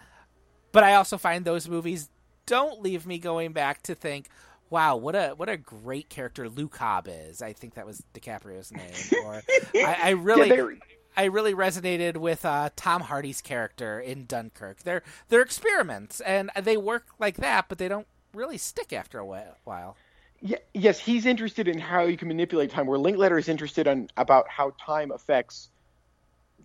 but 0.72 0.84
I 0.84 0.96
also 0.96 1.18
find 1.18 1.46
those 1.46 1.68
movies 1.68 2.10
don't 2.46 2.82
leave 2.82 3.06
me 3.06 3.20
going 3.20 3.54
back 3.54 3.84
to 3.84 3.96
think, 3.96 4.28
wow, 4.70 4.96
what 4.96 5.16
a 5.16 5.30
what 5.36 5.50
a 5.50 5.58
great 5.58 6.10
character 6.10 6.50
Luke 6.50 6.74
Cobb 6.74 7.08
is. 7.10 7.42
I 7.42 7.54
think 7.54 7.76
that 7.76 7.86
was 7.86 8.04
DiCaprio's 8.14 8.72
name. 8.72 9.24
Or 9.26 9.42
I, 9.76 9.98
I 10.04 10.10
really 10.12 10.50
Yeah, 10.50 11.01
I 11.16 11.26
really 11.26 11.54
resonated 11.54 12.18
with 12.18 12.46
uh, 12.46 12.70
Tom 12.76 13.02
Hardy's 13.02 13.42
character 13.42 14.00
in 14.00 14.26
Dunkirk. 14.26 14.84
They're 14.84 15.04
they're 15.30 15.42
experiments 15.42 16.22
and 16.22 16.50
they 16.62 16.78
work 16.78 17.06
like 17.20 17.38
that, 17.38 17.66
but 17.70 17.78
they 17.78 17.88
don't 17.88 18.08
really 18.34 18.58
stick 18.58 18.94
after 18.94 19.20
a 19.20 19.26
while. 19.26 19.98
Yeah, 20.44 20.58
yes, 20.74 20.98
he's 21.00 21.26
interested 21.26 21.68
in 21.68 21.78
how 21.78 22.04
you 22.04 22.18
can 22.18 22.28
manipulate 22.28 22.72
time. 22.72 22.88
Where 22.88 22.98
Linklater 22.98 23.38
is 23.38 23.48
interested 23.50 23.88
in 23.88 24.10
about 24.18 24.48
how 24.50 24.74
time 24.84 25.12
affects 25.12 25.70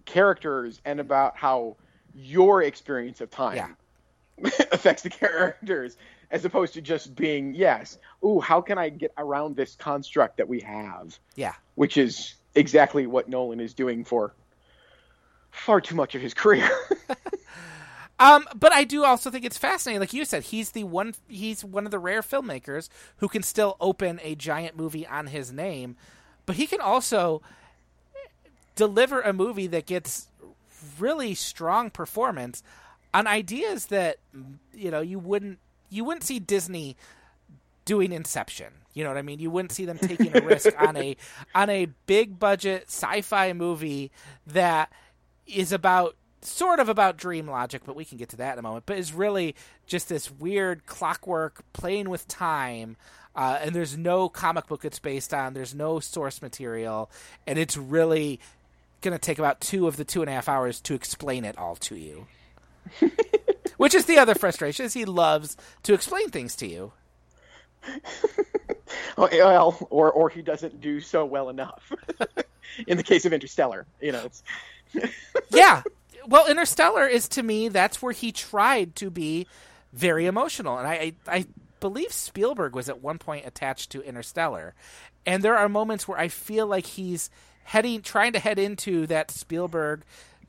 characters 0.04 0.80
and 0.84 1.00
about 1.00 1.36
how 1.36 1.76
your 2.14 2.62
experience 2.62 3.20
of 3.20 3.30
time 3.30 3.56
Yeah. 3.56 4.50
affects 4.72 5.02
the 5.02 5.10
characters, 5.10 5.96
as 6.30 6.44
opposed 6.44 6.74
to 6.74 6.80
just 6.80 7.14
being 7.14 7.54
yes, 7.54 7.98
ooh, 8.24 8.40
how 8.40 8.60
can 8.60 8.78
I 8.78 8.88
get 8.88 9.12
around 9.18 9.56
this 9.56 9.74
construct 9.76 10.36
that 10.38 10.48
we 10.48 10.60
have, 10.60 11.18
Yeah. 11.34 11.54
which 11.74 11.96
is 11.96 12.34
exactly 12.56 13.06
what 13.06 13.28
Nolan 13.28 13.60
is 13.60 13.74
doing 13.74 14.04
for 14.04 14.34
far 15.50 15.80
too 15.80 15.94
much 15.94 16.14
of 16.14 16.22
his 16.22 16.34
career. 16.34 16.68
Um, 18.18 18.46
but 18.58 18.72
I 18.72 18.84
do 18.84 19.04
also 19.04 19.30
think 19.30 19.44
it's 19.44 19.58
fascinating. 19.58 20.00
Like 20.00 20.14
you 20.14 20.24
said, 20.24 20.44
he's 20.44 20.70
the 20.70 20.84
one. 20.84 21.14
He's 21.28 21.64
one 21.64 21.84
of 21.84 21.90
the 21.90 21.98
rare 21.98 22.22
filmmakers 22.22 22.88
who 23.18 23.28
can 23.28 23.42
still 23.42 23.76
open 23.80 24.20
a 24.22 24.34
giant 24.34 24.76
movie 24.76 25.06
on 25.06 25.26
his 25.26 25.52
name, 25.52 25.96
but 26.46 26.56
he 26.56 26.66
can 26.66 26.80
also 26.80 27.42
deliver 28.74 29.20
a 29.20 29.32
movie 29.32 29.66
that 29.66 29.86
gets 29.86 30.28
really 30.98 31.34
strong 31.34 31.90
performance 31.90 32.62
on 33.12 33.26
ideas 33.26 33.86
that 33.86 34.16
you 34.72 34.90
know 34.90 35.00
you 35.00 35.18
wouldn't 35.18 35.58
you 35.90 36.04
wouldn't 36.04 36.24
see 36.24 36.38
Disney 36.38 36.96
doing 37.84 38.12
Inception. 38.12 38.72
You 38.96 39.04
know 39.04 39.10
what 39.10 39.18
I 39.18 39.22
mean? 39.22 39.40
You 39.40 39.50
wouldn't 39.50 39.72
see 39.72 39.84
them 39.84 39.98
taking 39.98 40.34
a 40.34 40.40
risk 40.40 40.72
on 40.80 40.96
a 40.96 41.18
on 41.54 41.68
a 41.68 41.88
big 42.06 42.38
budget 42.38 42.84
sci-fi 42.88 43.52
movie 43.52 44.10
that 44.46 44.90
is 45.46 45.70
about 45.70 46.16
sort 46.40 46.80
of 46.80 46.88
about 46.88 47.18
dream 47.18 47.46
logic, 47.46 47.82
but 47.84 47.94
we 47.94 48.06
can 48.06 48.16
get 48.16 48.30
to 48.30 48.36
that 48.36 48.54
in 48.54 48.58
a 48.58 48.62
moment. 48.62 48.86
But 48.86 48.96
is 48.96 49.12
really 49.12 49.54
just 49.86 50.08
this 50.08 50.30
weird 50.30 50.86
clockwork 50.86 51.62
playing 51.74 52.08
with 52.08 52.26
time. 52.26 52.96
Uh, 53.34 53.58
and 53.60 53.74
there's 53.74 53.98
no 53.98 54.30
comic 54.30 54.66
book 54.66 54.82
it's 54.82 54.98
based 54.98 55.34
on. 55.34 55.52
There's 55.52 55.74
no 55.74 56.00
source 56.00 56.40
material, 56.40 57.10
and 57.46 57.58
it's 57.58 57.76
really 57.76 58.40
going 59.02 59.12
to 59.12 59.18
take 59.18 59.38
about 59.38 59.60
two 59.60 59.86
of 59.86 59.98
the 59.98 60.06
two 60.06 60.22
and 60.22 60.30
a 60.30 60.32
half 60.32 60.48
hours 60.48 60.80
to 60.80 60.94
explain 60.94 61.44
it 61.44 61.58
all 61.58 61.76
to 61.76 61.96
you. 61.96 62.26
Which 63.76 63.94
is 63.94 64.06
the 64.06 64.16
other 64.16 64.34
frustration: 64.34 64.86
is 64.86 64.94
he 64.94 65.04
loves 65.04 65.54
to 65.82 65.92
explain 65.92 66.30
things 66.30 66.56
to 66.56 66.66
you. 66.66 66.92
Oh, 69.18 69.28
well, 69.32 69.86
or 69.90 70.12
or 70.12 70.28
he 70.28 70.42
doesn't 70.42 70.80
do 70.80 71.00
so 71.00 71.24
well 71.24 71.48
enough. 71.48 71.92
In 72.86 72.96
the 72.96 73.02
case 73.02 73.24
of 73.24 73.32
Interstellar, 73.32 73.86
you 74.00 74.12
know. 74.12 74.28
Yeah, 75.50 75.82
well, 76.26 76.48
Interstellar 76.48 77.06
is 77.06 77.28
to 77.30 77.42
me 77.42 77.68
that's 77.68 78.02
where 78.02 78.12
he 78.12 78.32
tried 78.32 78.96
to 78.96 79.10
be 79.10 79.46
very 79.92 80.26
emotional, 80.26 80.78
and 80.78 80.86
I, 80.86 80.92
I, 80.92 81.14
I 81.28 81.46
believe 81.80 82.12
Spielberg 82.12 82.74
was 82.74 82.88
at 82.88 83.02
one 83.02 83.18
point 83.18 83.46
attached 83.46 83.90
to 83.92 84.02
Interstellar, 84.02 84.74
and 85.24 85.42
there 85.42 85.56
are 85.56 85.68
moments 85.68 86.08
where 86.08 86.18
I 86.18 86.28
feel 86.28 86.66
like 86.66 86.86
he's 86.86 87.30
heading 87.64 88.02
trying 88.02 88.32
to 88.32 88.38
head 88.38 88.58
into 88.58 89.06
that 89.06 89.30
Spielberg 89.30 90.02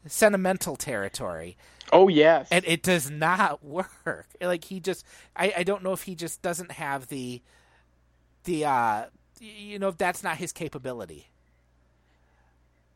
sentimental 0.05 0.75
territory. 0.75 1.57
Oh 1.91 2.07
yes, 2.07 2.47
and 2.51 2.65
it 2.65 2.81
does 2.83 3.09
not 3.09 3.63
work. 4.05 4.27
Like 4.41 4.65
he 4.65 4.79
just, 4.79 5.05
I, 5.35 5.53
I 5.57 5.63
don't 5.63 5.83
know 5.83 5.93
if 5.93 6.03
he 6.03 6.15
just 6.15 6.41
doesn't 6.41 6.73
have 6.73 7.07
the, 7.07 7.41
the, 8.47 8.65
uh, 8.65 9.05
you 9.39 9.77
know, 9.77 9.91
that's 9.91 10.23
not 10.23 10.37
his 10.37 10.51
capability. 10.51 11.27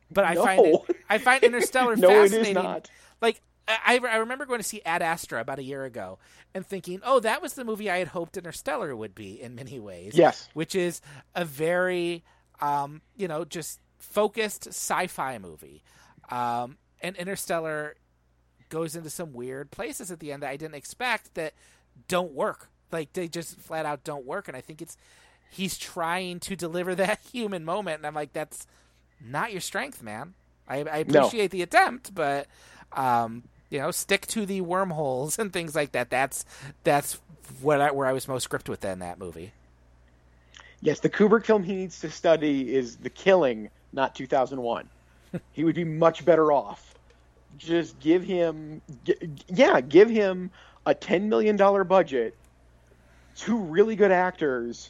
But 0.10 0.26
I 0.26 0.34
no. 0.34 0.44
find 0.44 0.66
it, 0.66 0.82
I 1.10 1.18
find 1.20 1.44
Interstellar 1.44 1.96
no, 1.98 2.08
fascinating. 2.08 2.46
it 2.46 2.60
is 2.60 2.64
not. 2.64 2.90
Like 3.22 3.42
I, 3.68 4.00
I 4.04 4.18
remember 4.18 4.46
going 4.46 4.60
to 4.60 4.68
see 4.68 4.82
Ad 4.86 5.02
Astra 5.02 5.40
about 5.40 5.60
a 5.60 5.64
year 5.64 5.86
ago 5.86 6.18
and 6.54 6.66
thinking, 6.66 7.02
oh, 7.04 7.20
that 7.20 7.42
was 7.42 7.54
the 7.54 7.64
movie 7.64 7.90
I 7.90 8.00
had 8.00 8.10
hoped 8.10 8.38
Interstellar 8.38 8.96
would 8.96 9.16
be 9.16 9.42
in 9.42 9.56
many 9.56 9.80
ways. 9.80 10.14
Yes, 10.16 10.50
which 10.54 10.76
is 10.76 11.02
a 11.36 11.46
very, 11.46 12.24
um, 12.60 13.02
you 13.16 13.28
know, 13.28 13.46
just 13.46 13.80
focused 14.00 14.68
sci-fi 14.68 15.38
movie. 15.38 15.84
Um, 16.30 16.78
and 17.02 17.16
Interstellar 17.16 17.96
goes 18.70 18.96
into 18.96 19.10
some 19.10 19.34
weird 19.34 19.72
places 19.72 20.12
at 20.12 20.20
the 20.20 20.32
end 20.32 20.44
that 20.44 20.50
I 20.50 20.58
didn't 20.58 20.76
expect 20.76 21.36
that 21.36 21.54
don't 22.08 22.34
work. 22.34 22.70
Like 22.92 23.14
they 23.14 23.28
just 23.28 23.58
flat 23.60 23.86
out 23.86 24.04
don't 24.04 24.26
work. 24.26 24.48
And 24.48 24.58
I 24.58 24.62
think 24.62 24.82
it's 24.82 24.98
he's 25.52 25.78
trying 25.78 26.40
to 26.42 26.56
deliver 26.56 26.96
that 26.96 27.20
human 27.32 27.64
moment, 27.64 27.98
and 27.98 28.08
I'm 28.08 28.16
like, 28.16 28.34
that's 28.34 28.66
not 29.24 29.52
your 29.52 29.62
strength, 29.62 30.02
man. 30.02 30.34
I, 30.68 30.78
I 30.78 30.98
appreciate 31.00 31.52
no. 31.54 31.58
the 31.58 31.62
attempt, 31.64 32.16
but 32.16 32.48
um, 32.94 33.44
you 33.70 33.80
know, 33.80 33.92
stick 33.92 34.26
to 34.28 34.46
the 34.46 34.62
wormholes 34.62 35.38
and 35.40 35.52
things 35.52 35.76
like 35.76 35.92
that. 35.92 36.10
That's 36.10 36.46
that's 36.84 37.20
what 37.62 37.82
I, 37.82 37.92
where 37.92 38.08
I 38.08 38.14
was 38.14 38.28
most 38.28 38.50
gripped 38.50 38.70
with 38.70 38.84
in 38.86 39.00
that 39.00 39.20
movie. 39.20 39.52
Yes, 40.82 41.00
the 41.00 41.10
Kubrick 41.10 41.46
film 41.46 41.64
he 41.64 41.76
needs 41.76 42.00
to 42.00 42.10
study 42.10 42.74
is 42.74 42.98
The 42.98 43.10
Killing, 43.10 43.70
not 43.94 44.16
2001. 44.16 44.90
he 45.52 45.64
would 45.64 45.76
be 45.76 45.84
much 45.84 46.26
better 46.26 46.52
off. 46.52 46.96
Just 47.58 48.00
give 48.00 48.24
him, 48.24 48.82
yeah, 49.48 49.80
give 49.82 50.10
him 50.10 50.50
a 50.86 50.96
ten 50.96 51.30
million 51.30 51.56
dollar 51.56 51.84
budget, 51.84 52.36
two 53.36 53.58
really 53.58 53.96
good 53.96 54.12
actors, 54.12 54.90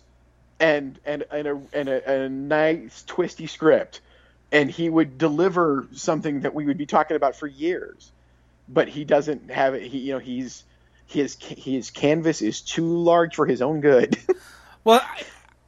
and 0.61 0.99
and 1.05 1.25
and 1.31 1.47
a 1.47 1.61
and 1.73 1.89
a, 1.89 2.23
a 2.23 2.29
nice 2.29 3.03
twisty 3.05 3.47
script 3.47 3.99
and 4.51 4.69
he 4.69 4.89
would 4.89 5.17
deliver 5.17 5.87
something 5.93 6.41
that 6.41 6.53
we 6.53 6.65
would 6.65 6.77
be 6.77 6.85
talking 6.85 7.15
about 7.15 7.35
for 7.35 7.47
years. 7.47 8.11
But 8.67 8.87
he 8.87 9.05
doesn't 9.05 9.49
have 9.49 9.73
it. 9.73 9.83
He, 9.83 9.99
you 9.99 10.13
know, 10.13 10.19
he's 10.19 10.63
his 11.07 11.35
his 11.41 11.89
canvas 11.89 12.41
is 12.41 12.61
too 12.61 12.85
large 12.85 13.35
for 13.35 13.45
his 13.45 13.61
own 13.61 13.81
good. 13.81 14.17
well, 14.83 15.01
I, 15.03 15.23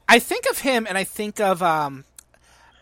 I, 0.08 0.20
think 0.20 0.46
of 0.50 0.60
him, 0.60 0.86
and 0.88 0.98
I 0.98 1.04
think 1.04 1.40
of 1.40 1.62
um, 1.62 2.06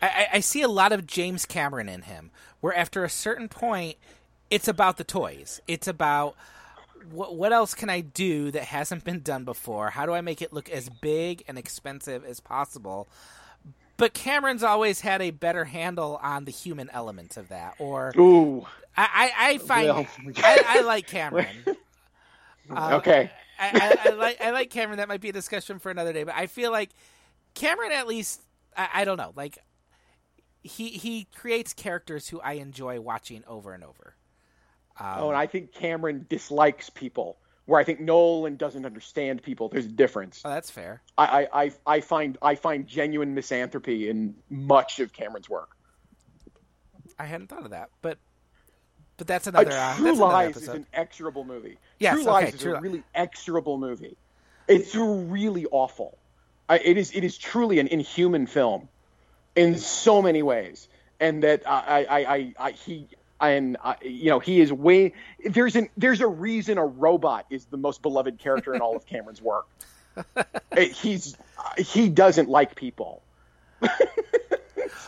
I, 0.00 0.28
I 0.34 0.40
see 0.40 0.62
a 0.62 0.68
lot 0.68 0.92
of 0.92 1.06
James 1.06 1.44
Cameron 1.44 1.88
in 1.88 2.02
him, 2.02 2.30
where 2.60 2.76
after 2.76 3.04
a 3.04 3.08
certain 3.08 3.48
point, 3.48 3.96
it's 4.50 4.68
about 4.68 4.96
the 4.96 5.04
toys. 5.04 5.60
It's 5.66 5.88
about 5.88 6.36
what 7.10 7.36
what 7.36 7.52
else 7.52 7.74
can 7.74 7.90
I 7.90 8.00
do 8.00 8.50
that 8.50 8.64
hasn't 8.64 9.04
been 9.04 9.20
done 9.20 9.44
before? 9.44 9.90
How 9.90 10.06
do 10.06 10.12
I 10.12 10.20
make 10.20 10.42
it 10.42 10.52
look 10.52 10.68
as 10.70 10.88
big 10.88 11.44
and 11.48 11.58
expensive 11.58 12.24
as 12.24 12.40
possible? 12.40 13.08
but 14.02 14.14
Cameron's 14.14 14.64
always 14.64 15.00
had 15.00 15.22
a 15.22 15.30
better 15.30 15.64
handle 15.64 16.18
on 16.20 16.44
the 16.44 16.50
human 16.50 16.90
element 16.90 17.36
of 17.36 17.50
that. 17.50 17.76
Or 17.78 18.12
ooh, 18.18 18.66
I 18.96 19.30
I, 19.36 19.48
I 19.50 19.58
find 19.58 19.86
well, 19.86 20.06
I, 20.38 20.64
I, 20.66 20.80
like 20.80 21.06
Cameron. 21.06 21.46
Uh, 22.70 22.90
okay, 22.94 23.28
I, 23.58 23.98
I, 24.04 24.08
I, 24.08 24.14
like 24.14 24.40
I 24.40 24.50
like 24.52 24.70
Cameron. 24.70 24.98
That 24.98 25.08
might 25.08 25.20
be 25.20 25.28
a 25.28 25.32
discussion 25.32 25.80
for 25.80 25.90
another 25.90 26.12
day. 26.12 26.22
But 26.22 26.36
I 26.36 26.46
feel 26.46 26.70
like 26.70 26.90
Cameron, 27.54 27.90
at 27.90 28.06
least, 28.06 28.40
I, 28.76 29.04
don't 29.04 29.18
know, 29.18 29.32
like 29.36 29.58
he 30.62 30.90
he 30.90 31.26
creates 31.34 31.74
characters 31.74 32.28
who 32.28 32.40
I 32.40 32.54
enjoy 32.54 33.00
watching 33.00 33.42
over 33.48 33.74
and 33.74 33.82
over. 33.82 34.14
Um, 34.98 35.14
oh, 35.18 35.28
and 35.28 35.36
I 35.36 35.46
think 35.46 35.72
Cameron 35.72 36.26
dislikes 36.28 36.90
people 36.90 37.38
where 37.66 37.80
I 37.80 37.84
think 37.84 38.00
Nolan 38.00 38.56
doesn't 38.56 38.84
understand 38.84 39.42
people. 39.42 39.68
There's 39.68 39.86
a 39.86 39.90
difference. 39.90 40.42
Oh, 40.44 40.50
that's 40.50 40.70
fair. 40.70 41.02
I, 41.16 41.48
I, 41.52 41.72
I 41.86 42.00
find 42.00 42.36
I 42.42 42.54
find 42.54 42.86
genuine 42.86 43.34
misanthropy 43.34 44.08
in 44.08 44.34
much 44.50 44.98
of 44.98 45.12
Cameron's 45.12 45.48
work. 45.48 45.76
I 47.18 47.24
hadn't 47.24 47.48
thought 47.48 47.64
of 47.64 47.70
that, 47.70 47.90
but 48.00 48.18
but 49.16 49.26
that's 49.26 49.46
another. 49.46 49.70
Uh, 49.70 49.96
True 49.96 50.04
that's 50.06 50.18
Lies 50.18 50.56
another 50.56 50.60
is 50.60 50.68
an 50.68 50.86
execrable 50.92 51.44
movie. 51.44 51.78
Yes, 51.98 52.14
True 52.14 52.22
okay, 52.22 52.30
Lies 52.30 52.54
is 52.54 52.60
True 52.60 52.74
a 52.74 52.80
really 52.80 53.02
execrable 53.14 53.78
movie. 53.78 54.16
It's 54.66 54.94
really 54.94 55.66
awful. 55.66 56.18
I, 56.68 56.78
it 56.78 56.96
is 56.96 57.12
it 57.12 57.24
is 57.24 57.38
truly 57.38 57.78
an 57.78 57.88
inhuman 57.88 58.46
film 58.46 58.88
in 59.54 59.78
so 59.78 60.22
many 60.22 60.42
ways, 60.42 60.88
and 61.20 61.42
that 61.42 61.62
I 61.68 62.04
I, 62.04 62.18
I, 62.18 62.54
I 62.58 62.70
he 62.72 63.08
and 63.42 63.76
uh, 63.82 63.94
you 64.02 64.30
know 64.30 64.38
he 64.38 64.60
is 64.60 64.72
way 64.72 65.12
there's 65.44 65.76
an 65.76 65.88
there's 65.96 66.20
a 66.20 66.26
reason 66.26 66.78
a 66.78 66.86
robot 66.86 67.46
is 67.50 67.64
the 67.66 67.76
most 67.76 68.00
beloved 68.00 68.38
character 68.38 68.74
in 68.74 68.80
all 68.80 68.96
of 68.96 69.04
Cameron's 69.04 69.42
work. 69.42 69.66
He's 70.78 71.36
he 71.76 72.08
doesn't 72.08 72.48
like 72.48 72.74
people. 72.76 73.22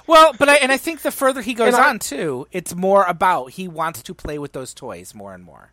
well, 0.07 0.33
but 0.39 0.49
I, 0.49 0.57
and 0.57 0.73
I 0.73 0.77
think 0.77 1.03
the 1.03 1.11
further 1.11 1.41
he 1.41 1.55
goes 1.55 1.75
I, 1.75 1.89
on 1.89 1.99
too, 2.01 2.47
it's 2.51 2.75
more 2.75 3.05
about 3.05 3.53
he 3.53 3.69
wants 3.69 4.03
to 4.03 4.15
play 4.15 4.39
with 4.39 4.53
those 4.53 4.75
toys 4.75 5.15
more 5.15 5.33
and 5.33 5.45
more, 5.45 5.71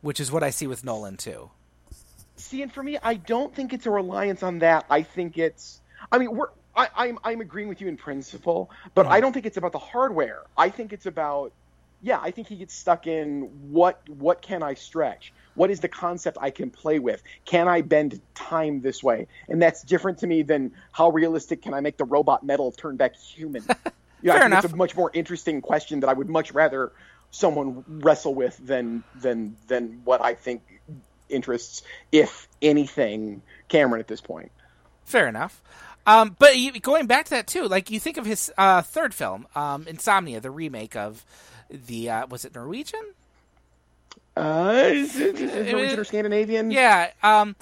which 0.00 0.20
is 0.20 0.30
what 0.30 0.42
I 0.42 0.50
see 0.50 0.66
with 0.66 0.84
Nolan 0.84 1.16
too. 1.16 1.50
See, 2.36 2.62
and 2.62 2.72
for 2.72 2.82
me, 2.82 2.98
I 3.02 3.14
don't 3.14 3.54
think 3.54 3.72
it's 3.72 3.86
a 3.86 3.90
reliance 3.90 4.42
on 4.42 4.60
that. 4.60 4.86
I 4.88 5.02
think 5.02 5.38
it's. 5.38 5.80
I 6.10 6.18
mean, 6.18 6.34
we're. 6.34 6.48
I, 6.74 6.84
am 6.84 6.90
I'm, 6.96 7.18
I'm 7.24 7.40
agreeing 7.40 7.68
with 7.68 7.80
you 7.80 7.88
in 7.88 7.96
principle, 7.98 8.70
but 8.94 9.04
mm-hmm. 9.04 9.12
I 9.12 9.20
don't 9.20 9.32
think 9.32 9.44
it's 9.44 9.58
about 9.58 9.72
the 9.72 9.78
hardware. 9.78 10.42
I 10.56 10.70
think 10.70 10.92
it's 10.92 11.04
about 11.04 11.52
yeah, 12.02 12.18
I 12.20 12.32
think 12.32 12.48
he 12.48 12.56
gets 12.56 12.74
stuck 12.74 13.06
in 13.06 13.42
what 13.70 14.08
what 14.08 14.42
can 14.42 14.62
I 14.62 14.74
stretch? 14.74 15.32
What 15.54 15.70
is 15.70 15.80
the 15.80 15.88
concept 15.88 16.38
I 16.40 16.50
can 16.50 16.70
play 16.70 16.98
with? 16.98 17.22
Can 17.44 17.68
I 17.68 17.82
bend 17.82 18.20
time 18.34 18.80
this 18.80 19.02
way? 19.02 19.28
And 19.48 19.62
that's 19.62 19.82
different 19.82 20.18
to 20.18 20.26
me 20.26 20.42
than 20.42 20.72
how 20.90 21.10
realistic 21.10 21.62
can 21.62 21.74
I 21.74 21.80
make 21.80 21.96
the 21.96 22.04
robot 22.04 22.42
metal 22.42 22.72
turn 22.72 22.96
back 22.96 23.16
human? 23.16 23.64
You 24.22 24.28
know, 24.28 24.34
Fair 24.34 24.42
I 24.42 24.44
think 24.44 24.52
enough. 24.52 24.64
it's 24.66 24.74
a 24.74 24.76
much 24.76 24.96
more 24.96 25.10
interesting 25.12 25.60
question 25.60 25.98
that 26.00 26.08
I 26.08 26.12
would 26.12 26.28
much 26.28 26.52
rather 26.52 26.92
someone 27.32 27.84
wrestle 27.88 28.32
with 28.32 28.56
than 28.64 29.02
than 29.20 29.56
than 29.66 30.02
what 30.04 30.22
I 30.22 30.34
think 30.34 30.62
interests, 31.28 31.82
if 32.12 32.46
anything, 32.60 33.42
Cameron 33.68 33.98
at 33.98 34.06
this 34.06 34.20
point. 34.20 34.52
Fair 35.04 35.26
enough. 35.26 35.60
Um, 36.06 36.36
but 36.38 36.56
you, 36.56 36.72
going 36.80 37.06
back 37.06 37.24
to 37.26 37.30
that 37.30 37.48
too, 37.48 37.66
like 37.66 37.90
you 37.90 37.98
think 37.98 38.16
of 38.16 38.24
his 38.24 38.52
uh, 38.56 38.82
third 38.82 39.14
film, 39.14 39.46
um, 39.56 39.86
Insomnia, 39.88 40.40
the 40.40 40.50
remake 40.50 40.94
of 40.94 41.24
the 41.72 42.10
uh, 42.10 42.26
was 42.26 42.44
it 42.44 42.54
Norwegian? 42.54 43.02
Uh, 44.36 44.82
is 44.84 45.18
it, 45.18 45.38
is 45.38 45.54
it 45.54 45.72
Norwegian 45.72 46.00
or 46.00 46.04
Scandinavian? 46.04 46.70
Yeah. 46.70 47.10
Um, 47.22 47.56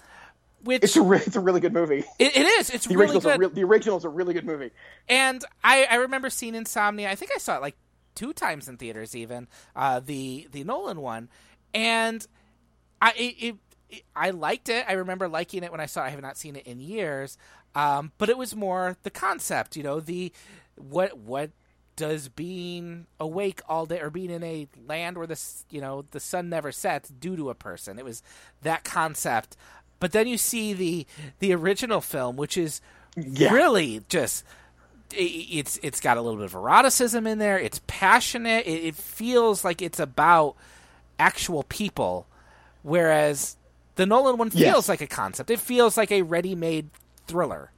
which 0.62 0.84
it's 0.84 0.96
a 0.96 1.02
re- 1.02 1.22
it's 1.24 1.36
a 1.36 1.40
really 1.40 1.60
good 1.60 1.72
movie. 1.72 2.04
it, 2.18 2.36
it 2.36 2.46
is. 2.46 2.70
It's 2.70 2.86
the 2.86 2.96
really 2.96 3.18
good. 3.18 3.38
Re- 3.38 3.48
the 3.48 3.64
original's 3.64 4.04
a 4.04 4.08
really 4.08 4.34
good 4.34 4.44
movie. 4.44 4.70
And 5.08 5.44
I, 5.64 5.86
I 5.90 5.94
remember 5.96 6.30
seeing 6.30 6.54
Insomnia. 6.54 7.10
I 7.10 7.14
think 7.14 7.30
I 7.34 7.38
saw 7.38 7.56
it 7.56 7.62
like 7.62 7.76
two 8.14 8.32
times 8.32 8.68
in 8.68 8.76
theaters, 8.76 9.16
even 9.16 9.48
uh, 9.74 10.00
the 10.00 10.48
the 10.52 10.64
Nolan 10.64 11.00
one. 11.00 11.28
and 11.72 12.26
I 13.00 13.12
it, 13.12 13.34
it, 13.38 13.56
it, 13.88 14.02
I 14.14 14.30
liked 14.30 14.68
it. 14.68 14.84
I 14.88 14.92
remember 14.92 15.28
liking 15.28 15.62
it 15.64 15.70
when 15.70 15.80
I 15.80 15.86
saw 15.86 16.02
it. 16.02 16.08
I 16.08 16.10
have 16.10 16.22
not 16.22 16.36
seen 16.36 16.56
it 16.56 16.66
in 16.66 16.80
years. 16.80 17.38
Um, 17.74 18.12
but 18.18 18.28
it 18.28 18.36
was 18.36 18.54
more 18.54 18.96
the 19.04 19.10
concept, 19.10 19.76
you 19.76 19.82
know, 19.82 20.00
the 20.00 20.32
what 20.76 21.16
what 21.16 21.50
does 22.00 22.28
being 22.28 23.06
awake 23.20 23.60
all 23.68 23.86
day 23.86 24.00
or 24.00 24.10
being 24.10 24.30
in 24.30 24.42
a 24.42 24.66
land 24.86 25.16
where 25.16 25.26
the 25.26 25.40
you 25.70 25.80
know 25.80 26.04
the 26.10 26.18
sun 26.20 26.48
never 26.48 26.72
sets 26.72 27.08
do 27.08 27.36
to 27.36 27.50
a 27.50 27.54
person? 27.54 27.98
It 27.98 28.04
was 28.04 28.22
that 28.62 28.82
concept. 28.84 29.56
But 30.00 30.12
then 30.12 30.26
you 30.26 30.36
see 30.38 30.72
the 30.72 31.06
the 31.38 31.54
original 31.54 32.00
film, 32.00 32.36
which 32.36 32.56
is 32.56 32.80
Yeah. 33.16 33.52
really 33.52 34.02
just 34.08 34.44
it, 35.12 35.22
it's 35.22 35.78
it's 35.82 36.00
got 36.00 36.16
a 36.16 36.22
little 36.22 36.38
bit 36.38 36.46
of 36.46 36.54
eroticism 36.54 37.26
in 37.26 37.38
there. 37.38 37.58
It's 37.58 37.80
passionate. 37.86 38.66
It, 38.66 38.84
it 38.84 38.94
feels 38.96 39.64
like 39.64 39.82
it's 39.82 40.00
about 40.00 40.56
actual 41.18 41.62
people, 41.64 42.26
whereas 42.82 43.56
the 43.96 44.06
Nolan 44.06 44.36
one 44.38 44.50
feels 44.50 44.62
Yes. 44.62 44.88
like 44.88 45.00
a 45.02 45.06
concept. 45.06 45.50
It 45.50 45.60
feels 45.60 45.96
like 45.96 46.10
a 46.10 46.22
ready-made 46.22 46.88
thriller, 47.26 47.70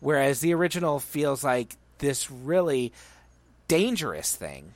whereas 0.00 0.40
the 0.40 0.54
original 0.54 1.00
feels 1.00 1.42
like 1.42 1.76
this 1.98 2.30
really 2.30 2.92
dangerous 3.68 4.34
thing 4.34 4.74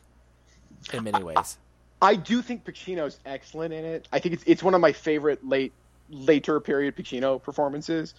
in 0.92 1.04
many 1.04 1.22
ways. 1.22 1.58
I 2.00 2.14
do 2.14 2.42
think 2.42 2.64
Pacino's 2.64 3.18
excellent 3.26 3.74
in 3.74 3.84
it. 3.84 4.08
I 4.12 4.18
think 4.20 4.34
it's 4.34 4.44
it's 4.46 4.62
one 4.62 4.74
of 4.74 4.80
my 4.80 4.92
favorite 4.92 5.46
late 5.46 5.72
later 6.10 6.60
period 6.60 6.96
Pacino 6.96 7.42
performances. 7.42 8.14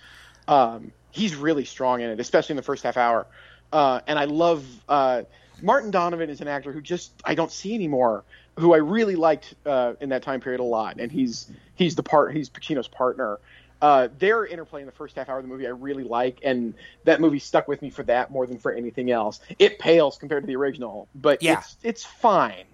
Um, 0.47 0.91
he's 1.11 1.36
really 1.36 1.65
strong 1.65 2.01
in 2.01 2.09
it, 2.09 2.20
especially 2.20 2.53
in 2.53 2.57
the 2.57 2.63
first 2.63 2.84
half 2.84 2.97
hour. 2.97 3.26
Uh, 3.72 4.01
and 4.07 4.17
I 4.20 4.26
love 4.26 4.65
uh, 4.89 5.24
Martin 5.61 5.91
Donovan 5.91 6.30
is 6.30 6.41
an 6.41 6.47
actor 6.47 6.72
who 6.72 6.82
just 6.82 7.11
I 7.24 7.36
don't 7.36 7.51
see 7.51 7.74
anymore. 7.74 8.24
Who 8.57 8.74
I 8.74 8.78
really 8.78 9.15
liked 9.15 9.55
uh, 9.65 9.93
in 10.01 10.09
that 10.09 10.24
time 10.24 10.41
period 10.41 10.59
a 10.59 10.63
lot, 10.63 10.99
and 10.99 11.11
he's 11.11 11.49
he's 11.76 11.95
the 11.95 12.03
part 12.03 12.36
he's 12.36 12.49
Pacino's 12.49 12.88
partner. 12.89 13.39
Uh, 13.82 14.09
their 14.17 14.45
interplay 14.45 14.82
in 14.82 14.86
the 14.86 14.91
first 14.91 15.15
half 15.15 15.30
hour 15.30 15.38
of 15.38 15.43
the 15.43 15.47
movie 15.47 15.65
I 15.65 15.69
really 15.69 16.03
like, 16.03 16.39
and 16.43 16.73
that 17.05 17.21
movie 17.21 17.39
stuck 17.39 17.67
with 17.69 17.82
me 17.82 17.89
for 17.89 18.03
that 18.03 18.30
more 18.30 18.45
than 18.45 18.57
for 18.59 18.73
anything 18.73 19.09
else. 19.09 19.39
It 19.57 19.80
pales 19.80 20.17
compared 20.17 20.43
to 20.43 20.47
the 20.47 20.55
original, 20.57 21.07
but 21.15 21.41
Yeah. 21.41 21.59
it's 21.59 21.77
it's 21.82 22.03
fine. 22.03 22.65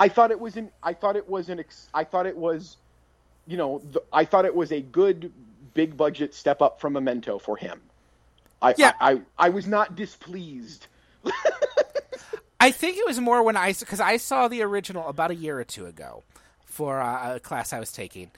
I 0.00 0.08
thought 0.08 0.30
it 0.32 0.40
was 0.40 0.56
an 0.56 0.70
I 0.82 0.92
thought 0.92 1.14
it 1.14 1.28
was 1.28 1.50
an 1.50 1.60
ex, 1.60 1.86
I 1.94 2.02
thought 2.02 2.26
it 2.26 2.36
was 2.36 2.78
you 3.46 3.56
know 3.56 3.80
the, 3.92 4.02
I 4.12 4.24
thought 4.24 4.44
it 4.44 4.54
was 4.54 4.72
a 4.72 4.80
good 4.80 5.32
big 5.74 5.96
budget 5.96 6.34
step 6.34 6.60
up 6.62 6.80
from 6.80 6.94
Memento 6.94 7.38
for 7.38 7.56
him. 7.56 7.80
I 8.60 8.74
Yeah. 8.76 8.92
I, 9.00 9.12
I, 9.12 9.20
I 9.38 9.48
was 9.50 9.68
not 9.68 9.94
displeased. 9.94 10.88
I 12.60 12.70
think 12.72 12.98
it 12.98 13.06
was 13.06 13.18
more 13.20 13.42
when 13.42 13.56
I 13.56 13.72
because 13.72 14.00
I 14.00 14.16
saw 14.16 14.48
the 14.48 14.62
original 14.62 15.08
about 15.08 15.30
a 15.30 15.34
year 15.34 15.58
or 15.58 15.64
two 15.64 15.86
ago 15.86 16.24
for 16.64 17.00
uh, 17.00 17.36
a 17.36 17.40
class 17.40 17.72
I 17.72 17.78
was 17.80 17.90
taking, 17.92 18.30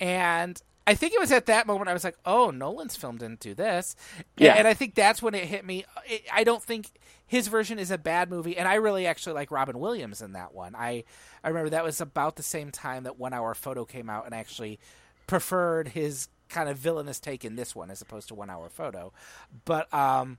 and 0.00 0.60
I 0.86 0.94
think 0.94 1.12
it 1.12 1.20
was 1.20 1.30
at 1.30 1.46
that 1.46 1.66
moment 1.66 1.88
I 1.88 1.92
was 1.92 2.04
like, 2.04 2.16
"Oh, 2.24 2.50
Nolan's 2.50 2.96
film 2.96 3.18
didn't 3.18 3.40
do 3.40 3.54
this," 3.54 3.94
And- 4.16 4.24
Yeah. 4.38 4.54
and, 4.54 4.66
I 4.66 4.74
think 4.74 4.94
that's 4.94 5.22
when 5.22 5.34
it 5.34 5.44
hit 5.44 5.64
me. 5.64 5.84
It, 6.06 6.24
I 6.32 6.42
don't 6.44 6.62
think 6.62 6.90
his 7.26 7.46
version 7.48 7.78
is 7.78 7.90
a 7.90 7.98
bad 7.98 8.28
movie, 8.30 8.56
and 8.56 8.66
I 8.66 8.74
really 8.74 9.06
actually 9.06 9.34
like 9.34 9.50
Robin 9.50 9.78
Williams 9.78 10.20
in 10.22 10.32
that 10.32 10.52
one. 10.54 10.74
I 10.74 11.04
I 11.44 11.48
remember 11.48 11.70
that 11.70 11.84
was 11.84 12.00
about 12.00 12.36
the 12.36 12.42
same 12.42 12.70
time 12.70 13.04
that 13.04 13.18
One 13.18 13.32
Hour 13.32 13.54
Photo 13.54 13.84
came 13.84 14.10
out, 14.10 14.26
and 14.26 14.34
I 14.34 14.38
actually 14.38 14.80
preferred 15.26 15.88
his 15.88 16.28
kind 16.48 16.68
of 16.68 16.76
villainous 16.76 17.20
take 17.20 17.44
in 17.44 17.54
this 17.54 17.76
one 17.76 17.90
as 17.90 18.02
opposed 18.02 18.26
to 18.28 18.34
One 18.34 18.50
Hour 18.50 18.68
Photo, 18.68 19.12
but 19.64 19.92
um 19.94 20.38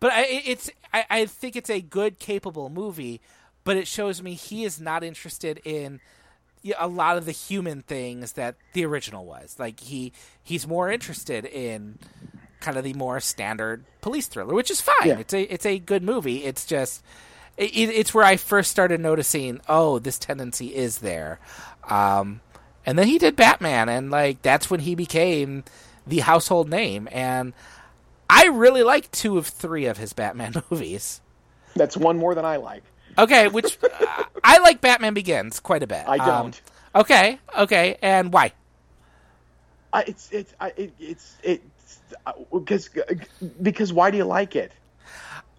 but 0.00 0.12
I, 0.12 0.24
it's 0.26 0.70
I, 0.92 1.04
I 1.08 1.26
think 1.26 1.54
it's 1.56 1.70
a 1.70 1.80
good, 1.80 2.18
capable 2.18 2.68
movie. 2.68 3.20
But 3.62 3.78
it 3.78 3.86
shows 3.86 4.20
me 4.22 4.34
he 4.34 4.64
is 4.64 4.78
not 4.78 5.02
interested 5.02 5.58
in 5.64 6.00
a 6.78 6.88
lot 6.88 7.16
of 7.16 7.26
the 7.26 7.32
human 7.32 7.82
things 7.82 8.32
that 8.32 8.56
the 8.72 8.84
original 8.84 9.24
was. 9.24 9.56
Like 9.58 9.80
he 9.80 10.12
he's 10.42 10.66
more 10.66 10.90
interested 10.90 11.44
in 11.44 11.98
kind 12.60 12.78
of 12.78 12.84
the 12.84 12.94
more 12.94 13.20
standard 13.20 13.84
police 14.00 14.26
thriller, 14.26 14.54
which 14.54 14.70
is 14.70 14.80
fine. 14.80 14.94
Yeah. 15.04 15.18
It's 15.18 15.34
a 15.34 15.42
it's 15.42 15.66
a 15.66 15.78
good 15.78 16.02
movie. 16.02 16.44
It's 16.44 16.64
just 16.64 17.02
it, 17.56 17.74
it's 17.74 18.14
where 18.14 18.24
I 18.24 18.36
first 18.36 18.70
started 18.70 19.00
noticing. 19.00 19.60
Oh, 19.68 19.98
this 19.98 20.18
tendency 20.18 20.74
is 20.74 20.98
there. 20.98 21.38
Um, 21.88 22.40
and 22.86 22.98
then 22.98 23.06
he 23.06 23.18
did 23.18 23.36
Batman, 23.36 23.88
and 23.88 24.10
like 24.10 24.42
that's 24.42 24.70
when 24.70 24.80
he 24.80 24.94
became 24.94 25.64
the 26.06 26.20
household 26.20 26.68
name. 26.68 27.08
And 27.12 27.52
I 28.28 28.46
really 28.46 28.82
like 28.82 29.10
two 29.10 29.38
of 29.38 29.46
three 29.46 29.86
of 29.86 29.98
his 29.98 30.12
Batman 30.12 30.54
movies. 30.70 31.20
That's 31.76 31.96
one 31.96 32.18
more 32.18 32.34
than 32.34 32.44
I 32.44 32.56
like. 32.56 32.84
Okay, 33.18 33.48
which 33.48 33.78
uh, 33.82 34.24
I 34.42 34.58
like 34.58 34.80
Batman 34.80 35.14
Begins 35.14 35.60
quite 35.60 35.82
a 35.82 35.86
bit. 35.86 36.04
I 36.06 36.18
Um, 36.18 36.26
don't. 36.26 36.60
okay, 36.94 37.38
okay, 37.56 37.96
and 38.02 38.32
why? 38.32 38.52
I, 39.92 40.02
it's 40.06 40.28
it's 40.32 40.54
I, 40.60 40.72
it, 40.76 40.94
it's 40.98 41.38
it's 41.42 42.00
because 42.52 42.90
because 43.62 43.92
why 43.92 44.10
do 44.10 44.16
you 44.16 44.24
like 44.24 44.56
it? 44.56 44.72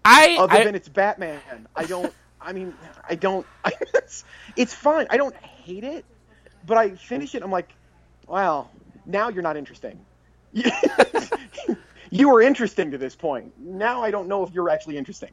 I, 0.04 0.36
Other 0.36 0.60
I 0.60 0.60
than 0.60 0.74
it's 0.74 0.88
Batman, 0.88 1.40
I 1.74 1.84
don't. 1.86 2.14
I 2.40 2.52
mean, 2.52 2.74
I 3.08 3.14
don't. 3.16 3.46
I, 3.64 3.72
it's, 3.94 4.24
it's 4.56 4.74
fine. 4.74 5.06
I 5.10 5.16
don't 5.16 5.36
hate 5.36 5.84
it, 5.84 6.06
but 6.64 6.76
I 6.78 6.90
finish 6.96 7.34
it. 7.34 7.42
I'm 7.42 7.50
like, 7.50 7.76
wow. 8.26 8.70
Now 9.04 9.28
you're 9.28 9.42
not 9.42 9.56
interesting. 9.56 10.04
you 10.52 12.28
were 12.30 12.42
interesting 12.42 12.90
to 12.92 12.98
this 12.98 13.16
point. 13.16 13.52
Now 13.58 14.02
I 14.02 14.10
don't 14.10 14.28
know 14.28 14.44
if 14.44 14.52
you're 14.52 14.70
actually 14.70 14.96
interesting. 14.98 15.32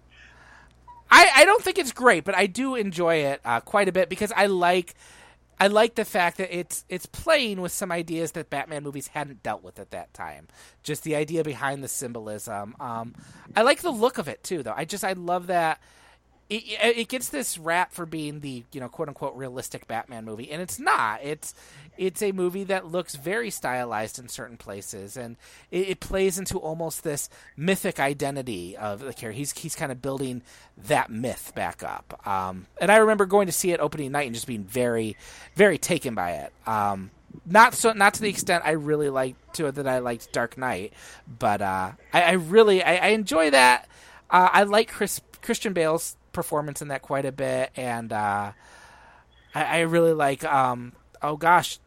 I, 1.13 1.29
I 1.35 1.45
don't 1.45 1.61
think 1.61 1.77
it's 1.77 1.91
great, 1.91 2.23
but 2.23 2.35
I 2.35 2.47
do 2.47 2.73
enjoy 2.75 3.17
it 3.17 3.39
uh, 3.45 3.59
quite 3.59 3.87
a 3.87 3.91
bit 3.91 4.09
because 4.09 4.31
I 4.35 4.47
like 4.47 4.95
I 5.59 5.67
like 5.67 5.93
the 5.93 6.05
fact 6.05 6.37
that 6.37 6.55
it's 6.55 6.83
it's 6.89 7.05
playing 7.05 7.61
with 7.61 7.71
some 7.71 7.91
ideas 7.91 8.31
that 8.31 8.49
Batman 8.49 8.83
movies 8.83 9.07
hadn't 9.07 9.43
dealt 9.43 9.63
with 9.63 9.79
at 9.79 9.91
that 9.91 10.13
time. 10.13 10.47
Just 10.81 11.03
the 11.03 11.15
idea 11.15 11.43
behind 11.43 11.83
the 11.83 11.87
symbolism. 11.87 12.75
Um, 12.79 13.13
I 13.55 13.61
like 13.61 13.81
the 13.81 13.91
look 13.91 14.17
of 14.17 14.27
it 14.27 14.43
too, 14.43 14.63
though. 14.63 14.73
I 14.75 14.85
just 14.85 15.03
I 15.03 15.13
love 15.13 15.47
that 15.47 15.79
it, 16.49 16.97
it 16.97 17.07
gets 17.07 17.29
this 17.29 17.57
rap 17.57 17.93
for 17.93 18.05
being 18.05 18.41
the 18.41 18.63
you 18.71 18.79
know 18.79 18.89
quote 18.89 19.07
unquote 19.07 19.35
realistic 19.35 19.87
Batman 19.87 20.25
movie, 20.25 20.51
and 20.51 20.61
it's 20.61 20.79
not. 20.79 21.19
It's 21.23 21.53
it's 21.97 22.21
a 22.21 22.31
movie 22.31 22.63
that 22.65 22.87
looks 22.87 23.15
very 23.15 23.49
stylized 23.49 24.19
in 24.19 24.27
certain 24.27 24.57
places, 24.57 25.15
and 25.15 25.37
it, 25.71 25.89
it 25.89 25.99
plays 25.99 26.37
into 26.37 26.57
almost 26.57 27.03
this 27.03 27.29
mythic 27.55 27.99
identity 27.99 28.75
of 28.75 28.99
the 28.99 29.13
character. 29.13 29.31
He's 29.31 29.51
he's 29.57 29.75
kind 29.75 29.91
of 29.91 30.01
building 30.01 30.41
that 30.77 31.09
myth 31.09 31.53
back 31.55 31.83
up. 31.83 32.25
Um, 32.27 32.67
and 32.79 32.91
I 32.91 32.97
remember 32.97 33.25
going 33.25 33.47
to 33.47 33.53
see 33.53 33.71
it 33.71 33.79
opening 33.79 34.11
night 34.11 34.27
and 34.27 34.35
just 34.35 34.47
being 34.47 34.63
very 34.63 35.17
very 35.55 35.77
taken 35.77 36.15
by 36.15 36.31
it. 36.31 36.53
Um, 36.67 37.11
not 37.45 37.73
so 37.73 37.93
not 37.93 38.15
to 38.15 38.21
the 38.21 38.29
extent 38.29 38.63
I 38.65 38.71
really 38.71 39.09
liked 39.09 39.55
to 39.55 39.67
it 39.67 39.75
that 39.75 39.87
I 39.87 39.99
liked 39.99 40.31
Dark 40.31 40.57
Knight, 40.57 40.93
but 41.27 41.61
uh, 41.61 41.91
I, 42.11 42.21
I 42.21 42.31
really 42.33 42.83
I, 42.83 42.95
I 42.95 43.07
enjoy 43.09 43.49
that. 43.51 43.87
Uh, 44.29 44.49
I 44.51 44.63
like 44.63 44.91
Chris 44.91 45.21
Christian 45.41 45.73
Bale's 45.73 46.15
performance 46.33 46.81
in 46.81 46.89
that 46.89 47.01
quite 47.01 47.25
a 47.25 47.31
bit, 47.31 47.71
and 47.75 48.11
uh, 48.11 48.51
I, 49.55 49.63
I 49.63 49.79
really 49.81 50.13
like. 50.13 50.43
Um, 50.43 50.93
oh 51.21 51.37
gosh, 51.37 51.79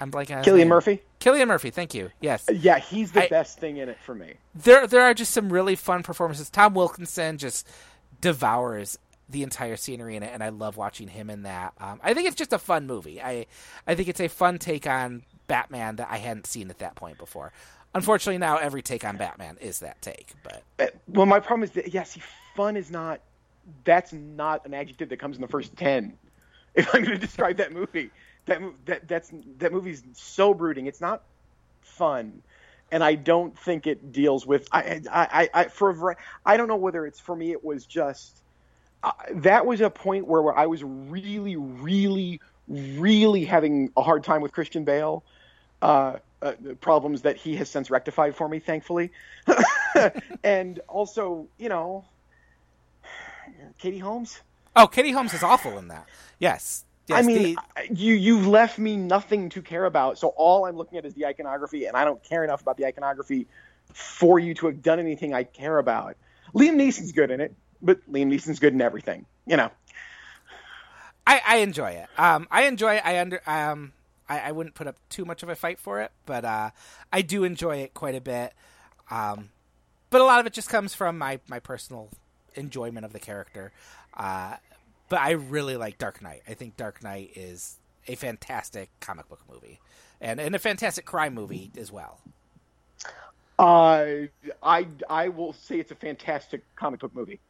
I'm 0.00 0.10
blanking. 0.10 0.36
on 0.38 0.44
Cillian. 0.44 0.68
Murphy. 0.68 1.02
Cillian 1.20 1.46
Murphy. 1.48 1.70
Thank 1.70 1.94
you. 1.94 2.10
Yes, 2.20 2.44
Yeah, 2.52 2.78
he's 2.78 3.12
the 3.12 3.24
I- 3.24 3.28
best 3.28 3.58
thing 3.58 3.78
in 3.78 3.88
it 3.88 3.98
for 4.04 4.14
me. 4.14 4.34
there 4.54 4.86
there 4.86 5.02
are 5.02 5.14
just 5.14 5.32
some 5.32 5.52
really 5.52 5.74
fun 5.76 6.02
performances. 6.02 6.48
Tom 6.50 6.74
Wilkinson 6.74 7.38
just 7.38 7.66
devours 8.20 8.98
the 9.28 9.42
entire 9.42 9.76
scenery 9.76 10.16
in 10.16 10.22
it, 10.22 10.30
and 10.32 10.42
I 10.42 10.50
love 10.50 10.76
watching 10.76 11.08
him 11.08 11.30
in 11.30 11.42
that. 11.44 11.72
Um, 11.80 11.98
I 12.02 12.12
think 12.14 12.26
it's 12.26 12.36
just 12.36 12.52
a 12.52 12.58
fun 12.58 12.86
movie. 12.86 13.20
I 13.22 13.46
I 13.86 13.94
think 13.94 14.08
it's 14.08 14.20
a 14.20 14.28
fun 14.28 14.58
take 14.58 14.86
on 14.86 15.22
Batman 15.46 15.96
that 15.96 16.08
I 16.10 16.18
hadn't 16.18 16.46
seen 16.46 16.70
at 16.70 16.78
that 16.78 16.94
point 16.94 17.18
before. 17.18 17.52
Unfortunately, 17.94 18.38
now 18.38 18.56
every 18.58 18.82
take 18.82 19.04
on 19.04 19.16
Batman 19.16 19.56
is 19.60 19.78
that 19.80 20.02
take. 20.02 20.32
But 20.42 20.62
Uh, 20.78 20.86
Well, 21.08 21.26
my 21.26 21.38
problem 21.40 21.62
is 21.62 21.70
that 21.72 21.94
yes, 21.94 22.18
fun 22.56 22.76
is 22.76 22.90
not. 22.90 23.20
That's 23.84 24.12
not 24.12 24.66
an 24.66 24.74
adjective 24.74 25.08
that 25.08 25.18
comes 25.18 25.36
in 25.36 25.42
the 25.42 25.48
first 25.48 25.76
ten. 25.76 26.14
If 26.76 26.92
I'm 26.92 27.04
going 27.04 27.14
to 27.14 27.24
describe 27.24 27.58
that 27.58 27.70
movie, 27.70 28.10
that 28.46 28.60
that 28.86 29.06
that's 29.06 29.30
that 29.58 29.72
movie's 29.72 30.02
so 30.14 30.52
brooding. 30.52 30.86
It's 30.86 31.00
not 31.00 31.22
fun, 31.82 32.42
and 32.90 33.04
I 33.04 33.14
don't 33.14 33.56
think 33.56 33.86
it 33.86 34.10
deals 34.10 34.44
with. 34.44 34.66
I 34.72 35.00
I 35.08 35.28
I, 35.44 35.50
I 35.54 35.64
for 35.68 36.10
a 36.10 36.16
I 36.44 36.56
don't 36.56 36.66
know 36.66 36.74
whether 36.74 37.06
it's 37.06 37.20
for 37.20 37.36
me. 37.36 37.52
It 37.52 37.64
was 37.64 37.86
just 37.86 38.42
uh, 39.04 39.12
that 39.34 39.66
was 39.66 39.82
a 39.82 39.90
point 39.90 40.26
where, 40.26 40.42
where 40.42 40.58
I 40.58 40.66
was 40.66 40.82
really, 40.82 41.54
really, 41.54 42.40
really 42.66 43.44
having 43.44 43.92
a 43.96 44.02
hard 44.02 44.24
time 44.24 44.40
with 44.42 44.50
Christian 44.50 44.82
Bale. 44.82 45.22
Uh, 45.80 46.16
uh, 46.44 46.52
problems 46.80 47.22
that 47.22 47.36
he 47.36 47.56
has 47.56 47.70
since 47.70 47.90
rectified 47.90 48.36
for 48.36 48.48
me, 48.48 48.58
thankfully. 48.58 49.10
and 50.44 50.80
also, 50.88 51.48
you 51.58 51.70
know, 51.70 52.04
Katie 53.78 53.98
Holmes. 53.98 54.40
oh, 54.76 54.86
Katie 54.86 55.12
Holmes 55.12 55.34
is 55.34 55.42
awful 55.42 55.78
in 55.78 55.88
that. 55.88 56.06
Yes. 56.38 56.84
Yes, 57.06 57.18
I 57.18 57.26
mean, 57.26 57.56
the- 57.56 57.94
you 57.94 58.14
you've 58.14 58.46
left 58.46 58.78
me 58.78 58.96
nothing 58.96 59.50
to 59.50 59.60
care 59.60 59.84
about. 59.84 60.18
So 60.18 60.28
all 60.28 60.64
I'm 60.66 60.76
looking 60.76 60.96
at 60.98 61.04
is 61.04 61.12
the 61.14 61.26
iconography, 61.26 61.84
and 61.84 61.96
I 61.96 62.04
don't 62.04 62.22
care 62.24 62.44
enough 62.44 62.62
about 62.62 62.78
the 62.78 62.86
iconography 62.86 63.46
for 63.92 64.38
you 64.38 64.54
to 64.54 64.66
have 64.66 64.82
done 64.82 64.98
anything 64.98 65.34
I 65.34 65.44
care 65.44 65.78
about. 65.78 66.16
Liam 66.54 66.76
Neeson's 66.76 67.12
good 67.12 67.30
in 67.30 67.40
it, 67.42 67.54
but 67.82 68.00
Liam 68.10 68.28
Neeson's 68.28 68.58
good 68.58 68.72
in 68.72 68.80
everything. 68.80 69.26
You 69.46 69.58
know. 69.58 69.70
I, 71.26 71.40
I 71.46 71.56
enjoy 71.58 71.90
it. 71.90 72.06
Um, 72.18 72.48
I 72.50 72.64
enjoy. 72.64 72.96
It. 72.96 73.02
I 73.04 73.20
under. 73.20 73.40
Um, 73.46 73.92
I, 74.28 74.40
I 74.40 74.52
wouldn't 74.52 74.74
put 74.74 74.86
up 74.86 74.96
too 75.10 75.24
much 75.24 75.42
of 75.42 75.48
a 75.48 75.54
fight 75.54 75.78
for 75.78 76.00
it, 76.00 76.10
but 76.24 76.44
uh, 76.44 76.70
I 77.12 77.22
do 77.22 77.44
enjoy 77.44 77.78
it 77.78 77.92
quite 77.94 78.14
a 78.14 78.20
bit. 78.20 78.54
Um, 79.10 79.50
but 80.10 80.20
a 80.20 80.24
lot 80.24 80.40
of 80.40 80.46
it 80.46 80.52
just 80.54 80.68
comes 80.68 80.94
from 80.94 81.18
my 81.18 81.40
my 81.48 81.58
personal 81.58 82.08
enjoyment 82.54 83.04
of 83.04 83.12
the 83.12 83.20
character. 83.20 83.72
Uh, 84.14 84.56
but 85.08 85.20
I 85.20 85.32
really 85.32 85.76
like 85.76 85.98
Dark 85.98 86.22
Knight. 86.22 86.42
I 86.48 86.54
think 86.54 86.76
Dark 86.76 87.02
Knight 87.02 87.30
is 87.34 87.76
a 88.08 88.14
fantastic 88.14 88.90
comic 89.00 89.28
book 89.28 89.40
movie, 89.50 89.80
and 90.20 90.40
and 90.40 90.54
a 90.54 90.58
fantastic 90.58 91.04
crime 91.04 91.34
movie 91.34 91.70
as 91.76 91.92
well. 91.92 92.20
Uh, 93.58 94.26
I 94.62 94.86
I 95.08 95.28
will 95.28 95.52
say 95.52 95.78
it's 95.78 95.92
a 95.92 95.96
fantastic 95.96 96.62
comic 96.76 97.00
book 97.00 97.14
movie, 97.14 97.40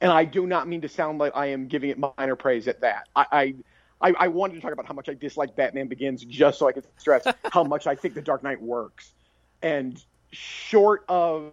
and 0.00 0.12
I 0.12 0.24
do 0.24 0.46
not 0.46 0.68
mean 0.68 0.80
to 0.82 0.88
sound 0.88 1.18
like 1.18 1.32
I 1.34 1.46
am 1.46 1.68
giving 1.68 1.90
it 1.90 1.98
minor 1.98 2.36
praise 2.36 2.68
at 2.68 2.80
that. 2.82 3.08
I 3.16 3.54
I, 4.00 4.12
I 4.18 4.28
wanted 4.28 4.54
to 4.54 4.60
talk 4.60 4.72
about 4.72 4.86
how 4.86 4.94
much 4.94 5.08
I 5.08 5.14
dislike 5.14 5.56
Batman 5.56 5.86
Begins 5.86 6.24
just 6.24 6.58
so 6.58 6.68
I 6.68 6.72
could 6.72 6.86
stress 6.98 7.26
how 7.52 7.64
much 7.64 7.86
I 7.86 7.94
think 7.94 8.14
The 8.14 8.20
Dark 8.20 8.42
Knight 8.42 8.60
works, 8.60 9.12
and 9.62 10.02
short 10.30 11.04
of 11.08 11.52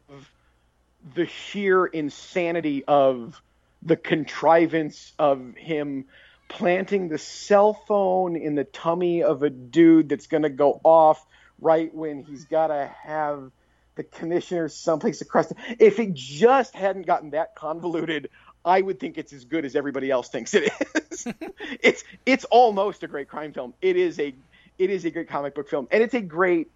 the 1.15 1.25
sheer 1.25 1.85
insanity 1.85 2.83
of 2.85 3.41
the 3.81 3.95
contrivance 3.95 5.13
of 5.17 5.55
him 5.55 6.05
planting 6.47 7.07
the 7.07 7.17
cell 7.17 7.73
phone 7.73 8.35
in 8.35 8.55
the 8.55 8.63
tummy 8.63 9.23
of 9.23 9.41
a 9.41 9.49
dude 9.49 10.09
that's 10.09 10.27
going 10.27 10.43
to 10.43 10.49
go 10.49 10.79
off 10.83 11.25
right 11.59 11.93
when 11.93 12.23
he's 12.23 12.45
got 12.45 12.67
to 12.67 12.91
have 13.03 13.51
the 13.95 14.03
commissioner 14.03 14.67
someplace 14.67 15.21
across. 15.21 15.47
The, 15.47 15.55
if 15.79 15.99
it 15.99 16.13
just 16.13 16.75
hadn't 16.75 17.05
gotten 17.05 17.31
that 17.31 17.55
convoluted, 17.55 18.29
I 18.65 18.81
would 18.81 18.99
think 18.99 19.17
it's 19.17 19.33
as 19.33 19.45
good 19.45 19.65
as 19.65 19.75
everybody 19.75 20.11
else 20.11 20.29
thinks 20.29 20.53
it 20.53 20.71
is. 21.11 21.27
it's 21.81 22.03
it's 22.25 22.45
almost 22.45 23.03
a 23.03 23.07
great 23.07 23.27
crime 23.27 23.53
film. 23.53 23.73
It 23.81 23.95
is 23.95 24.19
a 24.19 24.33
it 24.77 24.89
is 24.89 25.05
a 25.05 25.11
great 25.11 25.29
comic 25.29 25.55
book 25.55 25.69
film, 25.69 25.87
and 25.91 26.03
it's 26.03 26.13
a 26.13 26.21
great 26.21 26.69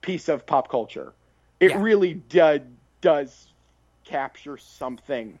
piece 0.00 0.28
of 0.28 0.46
pop 0.46 0.68
culture. 0.68 1.12
It 1.60 1.70
yeah. 1.70 1.80
really 1.80 2.14
does 2.14 2.60
does 3.00 3.46
capture 4.04 4.56
something 4.56 5.38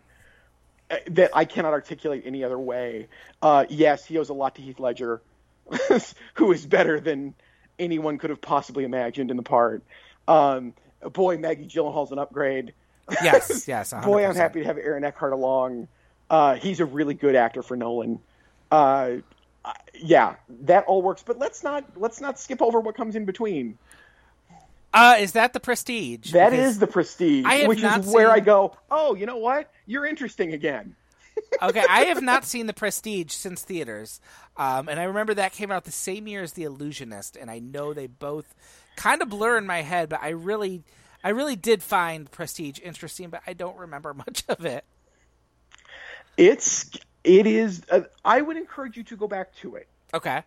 uh, 0.90 0.96
that 1.10 1.30
I 1.34 1.44
cannot 1.44 1.72
articulate 1.72 2.24
any 2.26 2.44
other 2.44 2.58
way. 2.58 3.08
Uh, 3.40 3.64
yes, 3.68 4.04
he 4.04 4.18
owes 4.18 4.28
a 4.28 4.34
lot 4.34 4.56
to 4.56 4.62
Heath 4.62 4.80
Ledger, 4.80 5.22
who 6.34 6.52
is 6.52 6.66
better 6.66 7.00
than 7.00 7.34
anyone 7.78 8.18
could 8.18 8.30
have 8.30 8.40
possibly 8.40 8.84
imagined 8.84 9.30
in 9.30 9.36
the 9.36 9.42
part. 9.42 9.82
Um, 10.28 10.74
boy, 11.12 11.38
Maggie 11.38 11.66
Gyllenhaal's 11.66 12.12
an 12.12 12.18
upgrade. 12.18 12.74
Yes, 13.22 13.66
yes. 13.68 13.92
100%. 13.92 14.04
boy, 14.04 14.26
I'm 14.26 14.34
happy 14.34 14.60
to 14.60 14.66
have 14.66 14.78
Aaron 14.78 15.04
Eckhart 15.04 15.32
along. 15.32 15.88
Uh, 16.30 16.54
he's 16.54 16.80
a 16.80 16.84
really 16.84 17.14
good 17.14 17.34
actor 17.34 17.62
for 17.62 17.76
Nolan. 17.76 18.18
Uh, 18.70 19.16
yeah, 19.94 20.36
that 20.62 20.84
all 20.84 21.02
works. 21.02 21.22
But 21.24 21.38
let's 21.38 21.62
not 21.62 21.84
let's 21.96 22.20
not 22.20 22.38
skip 22.38 22.60
over 22.60 22.80
what 22.80 22.96
comes 22.96 23.16
in 23.16 23.24
between. 23.24 23.78
Uh, 24.94 25.16
is 25.18 25.32
that 25.32 25.52
the 25.52 25.58
Prestige? 25.58 26.30
That 26.32 26.50
because 26.50 26.70
is 26.70 26.78
the 26.78 26.86
Prestige, 26.86 27.44
which 27.66 27.82
is 27.82 28.06
where 28.06 28.30
I 28.30 28.38
go. 28.38 28.76
Oh, 28.88 29.16
you 29.16 29.26
know 29.26 29.38
what? 29.38 29.68
You're 29.86 30.06
interesting 30.06 30.52
again. 30.52 30.94
okay, 31.62 31.82
I 31.90 32.02
have 32.04 32.22
not 32.22 32.44
seen 32.44 32.66
the 32.68 32.72
Prestige 32.72 33.32
since 33.32 33.62
theaters, 33.62 34.20
um, 34.56 34.88
and 34.88 35.00
I 35.00 35.04
remember 35.04 35.34
that 35.34 35.52
came 35.52 35.72
out 35.72 35.82
the 35.82 35.90
same 35.90 36.28
year 36.28 36.44
as 36.44 36.52
The 36.52 36.62
Illusionist, 36.62 37.36
and 37.36 37.50
I 37.50 37.58
know 37.58 37.92
they 37.92 38.06
both 38.06 38.54
kind 38.94 39.20
of 39.20 39.28
blur 39.28 39.58
in 39.58 39.66
my 39.66 39.82
head, 39.82 40.08
but 40.10 40.22
I 40.22 40.28
really, 40.28 40.84
I 41.24 41.30
really 41.30 41.56
did 41.56 41.82
find 41.82 42.30
Prestige 42.30 42.78
interesting, 42.80 43.30
but 43.30 43.42
I 43.48 43.52
don't 43.52 43.76
remember 43.76 44.14
much 44.26 44.44
of 44.48 44.64
it. 44.64 44.84
It's, 46.36 46.88
it 47.24 47.48
is. 47.48 47.82
Uh, 47.90 48.02
I 48.24 48.40
would 48.40 48.56
encourage 48.56 48.96
you 48.96 49.02
to 49.04 49.16
go 49.16 49.26
back 49.26 49.56
to 49.56 49.74
it. 49.74 49.88
Okay. 50.12 50.44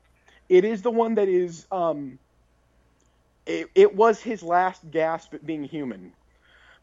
It 0.48 0.64
is 0.64 0.84
the 0.84 0.92
one 0.92 1.16
that 1.16 1.28
is. 1.28 1.66
Um, 1.70 2.20
it, 3.48 3.70
it 3.76 3.96
was 3.96 4.22
his 4.22 4.44
last 4.44 4.90
gasp 4.92 5.34
at 5.34 5.46
being 5.46 5.64
human. 5.64 6.14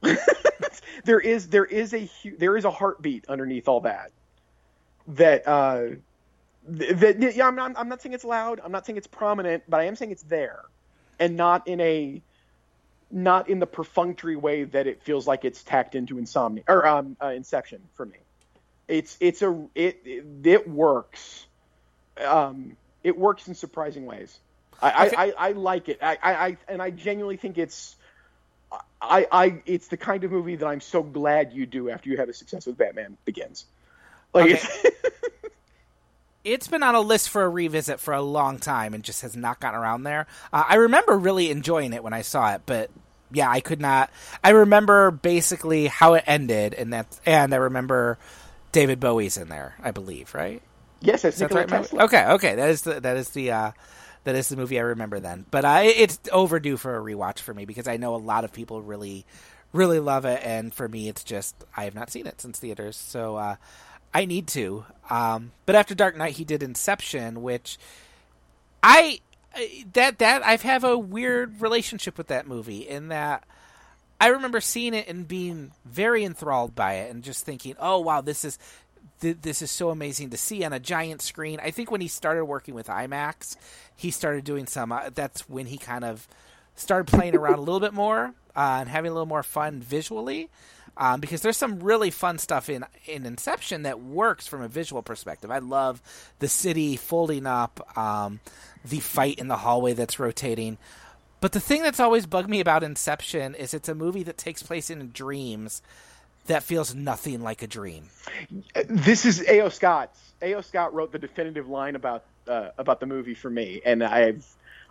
there 1.04 1.20
is 1.20 1.48
there 1.48 1.64
is 1.64 1.94
a 1.94 2.10
there 2.38 2.56
is 2.56 2.64
a 2.64 2.70
heartbeat 2.70 3.26
underneath 3.28 3.68
all 3.68 3.80
that. 3.80 4.12
That 5.08 5.46
uh, 5.46 5.86
that 6.68 7.34
yeah, 7.36 7.46
I'm 7.46 7.56
not 7.56 7.72
I'm 7.76 7.88
not 7.88 8.02
saying 8.02 8.14
it's 8.14 8.24
loud. 8.24 8.60
I'm 8.64 8.72
not 8.72 8.86
saying 8.86 8.96
it's 8.96 9.06
prominent, 9.06 9.64
but 9.68 9.80
I 9.80 9.84
am 9.84 9.96
saying 9.96 10.10
it's 10.10 10.22
there, 10.24 10.62
and 11.18 11.36
not 11.36 11.68
in 11.68 11.80
a 11.80 12.22
not 13.10 13.48
in 13.48 13.58
the 13.58 13.66
perfunctory 13.66 14.36
way 14.36 14.64
that 14.64 14.86
it 14.86 15.02
feels 15.02 15.26
like 15.26 15.44
it's 15.44 15.62
tacked 15.62 15.94
into 15.94 16.18
insomnia 16.18 16.64
or 16.66 16.86
um, 16.86 17.16
uh, 17.22 17.28
Inception 17.28 17.82
for 17.94 18.06
me. 18.06 18.18
It's 18.88 19.16
it's 19.20 19.42
a 19.42 19.68
it 19.74 20.00
it, 20.04 20.24
it 20.44 20.68
works. 20.68 21.46
Um, 22.24 22.76
it 23.02 23.18
works 23.18 23.48
in 23.48 23.54
surprising 23.54 24.06
ways. 24.06 24.40
I, 24.82 25.06
okay. 25.06 25.16
I, 25.16 25.24
I, 25.24 25.32
I, 25.36 25.52
like 25.52 25.88
it. 25.88 25.98
I, 26.02 26.18
I, 26.22 26.56
and 26.68 26.82
I 26.82 26.90
genuinely 26.90 27.36
think 27.36 27.58
it's, 27.58 27.96
I, 29.00 29.26
I, 29.30 29.62
it's 29.66 29.88
the 29.88 29.96
kind 29.96 30.24
of 30.24 30.32
movie 30.32 30.56
that 30.56 30.66
I'm 30.66 30.80
so 30.80 31.02
glad 31.02 31.52
you 31.52 31.66
do 31.66 31.90
after 31.90 32.10
you 32.10 32.16
have 32.16 32.28
a 32.28 32.34
success 32.34 32.66
with 32.66 32.76
Batman 32.76 33.16
Begins. 33.24 33.66
Like 34.32 34.52
okay. 34.52 34.54
it's, 34.54 34.86
it's 36.44 36.68
been 36.68 36.82
on 36.82 36.94
a 36.94 37.00
list 37.00 37.30
for 37.30 37.42
a 37.42 37.48
revisit 37.48 38.00
for 38.00 38.12
a 38.12 38.22
long 38.22 38.58
time 38.58 38.94
and 38.94 39.02
just 39.02 39.22
has 39.22 39.36
not 39.36 39.60
gotten 39.60 39.80
around 39.80 40.02
there. 40.02 40.26
Uh, 40.52 40.64
I 40.68 40.76
remember 40.76 41.16
really 41.16 41.50
enjoying 41.50 41.92
it 41.92 42.02
when 42.02 42.12
I 42.12 42.22
saw 42.22 42.54
it, 42.54 42.62
but 42.66 42.90
yeah, 43.32 43.50
I 43.50 43.60
could 43.60 43.80
not. 43.80 44.10
I 44.42 44.50
remember 44.50 45.10
basically 45.10 45.86
how 45.86 46.14
it 46.14 46.24
ended, 46.26 46.74
and 46.74 46.92
that, 46.92 47.06
and 47.26 47.52
I 47.52 47.58
remember 47.58 48.18
David 48.72 49.00
Bowie's 49.00 49.36
in 49.36 49.48
there, 49.48 49.74
I 49.82 49.90
believe, 49.90 50.34
right? 50.34 50.62
Yes, 51.00 51.22
that's 51.22 51.40
right. 51.40 51.92
Okay, 51.92 52.26
okay, 52.26 52.54
that 52.54 52.70
is 52.70 52.82
the 52.82 53.00
that 53.00 53.16
is 53.16 53.30
the 53.30 53.50
uh, 53.50 53.70
that 54.24 54.34
is 54.34 54.48
the 54.48 54.56
movie 54.56 54.78
I 54.78 54.82
remember 54.82 55.20
then. 55.20 55.46
But 55.50 55.64
I, 55.64 55.84
it's 55.84 56.18
overdue 56.32 56.76
for 56.76 56.96
a 56.96 57.00
rewatch 57.00 57.40
for 57.40 57.54
me 57.54 57.64
because 57.64 57.86
I 57.86 57.96
know 57.96 58.14
a 58.14 58.16
lot 58.16 58.44
of 58.44 58.52
people 58.52 58.82
really, 58.82 59.24
really 59.72 60.00
love 60.00 60.24
it, 60.24 60.40
and 60.42 60.74
for 60.74 60.88
me, 60.88 61.08
it's 61.08 61.24
just 61.24 61.54
I 61.76 61.84
have 61.84 61.94
not 61.94 62.10
seen 62.10 62.26
it 62.26 62.40
since 62.40 62.58
theaters, 62.58 62.96
so 62.96 63.36
uh, 63.36 63.56
I 64.12 64.24
need 64.24 64.48
to. 64.48 64.84
Um, 65.10 65.52
but 65.66 65.74
after 65.74 65.94
Dark 65.94 66.16
Knight, 66.16 66.34
he 66.34 66.44
did 66.44 66.62
Inception, 66.62 67.42
which 67.42 67.78
I 68.82 69.20
that 69.92 70.18
that 70.18 70.42
I 70.42 70.56
have 70.56 70.84
a 70.84 70.98
weird 70.98 71.60
relationship 71.60 72.18
with 72.18 72.28
that 72.28 72.46
movie 72.46 72.88
in 72.88 73.08
that. 73.08 73.44
I 74.20 74.28
remember 74.28 74.60
seeing 74.60 74.94
it 74.94 75.08
and 75.08 75.26
being 75.26 75.72
very 75.84 76.24
enthralled 76.24 76.74
by 76.74 76.94
it 76.94 77.10
and 77.10 77.22
just 77.22 77.44
thinking, 77.44 77.74
"Oh 77.78 77.98
wow, 77.98 78.20
this 78.20 78.44
is 78.44 78.58
th- 79.24 79.38
this 79.40 79.62
is 79.62 79.70
so 79.70 79.88
amazing 79.88 80.30
to 80.30 80.36
see 80.36 80.64
on 80.64 80.72
a 80.72 80.78
giant 80.78 81.22
screen. 81.22 81.58
I 81.62 81.70
think 81.70 81.90
when 81.90 82.02
he 82.02 82.08
started 82.08 82.44
working 82.44 82.74
with 82.74 82.88
IMAX, 82.88 83.56
he 83.96 84.10
started 84.10 84.44
doing 84.44 84.66
some. 84.66 84.92
Uh, 84.92 85.10
that's 85.14 85.48
when 85.48 85.66
he 85.66 85.78
kind 85.78 86.04
of 86.04 86.28
started 86.76 87.06
playing 87.06 87.34
around 87.34 87.54
a 87.54 87.62
little 87.62 87.80
bit 87.80 87.94
more 87.94 88.34
uh, 88.54 88.76
and 88.80 88.88
having 88.88 89.10
a 89.10 89.14
little 89.14 89.26
more 89.26 89.42
fun 89.42 89.80
visually. 89.80 90.50
Um, 90.96 91.18
because 91.18 91.40
there's 91.40 91.56
some 91.56 91.80
really 91.80 92.10
fun 92.10 92.38
stuff 92.38 92.68
in 92.68 92.84
in 93.06 93.26
Inception 93.26 93.82
that 93.82 94.00
works 94.00 94.46
from 94.46 94.62
a 94.62 94.68
visual 94.68 95.02
perspective. 95.02 95.50
I 95.50 95.58
love 95.58 96.00
the 96.38 96.46
city 96.46 96.94
folding 96.96 97.46
up, 97.46 97.98
um, 97.98 98.38
the 98.84 99.00
fight 99.00 99.40
in 99.40 99.48
the 99.48 99.56
hallway 99.56 99.94
that's 99.94 100.20
rotating. 100.20 100.78
But 101.40 101.50
the 101.50 101.60
thing 101.60 101.82
that's 101.82 101.98
always 101.98 102.26
bugged 102.26 102.48
me 102.48 102.60
about 102.60 102.84
Inception 102.84 103.56
is 103.56 103.74
it's 103.74 103.88
a 103.88 103.94
movie 103.94 104.22
that 104.22 104.38
takes 104.38 104.62
place 104.62 104.88
in 104.88 105.10
dreams 105.10 105.82
that 106.46 106.62
feels 106.62 106.94
nothing 106.94 107.42
like 107.42 107.62
a 107.62 107.66
dream. 107.66 108.08
This 108.86 109.24
is 109.24 109.44
A.O. 109.48 109.68
Scott. 109.68 110.14
A.O. 110.42 110.60
Scott 110.60 110.94
wrote 110.94 111.12
the 111.12 111.18
definitive 111.18 111.68
line 111.68 111.96
about 111.96 112.24
uh, 112.46 112.70
about 112.76 113.00
the 113.00 113.06
movie 113.06 113.34
for 113.34 113.50
me, 113.50 113.80
and 113.84 114.02
I 114.02 114.34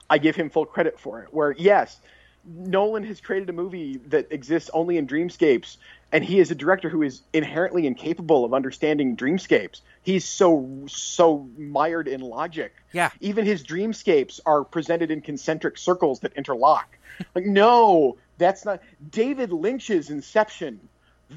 I 0.09 0.17
give 0.17 0.35
him 0.35 0.49
full 0.49 0.65
credit 0.65 0.99
for 0.99 1.21
it. 1.21 1.33
Where 1.33 1.51
yes, 1.51 1.99
Nolan 2.45 3.03
has 3.03 3.21
created 3.21 3.49
a 3.49 3.53
movie 3.53 3.97
that 4.07 4.31
exists 4.31 4.69
only 4.73 4.97
in 4.97 5.07
dreamscapes, 5.07 5.77
and 6.11 6.23
he 6.23 6.39
is 6.39 6.51
a 6.51 6.55
director 6.55 6.89
who 6.89 7.03
is 7.03 7.21
inherently 7.33 7.87
incapable 7.87 8.43
of 8.43 8.53
understanding 8.53 9.15
dreamscapes. 9.15 9.81
He's 10.01 10.25
so 10.25 10.85
so 10.87 11.47
mired 11.57 12.07
in 12.07 12.21
logic. 12.21 12.73
Yeah. 12.91 13.11
Even 13.21 13.45
his 13.45 13.63
dreamscapes 13.63 14.39
are 14.45 14.63
presented 14.63 15.11
in 15.11 15.21
concentric 15.21 15.77
circles 15.77 16.21
that 16.21 16.33
interlock. 16.33 16.97
like 17.35 17.45
no, 17.45 18.17
that's 18.37 18.65
not 18.65 18.81
David 19.11 19.53
Lynch's 19.53 20.09
Inception 20.09 20.89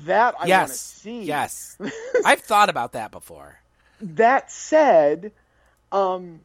that 0.05 0.34
I 0.38 0.47
yes. 0.47 0.61
want 0.61 0.70
to 0.70 0.76
see. 0.76 1.22
Yes, 1.24 1.78
I've 2.24 2.40
thought 2.40 2.68
about 2.68 2.92
that 2.92 3.11
before. 3.11 3.59
That 4.01 4.51
said, 4.51 5.32
um, 5.92 6.40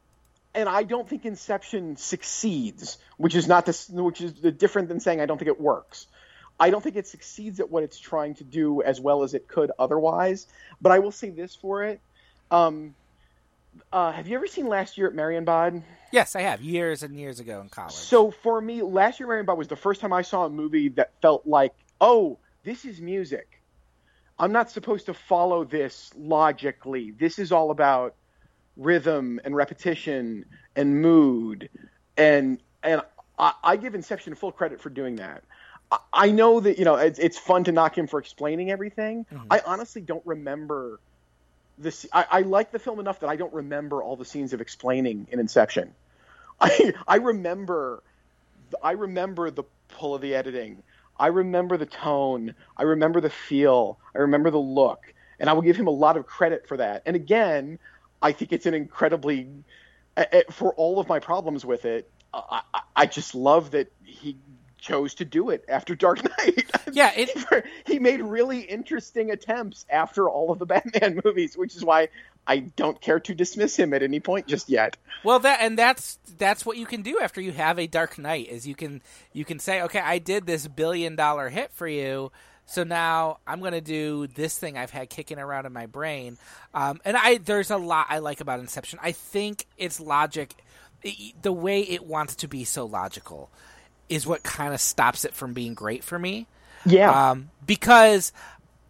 and 0.53 0.67
I 0.69 0.83
don't 0.83 1.07
think 1.07 1.25
Inception 1.25 1.97
succeeds, 1.97 2.97
which 3.17 3.35
is 3.35 3.47
not 3.47 3.65
this, 3.65 3.89
which 3.89 4.21
is 4.21 4.33
different 4.33 4.87
than 4.87 4.99
saying 4.99 5.21
I 5.21 5.25
don't 5.25 5.37
think 5.37 5.49
it 5.49 5.59
works. 5.59 6.07
I 6.59 6.69
don't 6.69 6.83
think 6.83 6.95
it 6.95 7.07
succeeds 7.07 7.59
at 7.59 7.71
what 7.71 7.83
it's 7.83 7.97
trying 7.97 8.35
to 8.35 8.43
do 8.43 8.83
as 8.83 9.01
well 9.01 9.23
as 9.23 9.33
it 9.33 9.47
could 9.47 9.71
otherwise. 9.79 10.47
But 10.79 10.91
I 10.91 10.99
will 10.99 11.11
say 11.11 11.31
this 11.31 11.55
for 11.55 11.83
it. 11.83 11.99
Um, 12.51 12.93
uh, 13.91 14.11
have 14.11 14.27
you 14.27 14.35
ever 14.35 14.47
seen 14.47 14.67
Last 14.67 14.97
Year 14.97 15.07
at 15.07 15.13
Marienbad? 15.13 15.81
Yes, 16.11 16.35
I 16.35 16.41
have. 16.41 16.61
Years 16.61 17.03
and 17.03 17.17
years 17.17 17.39
ago 17.39 17.61
in 17.61 17.69
college. 17.69 17.93
So 17.93 18.31
for 18.31 18.59
me, 18.61 18.81
Last 18.81 19.19
Year 19.19 19.39
at 19.39 19.45
Marienbad 19.45 19.57
was 19.57 19.69
the 19.69 19.75
first 19.75 20.01
time 20.01 20.13
I 20.13 20.21
saw 20.21 20.45
a 20.45 20.49
movie 20.49 20.89
that 20.89 21.11
felt 21.21 21.47
like, 21.47 21.73
oh, 21.99 22.37
this 22.63 22.85
is 22.85 23.01
music. 23.01 23.61
I'm 24.37 24.51
not 24.51 24.71
supposed 24.71 25.05
to 25.07 25.13
follow 25.13 25.63
this 25.63 26.11
logically. 26.17 27.11
This 27.11 27.37
is 27.39 27.51
all 27.51 27.71
about 27.71 28.15
rhythm 28.77 29.39
and 29.43 29.55
repetition 29.55 30.45
and 30.75 31.01
mood 31.01 31.69
and 32.17 32.59
and 32.83 33.01
I, 33.37 33.53
I 33.63 33.75
give 33.77 33.95
Inception 33.95 34.35
full 34.35 34.51
credit 34.51 34.81
for 34.81 34.89
doing 34.89 35.17
that. 35.17 35.43
I, 35.91 35.97
I 36.13 36.31
know 36.31 36.59
that 36.59 36.77
you 36.77 36.85
know 36.85 36.95
it's, 36.95 37.19
it's 37.19 37.37
fun 37.37 37.63
to 37.65 37.71
knock 37.71 37.97
him 37.97 38.07
for 38.07 38.19
explaining 38.19 38.71
everything. 38.71 39.25
Mm-hmm. 39.31 39.47
I 39.49 39.61
honestly 39.65 40.01
don't 40.01 40.25
remember 40.25 40.99
this. 41.77 42.05
I, 42.13 42.25
I 42.29 42.41
like 42.41 42.71
the 42.71 42.79
film 42.79 42.99
enough 42.99 43.19
that 43.21 43.29
I 43.29 43.35
don't 43.35 43.53
remember 43.53 44.01
all 44.01 44.15
the 44.15 44.25
scenes 44.25 44.53
of 44.53 44.61
explaining 44.61 45.27
in 45.31 45.39
Inception. 45.39 45.93
I 46.61 46.93
I 47.07 47.17
remember 47.17 48.03
I 48.81 48.91
remember 48.91 49.51
the 49.51 49.63
pull 49.89 50.15
of 50.15 50.21
the 50.21 50.35
editing. 50.35 50.83
I 51.21 51.27
remember 51.27 51.77
the 51.77 51.87
tone. 51.87 52.55
I 52.77 52.83
remember 52.83 53.21
the 53.21 53.29
feel. 53.29 53.99
I 54.15 54.19
remember 54.19 54.51
the 54.51 54.59
look. 54.59 55.13
And 55.39 55.49
I 55.49 55.53
will 55.53 55.63
give 55.63 55.77
him 55.77 55.87
a 55.87 55.91
lot 55.91 56.17
of 56.17 56.27
credit 56.27 56.67
for 56.67 56.77
that. 56.77 57.03
And 57.05 57.15
again, 57.15 57.79
I 58.21 58.33
think 58.33 58.53
it's 58.53 58.67
an 58.67 58.75
incredibly, 58.75 59.49
for 60.51 60.73
all 60.75 60.99
of 60.99 61.09
my 61.09 61.19
problems 61.19 61.65
with 61.65 61.85
it, 61.85 62.11
I, 62.33 62.61
I, 62.73 62.81
I 62.97 63.05
just 63.07 63.35
love 63.35 63.71
that 63.71 63.91
he 64.03 64.37
chose 64.79 65.15
to 65.15 65.25
do 65.25 65.51
it 65.51 65.65
after 65.69 65.95
Dark 65.95 66.23
Knight. 66.39 66.71
Yeah, 66.91 67.11
it- 67.15 67.65
he 67.87 67.99
made 67.99 68.21
really 68.21 68.61
interesting 68.61 69.31
attempts 69.31 69.85
after 69.89 70.29
all 70.29 70.51
of 70.51 70.59
the 70.59 70.65
Batman 70.65 71.21
movies, 71.25 71.57
which 71.57 71.75
is 71.75 71.85
why 71.85 72.09
I 72.47 72.59
don't 72.59 72.99
care 72.99 73.19
to 73.19 73.35
dismiss 73.35 73.77
him 73.77 73.93
at 73.93 74.03
any 74.03 74.19
point 74.19 74.47
just 74.47 74.69
yet. 74.69 74.97
Well, 75.23 75.39
that 75.39 75.59
and 75.61 75.77
that's 75.77 76.17
that's 76.37 76.65
what 76.65 76.77
you 76.77 76.85
can 76.85 77.01
do 77.01 77.19
after 77.19 77.39
you 77.39 77.51
have 77.51 77.77
a 77.77 77.87
Dark 77.87 78.17
Knight 78.17 78.49
is 78.49 78.67
you 78.67 78.75
can 78.75 79.01
you 79.31 79.45
can 79.45 79.59
say, 79.59 79.81
okay, 79.83 79.99
I 79.99 80.17
did 80.17 80.45
this 80.45 80.67
billion 80.67 81.15
dollar 81.15 81.49
hit 81.49 81.71
for 81.71 81.87
you, 81.87 82.31
so 82.65 82.83
now 82.83 83.37
I'm 83.45 83.59
going 83.59 83.73
to 83.73 83.81
do 83.81 84.27
this 84.27 84.57
thing 84.57 84.77
I've 84.77 84.91
had 84.91 85.09
kicking 85.09 85.39
around 85.39 85.65
in 85.65 85.73
my 85.73 85.85
brain. 85.85 86.37
Um, 86.73 86.99
and 87.05 87.15
I 87.15 87.37
there's 87.37 87.69
a 87.69 87.77
lot 87.77 88.07
I 88.09 88.19
like 88.19 88.41
about 88.41 88.59
Inception. 88.59 88.97
I 89.01 89.11
think 89.11 89.65
its 89.77 89.99
logic, 89.99 90.55
the 91.41 91.53
way 91.53 91.81
it 91.81 92.05
wants 92.05 92.35
to 92.37 92.47
be 92.47 92.63
so 92.63 92.85
logical, 92.85 93.49
is 94.09 94.25
what 94.25 94.43
kind 94.43 94.73
of 94.73 94.81
stops 94.81 95.25
it 95.25 95.33
from 95.33 95.53
being 95.53 95.73
great 95.73 96.03
for 96.03 96.17
me. 96.17 96.47
Yeah. 96.85 97.31
Um, 97.31 97.51
because 97.65 98.33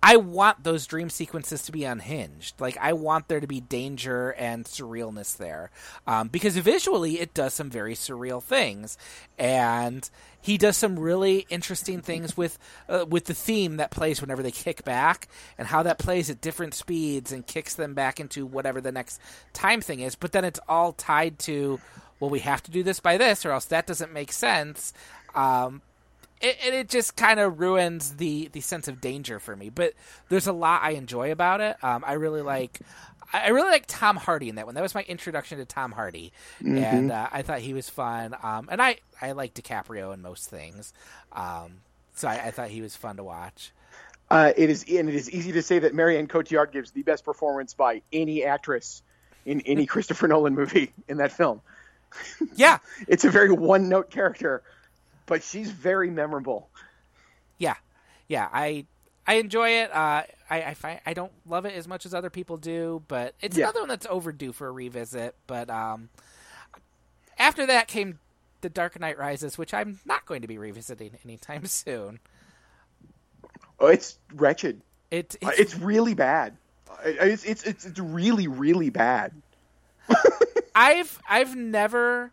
I 0.04 0.16
want 0.16 0.64
those 0.64 0.88
dream 0.88 1.10
sequences 1.10 1.62
to 1.64 1.72
be 1.72 1.84
unhinged. 1.84 2.60
Like 2.60 2.78
I 2.80 2.94
want 2.94 3.28
there 3.28 3.40
to 3.40 3.48
be 3.48 3.62
danger 3.62 4.32
and 4.32 4.66
surrealness 4.66 5.38
there, 5.38 5.70
um, 6.08 6.28
because 6.28 6.58
visually 6.58 7.20
it 7.20 7.34
does 7.34 7.54
some 7.54 7.70
very 7.70 7.94
surreal 7.94 8.42
things, 8.42 8.98
and 9.38 10.10
he 10.42 10.58
does 10.58 10.76
some 10.76 10.98
really 10.98 11.46
interesting 11.50 12.02
things 12.02 12.36
with 12.36 12.58
uh, 12.90 13.06
with 13.08 13.26
the 13.26 13.36
theme 13.36 13.78
that 13.78 13.92
plays 13.92 14.22
whenever 14.22 14.42
they 14.42 14.52
kick 14.52 14.84
back 14.84 15.28
and 15.58 15.68
how 15.68 15.84
that 15.84 16.00
plays 16.00 16.30
at 16.32 16.42
different 16.42 16.74
speeds 16.74 17.32
and 17.32 17.46
kicks 17.46 17.76
them 17.76 17.94
back 17.94 18.20
into 18.20 18.46
whatever 18.46 18.82
the 18.82 18.92
next 18.92 19.22
time 19.54 19.82
thing 19.82 20.00
is. 20.00 20.16
But 20.16 20.32
then 20.32 20.46
it's 20.46 20.60
all 20.68 20.94
tied 20.94 21.38
to 21.40 21.80
well, 22.20 22.30
we 22.30 22.40
have 22.40 22.64
to 22.64 22.72
do 22.72 22.84
this 22.84 23.00
by 23.00 23.18
this, 23.18 23.46
or 23.46 23.52
else 23.52 23.66
that 23.66 23.88
doesn't 23.88 24.14
make 24.14 24.32
sense. 24.32 24.94
Um, 25.34 25.82
it, 26.42 26.58
and 26.66 26.76
it 26.76 26.90
just 26.90 27.16
kind 27.16 27.40
of 27.40 27.60
ruins 27.60 28.16
the 28.16 28.50
the 28.52 28.62
sense 28.62 28.88
of 28.88 29.02
danger 29.02 29.40
for 29.40 29.56
me. 29.56 29.70
But 29.70 29.94
there's 30.30 30.48
a 30.48 30.54
lot 30.54 30.82
I 30.84 30.92
enjoy 30.92 31.32
about 31.32 31.62
it. 31.62 31.82
Um, 31.84 32.04
I 32.06 32.14
really 32.14 32.42
like. 32.42 32.80
I 33.34 33.48
really 33.50 33.70
like 33.70 33.86
Tom 33.88 34.18
Hardy 34.18 34.50
in 34.50 34.56
that 34.56 34.66
one. 34.66 34.76
That 34.76 34.82
was 34.82 34.94
my 34.94 35.04
introduction 35.04 35.60
to 35.60 35.66
Tom 35.66 35.94
Hardy, 35.94 36.34
and 36.60 37.12
uh, 37.14 37.30
I 37.32 37.44
thought 37.44 37.60
he 37.60 37.74
was 37.74 37.88
fun. 37.90 38.36
Um, 38.44 38.68
and 38.70 38.82
I 38.82 38.98
I 39.22 39.32
like 39.32 39.54
DiCaprio 39.54 40.14
in 40.14 40.22
most 40.22 40.50
things, 40.50 40.92
um, 41.32 41.80
so 42.14 42.28
I, 42.28 42.48
I 42.48 42.52
thought 42.52 42.68
he 42.70 42.82
was 42.82 42.96
fun 42.98 43.16
to 43.18 43.24
watch. 43.24 43.72
Uh, 44.30 44.54
it 44.56 44.70
is, 44.70 44.86
and 44.90 45.10
it 45.10 45.16
is 45.16 45.30
easy 45.30 45.52
to 45.54 45.62
say 45.62 45.80
that 45.80 45.94
Marion 45.94 46.28
Cotillard 46.28 46.72
gives 46.72 46.92
the 46.92 47.04
best 47.04 47.26
performance 47.26 47.74
by 47.74 48.02
any 48.14 48.44
actress 48.46 49.02
in 49.46 49.62
any 49.62 49.86
Christopher 49.94 50.28
Nolan 50.28 50.56
movie 50.56 50.94
in 51.08 51.18
that 51.18 51.32
film. 51.32 51.62
Yeah, 52.56 52.80
It's 53.08 53.26
a 53.26 53.30
very 53.30 53.52
one-note 53.52 54.10
character, 54.10 54.64
but 55.32 55.42
she's 55.44 55.72
very 55.72 56.10
memorable. 56.10 56.68
yeah, 57.58 57.76
yeah. 58.28 58.50
I 58.52 58.86
I 59.26 59.36
enjoy 59.36 59.70
it. 59.70 59.90
Uh, 59.96 60.24
I 60.50 60.62
I 60.64 60.74
find 60.74 61.00
I 61.06 61.14
don't 61.14 61.32
love 61.48 61.66
it 61.66 61.74
as 61.74 61.88
much 61.88 62.06
as 62.06 62.14
other 62.14 62.30
people 62.30 62.58
do, 62.58 63.02
but 63.08 63.34
it's 63.40 63.56
Yeah. 63.58 63.64
another 63.66 63.80
one 63.80 63.88
that's 63.88 64.06
overdue 64.10 64.52
for 64.52 64.68
a 64.68 64.72
revisit. 64.74 65.36
But 65.48 65.70
um, 65.70 66.10
after 67.40 67.66
that 67.66 67.88
came 67.88 68.20
The 68.60 68.68
Dark 68.68 69.00
Knight 69.00 69.18
Rises, 69.18 69.58
which 69.58 69.74
I'm 69.74 70.00
not 70.06 70.26
going 70.26 70.42
to 70.42 70.50
be 70.50 70.58
revisiting 70.58 71.12
anytime 71.24 71.66
soon. 71.86 72.20
Oh, 73.80 73.88
it's 73.88 74.20
wretched. 74.34 74.82
It 75.12 75.38
Uh, 75.42 75.48
it's, 75.52 75.60
It's 75.60 75.76
really 75.80 76.14
bad. 76.14 76.58
It's 77.06 77.46
it's 77.46 77.64
it's, 77.64 77.86
it's 77.86 78.00
really 78.00 78.50
really 78.50 78.90
bad. 78.90 79.32
I've 80.76 81.22
I've 81.30 81.56
never 81.56 82.32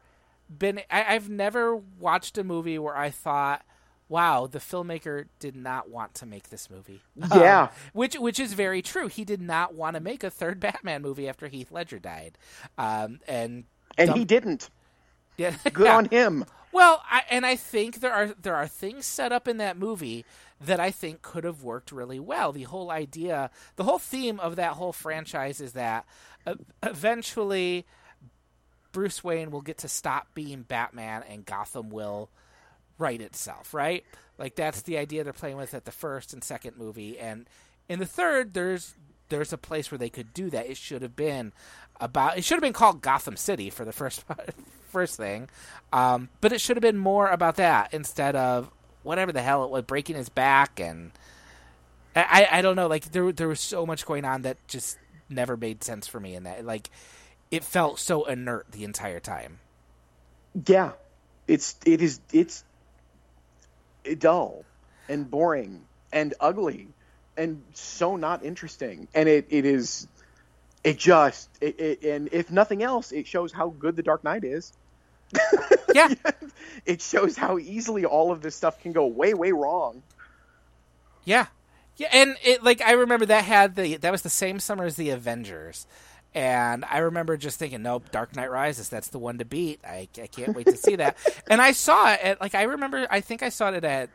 been 0.49 0.81
I, 0.91 1.15
I've 1.15 1.29
never 1.29 1.77
watched 1.77 2.39
a 2.39 2.45
movie 2.45 2.79
where 2.79 2.97
I 2.97 3.11
thought, 3.11 3.65
wow, 4.09 4.47
the 4.47 4.59
filmmaker 4.59 5.27
did 5.39 5.55
not 5.57 5.91
want 5.91 6.15
to 6.15 6.27
make 6.27 6.51
this 6.51 6.71
movie. 6.71 7.03
Yeah. 7.35 7.63
Um, 7.65 7.69
which 7.93 8.15
which 8.19 8.41
is 8.41 8.53
very 8.55 8.83
true. 8.83 9.09
He 9.09 9.25
did 9.25 9.41
not 9.43 9.75
want 9.75 9.95
to 9.95 10.01
make 10.01 10.25
a 10.25 10.31
third 10.31 10.61
Batman 10.67 11.03
movie 11.03 11.29
after 11.29 11.49
Heath 11.49 11.71
Ledger 11.71 11.99
died, 11.99 12.39
um, 12.77 13.21
and 13.29 13.65
And 13.97 14.09
dump- 14.09 14.19
he 14.19 14.25
didn't. 14.25 14.71
yeah, 15.37 15.55
Good 15.73 15.87
yeah. 15.87 15.97
on 15.97 16.05
him. 16.07 16.45
Well, 16.73 17.03
I, 17.11 17.23
and 17.31 17.47
I 17.47 17.57
think 17.57 18.01
there 18.01 18.13
are 18.13 18.29
there 18.29 18.55
are 18.57 18.67
things 18.69 19.07
set 19.07 19.33
up 19.33 19.49
in 19.49 19.57
that 19.59 19.79
movie 19.79 20.25
that 20.61 20.81
I 20.81 20.91
think 20.91 21.23
could 21.23 21.45
have 21.45 21.63
worked 21.63 21.93
really 21.93 22.19
well. 22.21 22.53
The 22.53 22.65
whole 22.65 22.91
idea, 22.91 23.51
the 23.77 23.85
whole 23.85 23.99
theme 23.99 24.39
of 24.41 24.57
that 24.57 24.73
whole 24.73 24.93
franchise 24.93 25.61
is 25.61 25.73
that 25.75 26.05
eventually 26.83 27.87
Bruce 28.93 29.23
Wayne 29.23 29.51
will 29.51 29.61
get 29.61 29.79
to 29.79 29.89
stop 29.89 30.29
being 30.35 30.63
Batman 30.63 31.23
and 31.29 31.45
Gotham 31.45 31.91
will 31.91 32.31
right 32.99 33.21
itself, 33.21 33.75
right? 33.75 34.05
Like 34.39 34.55
that's 34.55 34.83
the 34.83 34.99
idea 34.99 35.25
they're 35.25 35.33
playing 35.33 35.57
with 35.57 35.75
at 35.75 35.85
the 35.85 35.93
first 35.93 36.33
and 36.33 36.43
second 36.43 36.77
movie, 36.77 37.19
and 37.19 37.49
in 37.89 37.99
the 37.99 38.07
third, 38.07 38.55
there's 38.55 38.95
there's 39.29 39.53
a 39.53 39.59
place 39.59 39.91
where 39.91 39.99
they 39.99 40.09
could 40.09 40.33
do 40.33 40.51
that. 40.51 40.71
It 40.71 40.77
should 40.77 41.03
have 41.03 41.17
been 41.17 41.53
about. 42.01 42.39
It 42.39 42.45
should 42.45 42.57
have 42.57 42.63
been 42.63 42.73
called 42.73 43.03
Gotham 43.03 43.37
City 43.37 43.71
for 43.71 43.85
the 43.85 43.93
first 43.93 44.25
first 44.91 45.17
thing, 45.17 45.49
um, 45.93 46.29
but 46.41 46.53
it 46.53 46.61
should 46.61 46.77
have 46.77 46.83
been 46.83 46.99
more 46.99 47.29
about 47.29 47.57
that 47.57 47.93
instead 47.93 48.37
of 48.37 48.71
whatever 49.03 49.33
the 49.33 49.43
hell 49.43 49.65
it 49.65 49.71
was, 49.71 49.83
breaking 49.85 50.17
his 50.17 50.29
back 50.29 50.81
and 50.81 51.13
I, 52.15 52.49
I 52.51 52.63
don't 52.63 52.77
know. 52.77 52.87
Like 52.87 53.13
there 53.13 53.33
there 53.33 53.49
was 53.49 53.61
so 53.61 53.87
much 53.87 54.07
going 54.07 54.25
on 54.25 54.43
that 54.43 54.57
just 54.69 54.99
never 55.29 55.57
made 55.57 55.85
sense 55.85 56.07
for 56.07 56.21
me 56.21 56.35
in 56.35 56.45
that. 56.45 56.65
Like 56.65 56.91
it 57.51 57.65
felt 57.65 57.99
so 57.99 58.25
inert 58.25 58.73
the 58.73 58.85
entire 58.85 59.21
time. 59.21 59.59
Yeah, 60.67 60.93
it's 61.47 61.77
it 61.85 62.03
is 62.03 62.21
it's 62.33 62.65
dull 64.19 64.65
and 65.09 65.31
boring 65.31 65.85
and 66.13 66.35
ugly 66.41 66.89
and 67.37 67.63
so 67.73 68.17
not 68.17 68.45
interesting. 68.45 69.09
And 69.15 69.29
it, 69.29 69.47
it 69.51 69.65
is 69.65 70.09
it 70.85 70.99
just 70.99 71.49
it, 71.61 71.81
it, 71.81 72.03
and 72.05 72.29
if 72.33 72.51
nothing 72.51 72.83
else, 72.83 73.13
it 73.13 73.27
shows 73.27 73.53
how 73.53 73.71
good 73.71 73.97
the 73.97 74.03
Dark 74.03 74.25
Knight 74.25 74.45
is. 74.45 74.73
Yeah. 75.95 76.13
It 76.85 77.01
shows 77.01 77.35
how 77.37 77.59
easily 77.59 78.05
all 78.05 78.31
of 78.31 78.43
this 78.43 78.55
stuff 78.55 78.81
can 78.83 78.93
go 78.93 79.07
way 79.07 79.33
way 79.33 79.53
wrong. 79.53 80.03
Yeah, 81.25 81.47
yeah, 81.97 82.09
and 82.13 82.37
it 82.45 82.63
like 82.63 82.81
I 82.81 82.93
remember 82.93 83.27
that 83.27 83.45
had 83.45 83.75
the 83.75 83.97
that 83.97 84.13
was 84.13 84.23
the 84.23 84.29
same 84.29 84.61
summer 84.61 84.85
as 84.85 84.97
the 84.97 85.11
Avengers, 85.11 85.87
and 86.35 86.85
I 86.85 86.99
remember 86.99 87.37
just 87.37 87.59
thinking, 87.59 87.83
nope, 87.83 88.11
Dark 88.11 88.37
Knight 88.37 88.51
Rises, 88.51 88.89
that's 88.89 89.09
the 89.09 89.19
one 89.19 89.39
to 89.39 89.45
beat. 89.45 89.81
I, 89.85 90.09
I 90.21 90.27
can't 90.27 90.55
wait 90.55 90.67
to 90.67 90.77
see 90.77 90.97
that. 90.97 91.17
and 91.51 91.61
I 91.61 91.73
saw 91.73 92.13
it 92.13 92.21
at 92.23 92.41
like 92.41 92.55
I 92.55 92.65
remember, 92.65 93.07
I 93.11 93.21
think 93.21 93.43
I 93.43 93.49
saw 93.49 93.71
it 93.73 93.85
at 93.85 94.11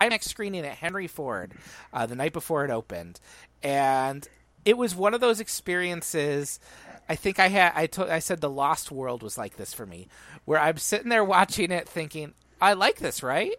IMAX 0.00 0.24
screening 0.24 0.64
at 0.64 0.76
Henry 0.76 1.06
Ford 1.06 1.52
uh, 1.92 2.06
the 2.06 2.14
night 2.14 2.32
before 2.32 2.64
it 2.64 2.70
opened, 2.70 3.18
and 3.62 4.28
it 4.64 4.76
was 4.76 4.94
one 4.94 5.14
of 5.14 5.20
those 5.20 5.40
experiences. 5.40 6.60
I 7.08 7.16
think 7.16 7.38
I 7.38 7.48
had 7.48 7.72
I 7.74 7.86
told 7.86 8.10
I 8.10 8.18
said 8.18 8.40
the 8.40 8.50
Lost 8.50 8.90
World 8.90 9.22
was 9.22 9.38
like 9.38 9.56
this 9.56 9.72
for 9.72 9.86
me, 9.86 10.08
where 10.44 10.60
I'm 10.60 10.76
sitting 10.76 11.08
there 11.08 11.24
watching 11.24 11.72
it 11.72 11.88
thinking, 11.88 12.34
I 12.60 12.74
like 12.74 12.98
this, 12.98 13.22
right? 13.22 13.56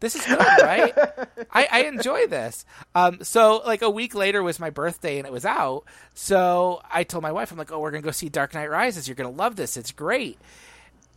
This 0.00 0.14
is 0.14 0.26
good, 0.26 0.38
right? 0.38 0.92
I, 1.52 1.68
I 1.70 1.82
enjoy 1.84 2.26
this. 2.26 2.64
Um, 2.94 3.22
so 3.22 3.62
like 3.64 3.82
a 3.82 3.88
week 3.90 4.14
later 4.14 4.42
was 4.42 4.60
my 4.60 4.70
birthday 4.70 5.18
and 5.18 5.26
it 5.26 5.32
was 5.32 5.46
out. 5.46 5.84
So 6.14 6.82
I 6.90 7.02
told 7.04 7.22
my 7.22 7.32
wife, 7.32 7.50
I'm 7.50 7.58
like, 7.58 7.72
oh, 7.72 7.80
we're 7.80 7.90
gonna 7.90 8.02
go 8.02 8.10
see 8.10 8.28
Dark 8.28 8.52
Knight 8.54 8.70
Rises. 8.70 9.08
You're 9.08 9.14
gonna 9.14 9.30
love 9.30 9.56
this. 9.56 9.76
It's 9.76 9.92
great. 9.92 10.38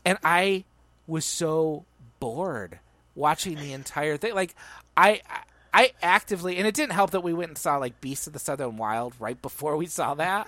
And 0.06 0.18
I 0.24 0.64
was 1.08 1.26
so 1.26 1.86
bored 2.20 2.80
watching 3.16 3.56
the 3.56 3.74
entire 3.74 4.18
thing. 4.18 4.34
Like 4.34 4.56
I. 4.96 5.22
I 5.30 5.42
actively, 5.74 6.58
and 6.58 6.68
it 6.68 6.74
didn't 6.76 6.94
help 6.94 7.12
that 7.12 7.22
we 7.22 7.34
went 7.34 7.50
and 7.50 7.58
saw 7.58 7.78
like 7.78 8.02
Beasts 8.02 8.28
of 8.28 8.34
the 8.34 8.40
Southern 8.40 8.78
Wild 8.78 9.14
right 9.20 9.40
before 9.42 9.78
we 9.78 9.86
saw 9.86 10.14
that. 10.16 10.48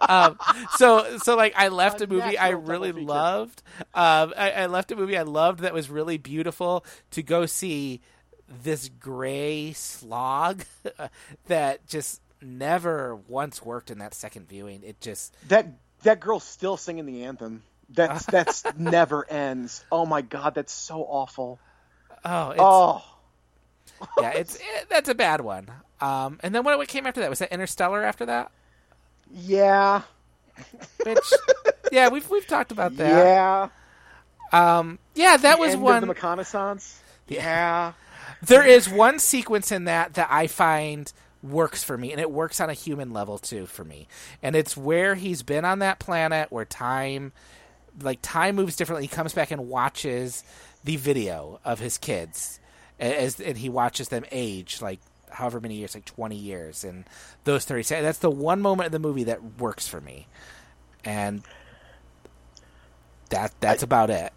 um, 0.08 0.38
so, 0.76 1.18
so 1.18 1.36
like 1.36 1.54
I 1.56 1.68
left 1.68 2.00
a 2.00 2.06
movie 2.06 2.38
I 2.38 2.50
really 2.50 2.92
feature. 2.92 3.06
loved. 3.06 3.62
Um, 3.94 4.32
I, 4.36 4.50
I 4.52 4.66
left 4.66 4.92
a 4.92 4.96
movie 4.96 5.16
I 5.16 5.22
loved 5.22 5.60
that 5.60 5.74
was 5.74 5.90
really 5.90 6.18
beautiful 6.18 6.84
to 7.12 7.22
go 7.22 7.46
see 7.46 8.00
this 8.62 8.88
gray 8.88 9.72
slog 9.72 10.64
that 11.46 11.86
just 11.86 12.20
never 12.40 13.16
once 13.28 13.62
worked 13.64 13.90
in 13.90 13.98
that 13.98 14.14
second 14.14 14.48
viewing. 14.48 14.82
It 14.84 15.00
just 15.00 15.34
That 15.48 15.66
that 16.02 16.20
girl's 16.20 16.44
still 16.44 16.76
singing 16.76 17.06
the 17.06 17.24
anthem. 17.24 17.62
That's 17.88 18.24
that's 18.30 18.64
never 18.76 19.28
ends. 19.30 19.84
Oh 19.90 20.06
my 20.06 20.22
god, 20.22 20.54
that's 20.54 20.72
so 20.72 21.02
awful. 21.02 21.58
Oh, 22.24 22.50
it's, 22.50 22.60
Oh, 22.62 23.04
yeah, 24.20 24.30
it's 24.30 24.56
it, 24.56 24.88
that's 24.88 25.08
a 25.08 25.14
bad 25.14 25.40
one. 25.40 25.68
Um, 26.00 26.38
and 26.42 26.54
then 26.54 26.62
what, 26.64 26.76
what 26.78 26.88
came 26.88 27.06
after 27.06 27.20
that? 27.20 27.30
Was 27.30 27.38
that 27.40 27.52
Interstellar 27.52 28.02
after 28.04 28.26
that? 28.26 28.50
yeah, 29.32 30.02
Which, 31.04 31.18
yeah, 31.92 32.08
we've 32.08 32.28
we've 32.30 32.46
talked 32.46 32.72
about 32.72 32.96
that. 32.96 33.08
yeah. 33.26 33.68
Um, 34.52 34.98
yeah, 35.14 35.36
that 35.38 35.58
was 35.58 35.72
End 35.74 35.82
one. 35.82 36.02
of 36.02 36.08
the 36.08 36.14
McConaissance. 36.14 36.98
Yeah, 37.28 37.94
There 38.42 38.64
is 38.64 38.88
one 38.88 39.18
sequence 39.18 39.72
in 39.72 39.86
that 39.86 40.14
that 40.14 40.28
I 40.30 40.46
find 40.46 41.12
works 41.42 41.82
for 41.82 41.98
me, 41.98 42.12
and 42.12 42.20
it 42.20 42.30
works 42.30 42.60
on 42.60 42.70
a 42.70 42.72
human 42.72 43.12
level 43.12 43.36
too 43.38 43.66
for 43.66 43.82
me. 43.82 44.06
And 44.44 44.54
it's 44.54 44.76
where 44.76 45.16
he's 45.16 45.42
been 45.42 45.64
on 45.64 45.80
that 45.80 45.98
planet 45.98 46.52
where 46.52 46.64
time, 46.64 47.32
like 48.00 48.20
time 48.22 48.54
moves 48.54 48.76
differently. 48.76 49.02
He 49.04 49.08
comes 49.08 49.32
back 49.32 49.50
and 49.50 49.68
watches 49.68 50.44
the 50.84 50.94
video 50.94 51.58
of 51.64 51.80
his 51.80 51.98
kids, 51.98 52.60
as 52.98 53.40
and 53.40 53.58
he 53.58 53.68
watches 53.68 54.08
them 54.08 54.24
age 54.30 54.80
like 54.80 55.00
however 55.30 55.60
many 55.60 55.74
years, 55.74 55.94
like 55.94 56.04
twenty 56.04 56.36
years, 56.36 56.84
and 56.84 57.04
those 57.44 57.64
thirty 57.64 57.82
seconds. 57.82 58.04
That's 58.06 58.18
the 58.18 58.30
one 58.30 58.60
moment 58.60 58.86
of 58.86 58.92
the 58.92 58.98
movie 58.98 59.24
that 59.24 59.58
works 59.60 59.86
for 59.86 60.00
me, 60.00 60.26
and 61.04 61.42
that 63.30 63.52
that's 63.60 63.82
about 63.82 64.10
it. 64.10 64.32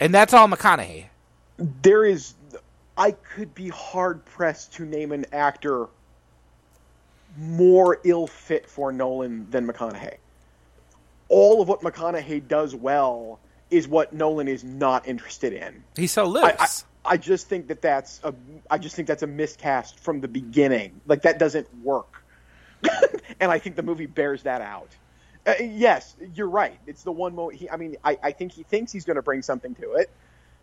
And 0.00 0.12
that's 0.12 0.34
all 0.34 0.48
McConaughey. 0.48 1.06
there 1.58 2.04
is. 2.04 2.34
I 2.96 3.12
could 3.12 3.54
be 3.54 3.68
hard 3.68 4.24
pressed 4.24 4.74
to 4.74 4.84
name 4.84 5.12
an 5.12 5.24
actor 5.32 5.86
more 7.38 7.98
ill 8.04 8.26
fit 8.26 8.68
for 8.68 8.92
Nolan 8.92 9.50
than 9.50 9.66
McConaughey. 9.66 10.16
All 11.28 11.62
of 11.62 11.68
what 11.68 11.80
McConaughey 11.80 12.46
does 12.46 12.74
well 12.74 13.40
is 13.70 13.88
what 13.88 14.12
Nolan 14.12 14.48
is 14.48 14.62
not 14.62 15.08
interested 15.08 15.54
in. 15.54 15.82
He's 15.96 16.12
so 16.12 16.26
loose. 16.26 16.44
I, 16.44 16.56
I, 16.58 16.68
I 17.04 17.16
just 17.16 17.48
think 17.48 17.68
that 17.68 17.82
that's 17.82 18.20
a 18.22 18.34
I 18.70 18.78
just 18.78 18.94
think 18.94 19.08
that's 19.08 19.22
a 19.22 19.26
miscast 19.26 19.98
from 20.00 20.20
the 20.20 20.28
beginning. 20.28 21.00
Like 21.06 21.22
that 21.22 21.38
doesn't 21.38 21.68
work, 21.82 22.24
and 23.40 23.50
I 23.50 23.58
think 23.58 23.76
the 23.76 23.82
movie 23.82 24.06
bears 24.06 24.44
that 24.44 24.60
out. 24.60 24.94
Uh, 25.44 25.54
yes, 25.60 26.14
you're 26.34 26.48
right. 26.48 26.78
It's 26.86 27.02
the 27.02 27.12
one 27.12 27.34
moment. 27.34 27.64
I 27.72 27.76
mean, 27.76 27.96
I, 28.04 28.16
I 28.22 28.30
think 28.32 28.52
he 28.52 28.62
thinks 28.62 28.92
he's 28.92 29.04
going 29.04 29.16
to 29.16 29.22
bring 29.22 29.42
something 29.42 29.74
to 29.76 29.94
it, 29.94 30.08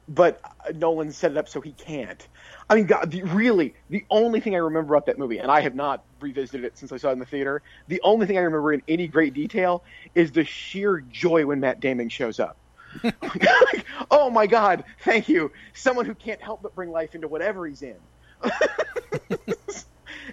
but 0.07 0.39
uh, 0.43 0.71
Nolan 0.73 1.11
set 1.11 1.31
it 1.31 1.37
up 1.37 1.49
so 1.49 1.59
he 1.59 1.73
can't. 1.73 2.25
I 2.69 2.75
mean, 2.75 2.85
God, 2.85 3.11
the, 3.11 3.23
really, 3.23 3.73
the 3.89 4.05
only 4.09 4.39
thing 4.39 4.55
I 4.55 4.59
remember 4.59 4.95
about 4.95 5.07
that 5.07 5.19
movie, 5.19 5.39
and 5.39 5.51
I 5.51 5.59
have 5.61 5.75
not 5.75 6.05
revisited 6.21 6.63
it 6.63 6.77
since 6.77 6.93
I 6.93 6.97
saw 6.97 7.09
it 7.09 7.13
in 7.13 7.19
the 7.19 7.25
theater. 7.25 7.61
The 7.89 7.99
only 8.03 8.25
thing 8.25 8.37
I 8.37 8.41
remember 8.41 8.71
in 8.71 8.81
any 8.87 9.07
great 9.07 9.33
detail 9.33 9.83
is 10.15 10.31
the 10.31 10.45
sheer 10.45 11.01
joy 11.01 11.45
when 11.45 11.59
Matt 11.59 11.81
Damon 11.81 12.07
shows 12.07 12.39
up. 12.39 12.55
Like, 13.03 13.85
oh 14.11 14.29
my 14.29 14.47
God! 14.47 14.83
Thank 15.03 15.29
you, 15.29 15.51
someone 15.73 16.05
who 16.05 16.15
can't 16.15 16.41
help 16.41 16.61
but 16.61 16.73
bring 16.75 16.91
life 16.91 17.15
into 17.15 17.27
whatever 17.27 17.65
he's 17.67 17.81
in. 17.81 17.95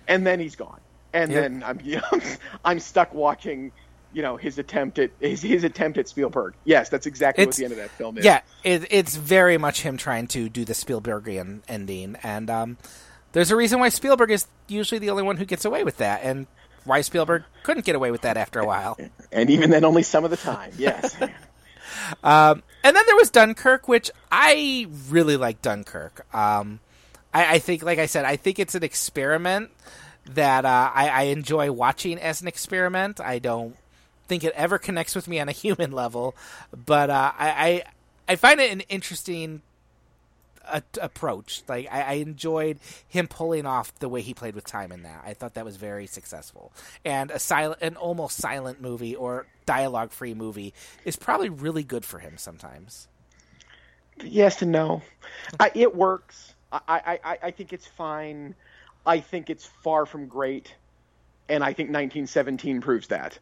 and 0.09 0.27
then 0.27 0.41
he's 0.41 0.57
gone, 0.57 0.81
and 1.13 1.31
Yep. 1.31 1.43
then 1.43 1.63
I'm 1.65 1.81
you 1.85 1.97
know, 1.97 2.21
I'm 2.65 2.81
stuck 2.81 3.13
watching, 3.15 3.73
you 4.13 4.23
know, 4.23 4.37
his 4.37 4.59
attempt 4.59 4.99
at 4.99 5.11
his, 5.21 5.43
his 5.43 5.65
attempt 5.65 5.99
at 5.99 6.09
Spielberg. 6.09 6.55
Yes, 6.65 6.89
that's 6.89 7.07
exactly 7.07 7.43
It's- 7.43 7.55
what 7.55 7.59
the 7.59 7.65
end 7.65 7.73
of 7.73 7.79
that 7.79 7.91
film 7.91 8.19
is. 8.19 8.25
Yeah, 8.25 8.41
it, 8.65 8.87
it's 8.91 9.17
very 9.17 9.59
much 9.59 9.83
him 9.83 9.97
trying 9.97 10.27
to 10.29 10.49
do 10.49 10.65
the 10.65 10.73
Spielbergian 10.75 11.63
ending, 11.69 12.17
and 12.23 12.49
um, 12.51 12.77
there's 13.33 13.51
a 13.51 13.57
reason 13.57 13.81
why 13.81 13.89
Spielberg 13.89 14.31
is 14.31 14.47
usually 14.69 14.99
the 14.99 15.11
only 15.11 15.23
one 15.23 15.37
who 15.37 15.45
gets 15.45 15.65
away 15.65 15.85
with 15.85 15.99
that, 15.99 16.21
and 16.23 16.47
why 16.85 17.01
Spielberg 17.01 17.43
couldn't 17.65 17.85
get 17.85 17.97
away 17.97 18.11
with 18.13 18.21
that 18.23 18.37
after 18.37 18.61
a 18.61 18.67
while. 18.67 18.97
and 19.33 19.51
even 19.51 19.71
then, 19.71 19.85
only 19.85 20.03
some 20.05 20.25
of 20.25 20.31
the 20.31 20.37
time. 20.37 20.71
Yes. 20.79 21.17
Um, 22.23 22.63
and 22.83 22.95
then 22.97 23.03
there 23.07 23.17
was 23.17 23.31
Dunkirk, 23.31 23.89
which 23.89 24.11
I 24.31 24.87
really 25.09 25.37
like 25.37 25.63
Dunkirk. 25.63 26.27
Um, 26.35 26.81
I, 27.33 27.55
I 27.55 27.59
think, 27.59 27.83
like 27.83 27.99
I 27.99 28.07
said, 28.07 28.25
I 28.25 28.37
think 28.37 28.59
it's 28.59 28.75
an 28.75 28.83
experiment 28.83 29.71
that 30.27 30.65
uh, 30.65 30.91
I, 30.95 31.09
I 31.09 31.23
enjoy 31.25 31.71
watching 31.73 32.19
as 32.19 32.43
an 32.43 32.49
experiment. 32.49 33.21
I 33.21 33.39
don't 33.39 33.77
think 34.29 34.45
it 34.45 34.53
ever 34.55 34.79
connects 34.79 35.15
with 35.15 35.29
me 35.29 35.39
on 35.41 35.49
a 35.49 35.53
human 35.65 35.93
level, 35.93 36.35
but 36.73 37.11
uh, 37.11 37.33
I, 37.39 37.49
I 37.49 37.85
I 38.29 38.37
find 38.37 38.61
it 38.61 38.73
an 38.73 38.81
interesting 38.81 39.63
a- 40.67 40.83
approach. 41.01 41.63
Like 41.69 41.89
I, 41.91 42.03
I 42.03 42.13
enjoyed 42.15 42.79
him 43.09 43.29
pulling 43.29 43.67
off 43.67 43.97
the 43.99 44.09
way 44.09 44.23
he 44.23 44.35
played 44.35 44.55
with 44.55 44.65
time 44.65 44.93
in 44.93 45.03
that. 45.03 45.23
I 45.25 45.35
thought 45.35 45.55
that 45.55 45.65
was 45.65 45.77
very 45.77 46.07
successful. 46.07 46.73
And 47.05 47.31
a 47.31 47.39
silent, 47.39 47.81
an 47.83 47.97
almost 47.97 48.37
silent 48.39 48.81
movie 48.81 49.15
or 49.15 49.47
dialogue 49.67 50.13
free 50.13 50.35
movie 50.35 50.73
is 51.05 51.17
probably 51.17 51.49
really 51.49 51.83
good 51.83 52.05
for 52.05 52.19
him 52.19 52.39
sometimes. 52.39 53.09
yes 54.23 54.63
and 54.63 54.73
no. 54.73 55.03
I, 55.61 55.71
it 55.75 55.95
works. 55.95 56.55
I, 56.73 57.19
I, 57.23 57.39
I, 57.45 57.51
think 57.51 57.73
it's 57.73 57.87
fine. 57.87 58.55
I 59.05 59.21
think 59.21 59.51
it's 59.51 59.67
far 59.85 60.05
from 60.05 60.27
great, 60.27 60.75
and 61.49 61.63
I 61.63 61.69
think 61.69 61.89
1917 61.89 62.81
proves 62.81 63.09
that. 63.09 63.39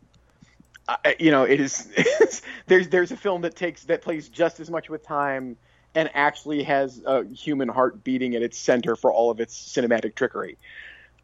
I, 0.87 1.16
you 1.18 1.31
know, 1.31 1.45
it 1.45 1.61
is. 1.61 1.89
there's 2.66 2.89
there's 2.89 3.12
a 3.12 3.16
film 3.16 3.43
that 3.43 3.57
takes 3.57 3.85
that 3.85 4.03
plays 4.03 4.29
just 4.29 4.61
as 4.61 4.70
much 4.70 4.91
with 4.91 5.03
time 5.03 5.57
and 5.95 6.11
actually 6.14 6.64
has 6.64 7.01
a 7.07 7.25
human 7.25 7.68
heart 7.68 8.05
beating 8.05 8.35
at 8.35 8.43
its 8.43 8.59
center 8.59 8.97
for 8.97 9.12
all 9.12 9.31
of 9.31 9.41
its 9.41 9.57
cinematic 9.57 10.14
trickery, 10.14 10.59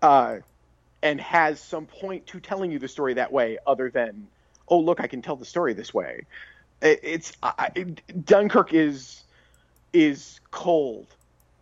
uh, 0.01 0.38
and 1.03 1.20
has 1.20 1.61
some 1.61 1.86
point 1.86 2.26
to 2.28 2.40
telling 2.40 2.70
you 2.70 2.78
the 2.78 2.88
story 2.88 3.14
that 3.14 3.32
way, 3.32 3.59
other 3.66 3.90
than, 3.90 4.28
oh 4.70 4.78
look, 4.78 5.00
I 5.00 5.06
can 5.06 5.20
tell 5.22 5.36
the 5.36 5.44
story 5.44 5.74
this 5.74 5.92
way. 5.92 6.26
It, 6.80 7.00
it's 7.02 7.32
I, 7.42 7.70
Dunkirk 8.24 8.72
is 8.72 9.22
is 9.92 10.40
cold, 10.50 11.06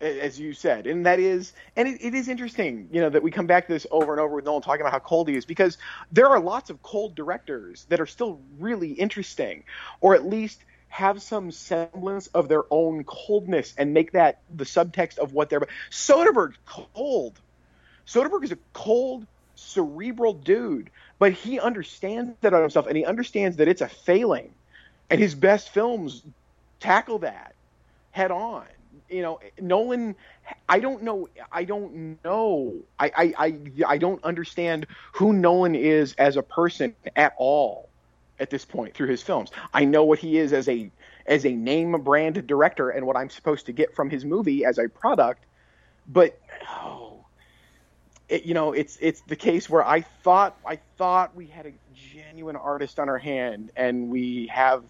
as 0.00 0.38
you 0.38 0.52
said, 0.52 0.86
and 0.86 1.06
that 1.06 1.18
is, 1.18 1.52
and 1.76 1.88
it, 1.88 1.98
it 2.02 2.14
is 2.14 2.28
interesting, 2.28 2.88
you 2.92 3.00
know, 3.00 3.08
that 3.08 3.22
we 3.22 3.30
come 3.30 3.46
back 3.46 3.66
to 3.66 3.72
this 3.72 3.86
over 3.90 4.12
and 4.12 4.20
over 4.20 4.36
with 4.36 4.44
Nolan 4.44 4.62
talking 4.62 4.82
about 4.82 4.92
how 4.92 4.98
cold 4.98 5.28
he 5.28 5.34
is, 5.34 5.44
because 5.46 5.78
there 6.12 6.26
are 6.28 6.38
lots 6.38 6.70
of 6.70 6.82
cold 6.82 7.14
directors 7.14 7.86
that 7.88 8.00
are 8.00 8.06
still 8.06 8.38
really 8.58 8.92
interesting, 8.92 9.64
or 10.00 10.14
at 10.14 10.26
least 10.26 10.62
have 10.88 11.20
some 11.20 11.50
semblance 11.50 12.28
of 12.28 12.48
their 12.48 12.64
own 12.70 13.04
coldness 13.04 13.74
and 13.76 13.92
make 13.92 14.12
that 14.12 14.40
the 14.54 14.64
subtext 14.64 15.18
of 15.18 15.32
what 15.32 15.50
they're. 15.50 15.60
Soderbergh's 15.90 16.56
cold. 16.66 17.38
Soderbergh 18.06 18.44
is 18.44 18.52
a 18.52 18.58
cold, 18.72 19.26
cerebral 19.54 20.32
dude, 20.32 20.90
but 21.18 21.32
he 21.32 21.58
understands 21.58 22.36
that 22.40 22.54
on 22.54 22.60
himself, 22.62 22.86
and 22.86 22.96
he 22.96 23.04
understands 23.04 23.56
that 23.56 23.68
it's 23.68 23.80
a 23.80 23.88
failing, 23.88 24.52
and 25.10 25.20
his 25.20 25.34
best 25.34 25.70
films 25.70 26.22
tackle 26.80 27.20
that 27.20 27.54
head 28.10 28.30
on. 28.30 28.64
You 29.08 29.22
know, 29.22 29.40
Nolan. 29.60 30.16
I 30.68 30.80
don't 30.80 31.02
know. 31.02 31.28
I 31.52 31.64
don't 31.64 32.22
know. 32.24 32.74
I, 32.98 33.10
I 33.16 33.34
I 33.46 33.58
I 33.86 33.98
don't 33.98 34.22
understand 34.24 34.86
who 35.12 35.32
Nolan 35.32 35.74
is 35.74 36.14
as 36.14 36.36
a 36.36 36.42
person 36.42 36.94
at 37.16 37.34
all 37.38 37.88
at 38.40 38.50
this 38.50 38.64
point 38.64 38.94
through 38.94 39.08
his 39.08 39.22
films. 39.22 39.50
I 39.72 39.84
know 39.84 40.04
what 40.04 40.18
he 40.18 40.38
is 40.38 40.52
as 40.52 40.68
a 40.68 40.90
as 41.26 41.44
a 41.44 41.52
name 41.52 41.92
brand 42.02 42.46
director 42.46 42.90
and 42.90 43.06
what 43.06 43.16
I'm 43.16 43.30
supposed 43.30 43.66
to 43.66 43.72
get 43.72 43.94
from 43.94 44.10
his 44.10 44.24
movie 44.24 44.64
as 44.64 44.78
a 44.78 44.88
product, 44.88 45.44
but 46.06 46.38
oh, 46.68 47.07
it, 48.28 48.44
you 48.44 48.54
know, 48.54 48.72
it's 48.72 48.98
it's 49.00 49.20
the 49.22 49.36
case 49.36 49.68
where 49.68 49.84
I 49.84 50.02
thought 50.22 50.56
I 50.66 50.80
thought 50.96 51.34
we 51.34 51.46
had 51.46 51.66
a 51.66 51.72
genuine 51.94 52.56
artist 52.56 52.98
on 52.98 53.08
our 53.08 53.18
hand, 53.18 53.70
and 53.76 54.10
we 54.10 54.48
have 54.48 54.84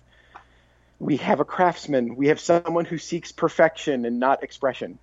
we 0.98 1.16
have 1.18 1.40
a 1.40 1.44
craftsman. 1.44 2.16
We 2.16 2.28
have 2.28 2.40
someone 2.40 2.84
who 2.84 2.98
seeks 2.98 3.32
perfection 3.32 4.04
and 4.04 4.18
not 4.18 4.42
expression. 4.42 4.98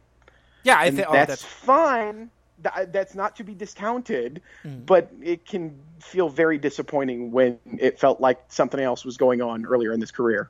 Yeah, 0.64 0.78
I 0.78 0.92
think 0.92 1.08
oh, 1.08 1.14
that's, 1.14 1.30
that's 1.30 1.44
fine. 1.44 2.30
Th- 2.64 2.74
uh, 2.76 2.86
That's 2.92 3.16
not 3.16 3.36
to 3.36 3.44
be 3.44 3.54
discounted, 3.54 4.42
hmm. 4.64 4.80
but 4.86 5.12
it 5.22 5.46
can 5.46 5.80
feel 6.00 6.30
very 6.30 6.58
disappointing 6.58 7.32
when 7.32 7.60
it 7.78 8.00
felt 8.00 8.20
like 8.20 8.42
something 8.48 8.80
else 8.80 9.06
was 9.06 9.18
going 9.18 9.42
on 9.42 9.66
earlier 9.66 9.92
in 9.94 10.00
this 10.00 10.12
career. 10.12 10.50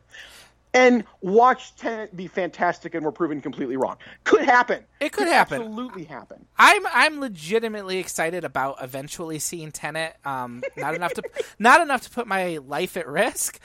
And 0.75 1.05
watch 1.21 1.73
Tenet 1.77 2.17
be 2.17 2.27
fantastic 2.27 2.95
and 2.95 3.05
we're 3.05 3.13
proven 3.13 3.39
completely 3.39 3.77
wrong. 3.77 3.95
Could 4.25 4.43
happen. 4.43 4.83
It 4.99 5.13
could 5.13 5.29
happen. 5.29 5.61
Absolutely 5.61 6.03
happen. 6.03 6.45
I'm 6.57 6.85
I'm 6.87 7.21
legitimately 7.21 7.97
excited 7.97 8.43
about 8.43 8.83
eventually 8.83 9.39
seeing 9.39 9.71
Tenet. 9.71 10.17
Um, 10.25 10.63
not 10.75 10.93
enough 10.93 11.13
to 11.13 11.23
not 11.59 11.79
enough 11.79 12.01
to 12.01 12.09
put 12.09 12.27
my 12.27 12.57
life 12.57 12.97
at 12.97 13.07
risk, 13.07 13.57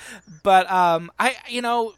but 0.44 0.70
um, 0.70 1.10
I 1.18 1.34
you 1.48 1.62
know 1.62 1.94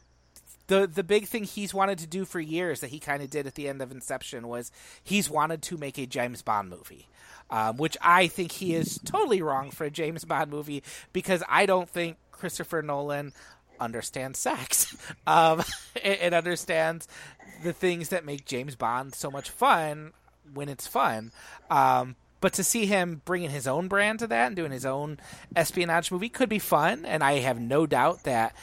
the 0.69 0.87
the 0.87 1.05
big 1.05 1.27
thing 1.27 1.45
he's 1.45 1.75
wanted 1.75 1.99
to 1.99 2.07
do 2.07 2.25
for 2.25 2.41
years 2.41 2.81
that 2.81 2.89
he 2.89 2.99
kind 2.99 3.23
of 3.23 3.29
did 3.29 3.47
at 3.47 3.55
the 3.55 3.69
end 3.69 3.83
of 3.83 3.93
Inception 3.93 4.49
was 4.49 4.73
he's 5.05 5.29
wanted 5.29 5.61
to 5.61 5.77
make 5.77 5.99
a 5.99 6.07
James 6.07 6.41
Bond 6.41 6.71
movie. 6.71 7.07
Um, 7.51 7.77
which 7.77 7.99
I 8.01 8.29
think 8.29 8.51
he 8.51 8.75
is 8.75 8.99
totally 9.05 9.43
wrong 9.43 9.71
for 9.73 9.85
a 9.85 9.91
James 9.91 10.25
Bond 10.25 10.51
movie 10.51 10.83
because 11.13 11.43
I 11.51 11.67
don't 11.67 11.87
think 11.87 12.17
Christopher 12.31 12.81
Nolan 12.81 13.35
understands 13.83 14.39
sex 14.39 14.97
um, 15.27 15.63
and, 16.05 16.19
and 16.19 16.35
understands 16.35 17.09
the 17.63 17.73
things 17.73 18.09
that 18.09 18.25
make 18.25 18.45
James 18.45 18.75
Bond 18.75 19.15
so 19.15 19.31
much 19.31 19.51
fun 19.51 20.13
when 20.53 20.69
it's 20.69 20.87
fun. 20.87 21.33
Um, 21.71 22.17
but 22.41 22.53
to 22.55 22.65
see 22.65 22.87
him 22.87 23.23
bringing 23.25 23.51
his 23.51 23.69
own 23.69 23.87
brand 23.89 24.19
to 24.19 24.27
that 24.27 24.49
and 24.49 24.57
doing 24.57 24.73
his 24.73 24.85
own 24.85 25.19
espionage 25.55 26.11
movie 26.11 26.29
could 26.29 26.49
be 26.49 26.59
fun. 26.59 27.05
And 27.05 27.23
I 27.23 27.35
have 27.35 27.61
no 27.61 27.87
doubt 27.87 28.25
that 28.25 28.55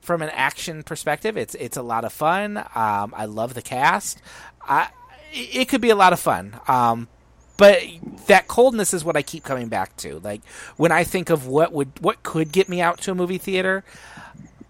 from 0.00 0.22
an 0.22 0.30
action 0.30 0.84
perspective, 0.84 1.36
it's 1.36 1.54
it's 1.56 1.76
a 1.76 1.82
lot 1.82 2.04
of 2.04 2.12
fun. 2.12 2.58
Um, 2.58 3.12
I 3.16 3.24
love 3.24 3.54
the 3.54 3.62
cast. 3.62 4.22
I, 4.62 4.88
it 5.32 5.68
could 5.68 5.80
be 5.80 5.90
a 5.90 5.96
lot 5.96 6.12
of 6.12 6.20
fun. 6.20 6.60
Um, 6.68 7.08
but 7.56 7.82
that 8.26 8.48
coldness 8.48 8.94
is 8.94 9.04
what 9.04 9.16
I 9.16 9.22
keep 9.22 9.44
coming 9.44 9.68
back 9.68 9.96
to. 9.98 10.20
Like 10.20 10.42
when 10.76 10.92
I 10.92 11.04
think 11.04 11.30
of 11.30 11.46
what 11.46 11.72
would 11.72 11.90
what 12.00 12.22
could 12.22 12.52
get 12.52 12.68
me 12.68 12.80
out 12.80 13.00
to 13.02 13.10
a 13.10 13.14
movie 13.14 13.38
theater, 13.38 13.84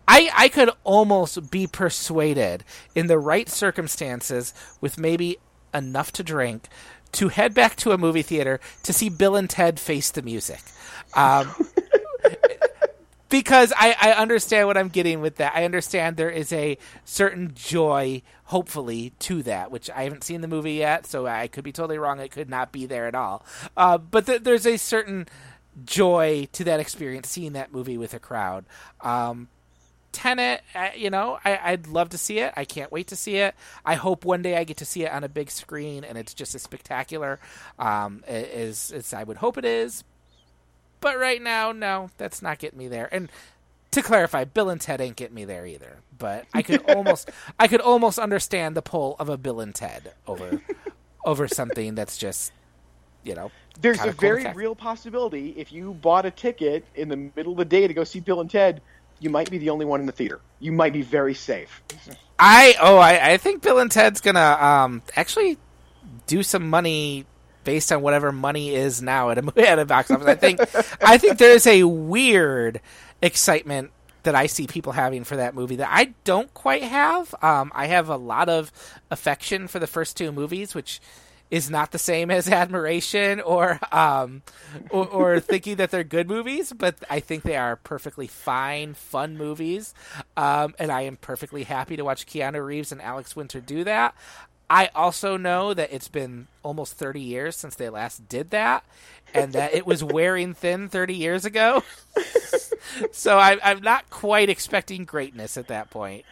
I 0.06 0.30
I 0.36 0.48
could 0.48 0.70
almost 0.84 1.50
be 1.50 1.66
persuaded 1.66 2.64
in 2.94 3.06
the 3.06 3.18
right 3.18 3.48
circumstances 3.48 4.52
with 4.80 4.98
maybe 4.98 5.38
enough 5.72 6.12
to 6.12 6.22
drink 6.22 6.68
to 7.12 7.28
head 7.28 7.54
back 7.54 7.76
to 7.76 7.92
a 7.92 7.98
movie 7.98 8.22
theater 8.22 8.60
to 8.82 8.92
see 8.92 9.08
Bill 9.08 9.36
and 9.36 9.48
Ted 9.48 9.78
face 9.78 10.10
the 10.10 10.22
music. 10.22 10.60
Um, 11.14 11.54
because 13.28 13.72
I, 13.76 13.96
I 14.00 14.12
understand 14.12 14.66
what 14.66 14.76
I'm 14.76 14.88
getting 14.88 15.20
with 15.20 15.36
that. 15.36 15.54
I 15.54 15.64
understand 15.64 16.16
there 16.16 16.30
is 16.30 16.52
a 16.52 16.76
certain 17.04 17.52
joy, 17.54 18.22
hopefully, 18.44 19.12
to 19.20 19.42
that, 19.44 19.70
which 19.70 19.90
I 19.90 20.04
haven't 20.04 20.24
seen 20.24 20.40
the 20.40 20.48
movie 20.48 20.74
yet, 20.74 21.06
so 21.06 21.26
I 21.26 21.48
could 21.48 21.64
be 21.64 21.72
totally 21.72 21.98
wrong. 21.98 22.20
It 22.20 22.30
could 22.30 22.50
not 22.50 22.72
be 22.72 22.86
there 22.86 23.06
at 23.06 23.14
all. 23.14 23.44
Uh, 23.76 23.98
but 23.98 24.26
th- 24.26 24.42
there's 24.42 24.66
a 24.66 24.76
certain 24.76 25.26
joy 25.84 26.48
to 26.52 26.64
that 26.64 26.80
experience, 26.80 27.28
seeing 27.28 27.52
that 27.54 27.72
movie 27.72 27.98
with 27.98 28.14
a 28.14 28.18
crowd. 28.18 28.64
Um, 29.00 29.48
Tenet, 30.14 30.62
uh, 30.74 30.90
you 30.96 31.10
know, 31.10 31.38
I, 31.44 31.72
would 31.72 31.88
love 31.88 32.10
to 32.10 32.18
see 32.18 32.38
it. 32.38 32.54
I 32.56 32.64
can't 32.64 32.90
wait 32.92 33.08
to 33.08 33.16
see 33.16 33.36
it. 33.36 33.54
I 33.84 33.94
hope 33.94 34.24
one 34.24 34.42
day 34.42 34.56
I 34.56 34.64
get 34.64 34.76
to 34.78 34.84
see 34.84 35.02
it 35.02 35.12
on 35.12 35.24
a 35.24 35.28
big 35.28 35.50
screen 35.50 36.04
and 36.04 36.16
it's 36.16 36.32
just 36.32 36.54
as 36.54 36.62
spectacular 36.62 37.40
um, 37.78 38.22
as, 38.26 38.92
as 38.92 39.12
I 39.12 39.24
would 39.24 39.38
hope 39.38 39.58
it 39.58 39.64
is. 39.64 40.04
But 41.00 41.18
right 41.18 41.42
now, 41.42 41.72
no, 41.72 42.10
that's 42.16 42.40
not 42.40 42.58
getting 42.58 42.78
me 42.78 42.88
there. 42.88 43.08
And 43.12 43.28
to 43.90 44.02
clarify, 44.02 44.44
Bill 44.44 44.70
and 44.70 44.80
Ted 44.80 45.00
ain't 45.00 45.16
getting 45.16 45.34
me 45.34 45.44
there 45.44 45.66
either. 45.66 45.98
But 46.16 46.46
I 46.54 46.62
could 46.62 46.82
almost, 46.90 47.30
I 47.58 47.68
could 47.68 47.80
almost 47.80 48.18
understand 48.18 48.76
the 48.76 48.82
pull 48.82 49.16
of 49.18 49.28
a 49.28 49.36
Bill 49.36 49.60
and 49.60 49.74
Ted 49.74 50.12
over, 50.26 50.62
over 51.24 51.48
something 51.48 51.94
that's 51.94 52.16
just, 52.16 52.52
you 53.24 53.34
know. 53.34 53.50
There's 53.80 54.02
a 54.02 54.12
very 54.12 54.46
real 54.52 54.76
possibility 54.76 55.50
if 55.56 55.72
you 55.72 55.94
bought 55.94 56.24
a 56.24 56.30
ticket 56.30 56.84
in 56.94 57.08
the 57.08 57.16
middle 57.34 57.52
of 57.52 57.58
the 57.58 57.64
day 57.64 57.88
to 57.88 57.92
go 57.92 58.04
see 58.04 58.20
Bill 58.20 58.40
and 58.40 58.48
Ted, 58.50 58.80
you 59.20 59.30
might 59.30 59.50
be 59.50 59.58
the 59.58 59.70
only 59.70 59.84
one 59.84 60.00
in 60.00 60.06
the 60.06 60.12
theater. 60.12 60.40
You 60.60 60.72
might 60.72 60.92
be 60.92 61.02
very 61.02 61.34
safe. 61.34 61.82
I 62.38 62.74
oh 62.80 62.96
I, 62.96 63.32
I 63.32 63.36
think 63.36 63.62
Bill 63.62 63.78
and 63.78 63.90
Ted's 63.90 64.20
gonna 64.20 64.58
um 64.60 65.02
actually 65.16 65.58
do 66.26 66.42
some 66.42 66.68
money 66.68 67.26
based 67.64 67.90
on 67.90 68.02
whatever 68.02 68.32
money 68.32 68.74
is 68.74 69.02
now 69.02 69.30
at 69.30 69.38
a 69.38 69.52
at 69.68 69.78
a 69.78 69.84
box 69.84 70.10
office. 70.10 70.26
I 70.26 70.34
think 70.34 70.60
I 71.02 71.18
think 71.18 71.38
there's 71.38 71.66
a 71.66 71.84
weird 71.84 72.80
excitement 73.22 73.90
that 74.24 74.34
I 74.34 74.46
see 74.46 74.66
people 74.66 74.92
having 74.92 75.24
for 75.24 75.36
that 75.36 75.54
movie 75.54 75.76
that 75.76 75.90
I 75.90 76.14
don't 76.24 76.52
quite 76.54 76.82
have. 76.82 77.34
Um, 77.42 77.70
I 77.74 77.86
have 77.86 78.08
a 78.08 78.16
lot 78.16 78.48
of 78.48 78.72
affection 79.10 79.68
for 79.68 79.78
the 79.78 79.86
first 79.86 80.16
two 80.16 80.32
movies, 80.32 80.74
which 80.74 81.00
is 81.50 81.70
not 81.70 81.92
the 81.92 81.98
same 81.98 82.30
as 82.30 82.48
admiration 82.48 83.40
or 83.40 83.78
um, 83.92 84.42
or, 84.90 85.06
or 85.06 85.40
thinking 85.40 85.76
that 85.76 85.90
they're 85.90 86.04
good 86.04 86.28
movies, 86.28 86.72
but 86.72 86.96
I 87.08 87.20
think 87.20 87.42
they 87.42 87.56
are 87.56 87.76
perfectly 87.76 88.26
fine, 88.26 88.94
fun 88.94 89.36
movies, 89.36 89.94
um, 90.36 90.74
and 90.78 90.90
I 90.90 91.02
am 91.02 91.16
perfectly 91.16 91.64
happy 91.64 91.96
to 91.96 92.04
watch 92.04 92.26
Keanu 92.26 92.64
Reeves 92.64 92.92
and 92.92 93.00
Alex 93.00 93.36
Winter 93.36 93.60
do 93.60 93.84
that. 93.84 94.14
I 94.68 94.90
also 94.94 95.36
know 95.36 95.74
that 95.74 95.92
it's 95.92 96.08
been 96.08 96.46
almost 96.62 96.94
30 96.94 97.20
years 97.20 97.56
since 97.56 97.74
they 97.74 97.90
last 97.90 98.28
did 98.28 98.50
that, 98.50 98.84
and 99.34 99.52
that 99.52 99.74
it 99.74 99.86
was 99.86 100.02
wearing 100.02 100.54
thin 100.54 100.88
30 100.88 101.14
years 101.14 101.44
ago. 101.44 101.82
so 103.12 103.38
I, 103.38 103.58
I'm 103.62 103.82
not 103.82 104.08
quite 104.08 104.48
expecting 104.48 105.04
greatness 105.04 105.56
at 105.56 105.68
that 105.68 105.90
point. 105.90 106.24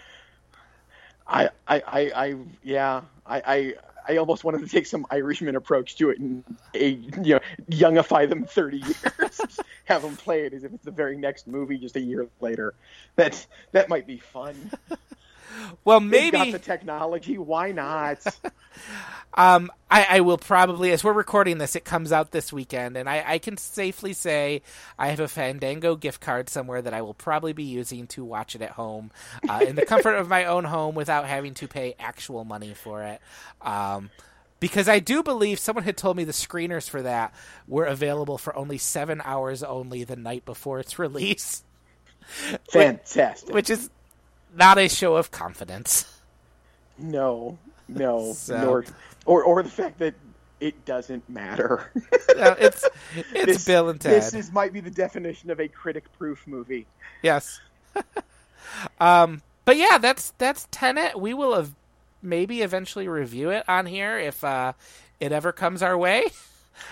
I, 1.27 1.51
I, 1.69 1.83
I, 1.87 2.01
I 2.15 2.35
yeah, 2.63 3.03
I, 3.27 3.43
I, 3.47 3.75
I 4.09 4.17
almost 4.17 4.45
wanted 4.45 4.61
to 4.63 4.69
take 4.69 4.87
some 4.87 5.07
Irishman 5.11 5.57
approach 5.57 5.97
to 5.97 6.11
it 6.11 6.19
and 6.19 6.45
you 6.75 7.35
know 7.35 7.41
youngify 7.71 8.29
them 8.29 8.45
30 8.45 8.79
years, 8.79 9.41
have 9.85 10.03
them 10.03 10.17
play 10.17 10.47
it 10.47 10.53
as 10.53 10.65
if 10.65 10.73
it's 10.73 10.85
the 10.85 10.91
very 10.91 11.17
next 11.17 11.47
movie 11.47 11.79
just 11.79 11.97
a 11.97 12.01
year 12.01 12.27
later. 12.41 12.75
That 13.17 13.47
that 13.73 13.89
might 13.89 14.07
be 14.07 14.19
fun. 14.19 14.71
well, 15.85 16.01
maybe 16.01 16.39
They've 16.39 16.53
got 16.53 16.53
the 16.53 16.59
technology. 16.59 17.39
Why 17.39 17.73
not? 17.73 18.25
um, 19.35 19.71
I, 19.91 20.07
I, 20.09 20.21
will 20.21 20.39
probably, 20.39 20.93
as 20.93 21.03
we're 21.03 21.13
recording 21.13 21.59
this, 21.59 21.77
it 21.77 21.85
comes 21.85 22.13
out 22.13 22.31
this 22.31 22.53
weekend, 22.53 22.97
and 22.97 23.09
I, 23.09 23.25
I, 23.27 23.39
can 23.39 23.57
safely 23.57 24.13
say 24.13 24.63
I 24.99 25.09
have 25.09 25.21
a 25.21 25.29
Fandango 25.29 25.97
gift 25.97 26.21
card 26.21 26.49
somewhere 26.49 26.83
that 26.83 26.95
I 26.95 27.03
will 27.03 27.15
probably 27.15 27.53
be 27.53 27.65
using 27.65 28.07
to 28.09 28.25
watch 28.25 28.55
it 28.55 28.63
at 28.63 28.71
home 28.71 29.11
uh, 29.49 29.65
in 29.67 29.77
the 29.77 29.87
comfort 29.87 30.15
of 30.15 30.29
my 30.29 30.45
own 30.45 30.65
home 30.65 30.95
without 30.95 31.27
having 31.27 31.55
to 31.55 31.69
pay 31.69 31.95
actual 31.99 32.45
money 32.45 32.75
for 32.75 33.03
it. 33.03 33.21
Um, 33.61 34.11
because 34.63 34.89
I 34.89 35.01
do 35.01 35.25
believe 35.25 35.59
someone 35.59 35.85
had 35.85 35.97
told 35.97 36.17
me 36.17 36.23
the 36.23 36.33
screeners 36.33 36.89
for 36.89 37.03
that 37.03 37.35
were 37.67 37.85
available 37.85 38.39
for 38.39 38.55
only 38.55 38.79
seven 38.79 39.21
hours 39.25 39.65
only 39.65 40.05
the 40.05 40.15
night 40.15 40.45
before 40.45 40.79
its 40.79 40.99
release. 41.01 41.65
Fantastic. 42.71 43.53
Which 43.53 43.71
is 43.71 43.91
not 44.55 44.79
a 44.79 44.89
show 44.89 45.17
of 45.17 45.31
confidence. 45.31 46.21
No, 46.99 47.59
no, 47.89 48.33
so. 48.33 48.61
nor 48.61 48.85
or 49.25 49.43
or 49.43 49.63
the 49.63 49.71
fact 49.71 49.99
that 49.99 50.15
it 50.61 50.85
doesn't 50.85 51.29
matter. 51.29 51.91
no, 52.37 52.57
it's 52.59 52.85
it's 53.35 53.47
this, 53.47 53.65
Bill 53.65 53.89
and 53.89 54.01
Ted. 54.01 54.13
This 54.13 54.35
is 54.35 54.53
might 54.53 54.73
be 54.73 54.81
the 54.81 54.91
definition 54.91 55.51
of 55.51 55.61
a 55.61 55.69
critic-proof 55.69 56.47
movie. 56.47 56.87
Yes. 57.23 57.61
um, 59.01 59.43
but 59.65 59.77
yeah, 59.77 59.99
that's 59.99 60.33
that's 60.39 60.69
Tenet. 60.71 61.19
We 61.19 61.35
will 61.35 61.55
have 61.55 61.73
maybe 62.23 62.63
eventually 62.63 63.09
review 63.09 63.51
it 63.51 63.69
on 63.69 63.87
here 63.87 64.19
if 64.19 64.45
uh, 64.45 64.73
it 65.19 65.33
ever 65.33 65.53
comes 65.53 65.83
our 65.83 65.99
way. 65.99 66.27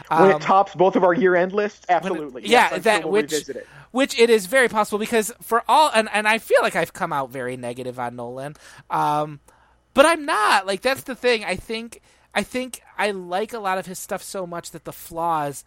When 0.08 0.22
um, 0.22 0.30
it 0.30 0.42
tops 0.42 0.74
both 0.74 0.94
of 0.94 1.04
our 1.04 1.14
year-end 1.14 1.52
lists, 1.52 1.86
absolutely. 1.88 2.42
It, 2.42 2.48
yeah, 2.48 2.68
yes, 2.72 2.84
that 2.84 3.02
sure 3.02 3.10
we'll 3.10 3.22
which. 3.22 3.46
Which 3.90 4.18
it 4.18 4.30
is 4.30 4.46
very 4.46 4.68
possible 4.68 4.98
because 4.98 5.32
for 5.40 5.62
all 5.68 5.90
and 5.94 6.08
and 6.12 6.28
I 6.28 6.38
feel 6.38 6.60
like 6.62 6.76
I've 6.76 6.92
come 6.92 7.12
out 7.12 7.30
very 7.30 7.56
negative 7.56 7.98
on 7.98 8.16
Nolan, 8.16 8.56
um, 8.90 9.40
but 9.94 10.06
I'm 10.06 10.24
not. 10.24 10.66
Like 10.66 10.82
that's 10.82 11.02
the 11.02 11.14
thing. 11.14 11.44
I 11.44 11.56
think 11.56 12.00
I 12.34 12.42
think 12.42 12.82
I 12.96 13.10
like 13.10 13.52
a 13.52 13.58
lot 13.58 13.78
of 13.78 13.86
his 13.86 13.98
stuff 13.98 14.22
so 14.22 14.46
much 14.46 14.70
that 14.70 14.84
the 14.84 14.92
flaws 14.92 15.64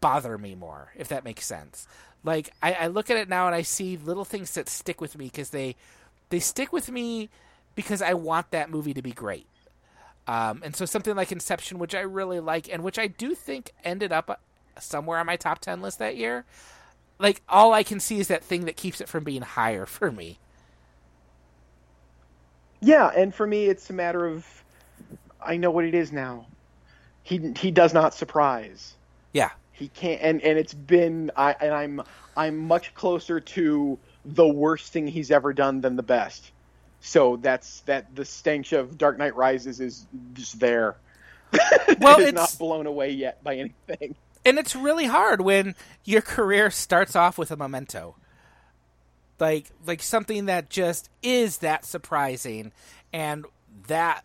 bother 0.00 0.38
me 0.38 0.54
more, 0.54 0.92
if 0.96 1.08
that 1.08 1.24
makes 1.24 1.46
sense. 1.46 1.86
Like 2.24 2.50
I, 2.62 2.72
I 2.74 2.86
look 2.88 3.10
at 3.10 3.16
it 3.16 3.28
now 3.28 3.46
and 3.46 3.54
I 3.54 3.62
see 3.62 3.96
little 3.96 4.24
things 4.24 4.54
that 4.54 4.68
stick 4.68 5.00
with 5.00 5.16
me 5.16 5.26
because 5.26 5.50
they 5.50 5.76
they 6.30 6.40
stick 6.40 6.72
with 6.72 6.90
me 6.90 7.28
because 7.74 8.02
I 8.02 8.14
want 8.14 8.50
that 8.50 8.70
movie 8.70 8.94
to 8.94 9.02
be 9.02 9.12
great. 9.12 9.46
Um, 10.26 10.62
and 10.64 10.74
so 10.74 10.86
something 10.86 11.14
like 11.14 11.30
Inception, 11.30 11.78
which 11.78 11.94
I 11.94 12.00
really 12.00 12.40
like, 12.40 12.68
and 12.72 12.82
which 12.82 12.98
I 12.98 13.06
do 13.06 13.34
think 13.34 13.70
ended 13.84 14.10
up 14.10 14.40
somewhere 14.80 15.18
on 15.18 15.26
my 15.26 15.36
top 15.36 15.60
ten 15.60 15.80
list 15.80 16.00
that 16.00 16.16
year. 16.16 16.44
Like 17.18 17.42
all 17.48 17.72
I 17.72 17.82
can 17.82 18.00
see 18.00 18.18
is 18.18 18.28
that 18.28 18.44
thing 18.44 18.66
that 18.66 18.76
keeps 18.76 19.00
it 19.00 19.08
from 19.08 19.24
being 19.24 19.42
higher 19.42 19.86
for 19.86 20.10
me. 20.12 20.38
Yeah, 22.80 23.08
and 23.08 23.34
for 23.34 23.46
me, 23.46 23.66
it's 23.66 23.88
a 23.90 23.92
matter 23.92 24.26
of 24.26 24.46
I 25.40 25.56
know 25.56 25.70
what 25.70 25.84
it 25.84 25.94
is 25.94 26.12
now. 26.12 26.46
He 27.22 27.52
he 27.56 27.70
does 27.70 27.94
not 27.94 28.14
surprise. 28.14 28.94
Yeah, 29.32 29.50
he 29.72 29.88
can't, 29.88 30.20
and 30.22 30.42
and 30.42 30.58
it's 30.58 30.74
been 30.74 31.30
I 31.36 31.56
and 31.60 31.72
I'm 31.72 32.02
I'm 32.36 32.58
much 32.58 32.94
closer 32.94 33.40
to 33.40 33.98
the 34.24 34.46
worst 34.46 34.92
thing 34.92 35.06
he's 35.06 35.30
ever 35.30 35.52
done 35.52 35.80
than 35.80 35.96
the 35.96 36.02
best. 36.02 36.52
So 37.00 37.36
that's 37.36 37.80
that 37.82 38.14
the 38.14 38.24
stench 38.24 38.72
of 38.72 38.98
Dark 38.98 39.18
Knight 39.18 39.36
Rises 39.36 39.80
is 39.80 40.06
just 40.34 40.60
there. 40.60 40.96
Well, 42.00 42.18
it's, 42.18 42.28
it's 42.28 42.32
not 42.32 42.56
blown 42.58 42.86
away 42.86 43.12
yet 43.12 43.42
by 43.42 43.56
anything. 43.56 44.16
And 44.46 44.58
it's 44.60 44.76
really 44.76 45.06
hard 45.06 45.40
when 45.40 45.74
your 46.04 46.22
career 46.22 46.70
starts 46.70 47.16
off 47.16 47.36
with 47.36 47.50
a 47.50 47.56
memento. 47.56 48.14
Like 49.40 49.66
like 49.84 50.00
something 50.02 50.46
that 50.46 50.70
just 50.70 51.10
is 51.22 51.58
that 51.58 51.84
surprising 51.84 52.72
and 53.12 53.44
that 53.88 54.24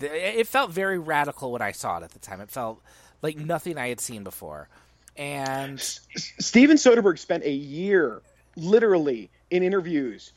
it 0.00 0.46
felt 0.46 0.72
very 0.72 0.98
radical 0.98 1.52
when 1.52 1.62
I 1.62 1.72
saw 1.72 1.98
it 1.98 2.02
at 2.02 2.10
the 2.10 2.18
time. 2.18 2.40
It 2.40 2.50
felt 2.50 2.82
like 3.22 3.36
nothing 3.36 3.78
I 3.78 3.88
had 3.88 4.00
seen 4.00 4.24
before. 4.24 4.68
And 5.16 5.80
Steven 5.80 6.76
Soderbergh 6.76 7.18
spent 7.18 7.44
a 7.44 7.52
year 7.52 8.20
literally 8.56 9.30
in 9.50 9.62
interviews 9.62 10.32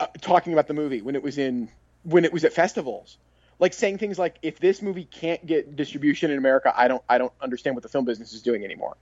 uh, 0.00 0.06
talking 0.20 0.54
about 0.54 0.66
the 0.66 0.74
movie 0.74 1.02
when 1.02 1.14
it 1.14 1.22
was 1.22 1.38
in 1.38 1.68
when 2.04 2.24
it 2.24 2.32
was 2.32 2.42
at 2.44 2.52
festivals 2.52 3.18
like 3.62 3.72
saying 3.72 3.96
things 3.96 4.18
like 4.18 4.36
if 4.42 4.58
this 4.58 4.82
movie 4.82 5.04
can't 5.04 5.46
get 5.46 5.74
distribution 5.76 6.30
in 6.30 6.36
america 6.36 6.72
i 6.76 6.88
don't 6.88 7.02
i 7.08 7.16
don't 7.16 7.32
understand 7.40 7.74
what 7.74 7.82
the 7.82 7.88
film 7.88 8.04
business 8.04 8.34
is 8.34 8.42
doing 8.42 8.64
anymore. 8.64 8.96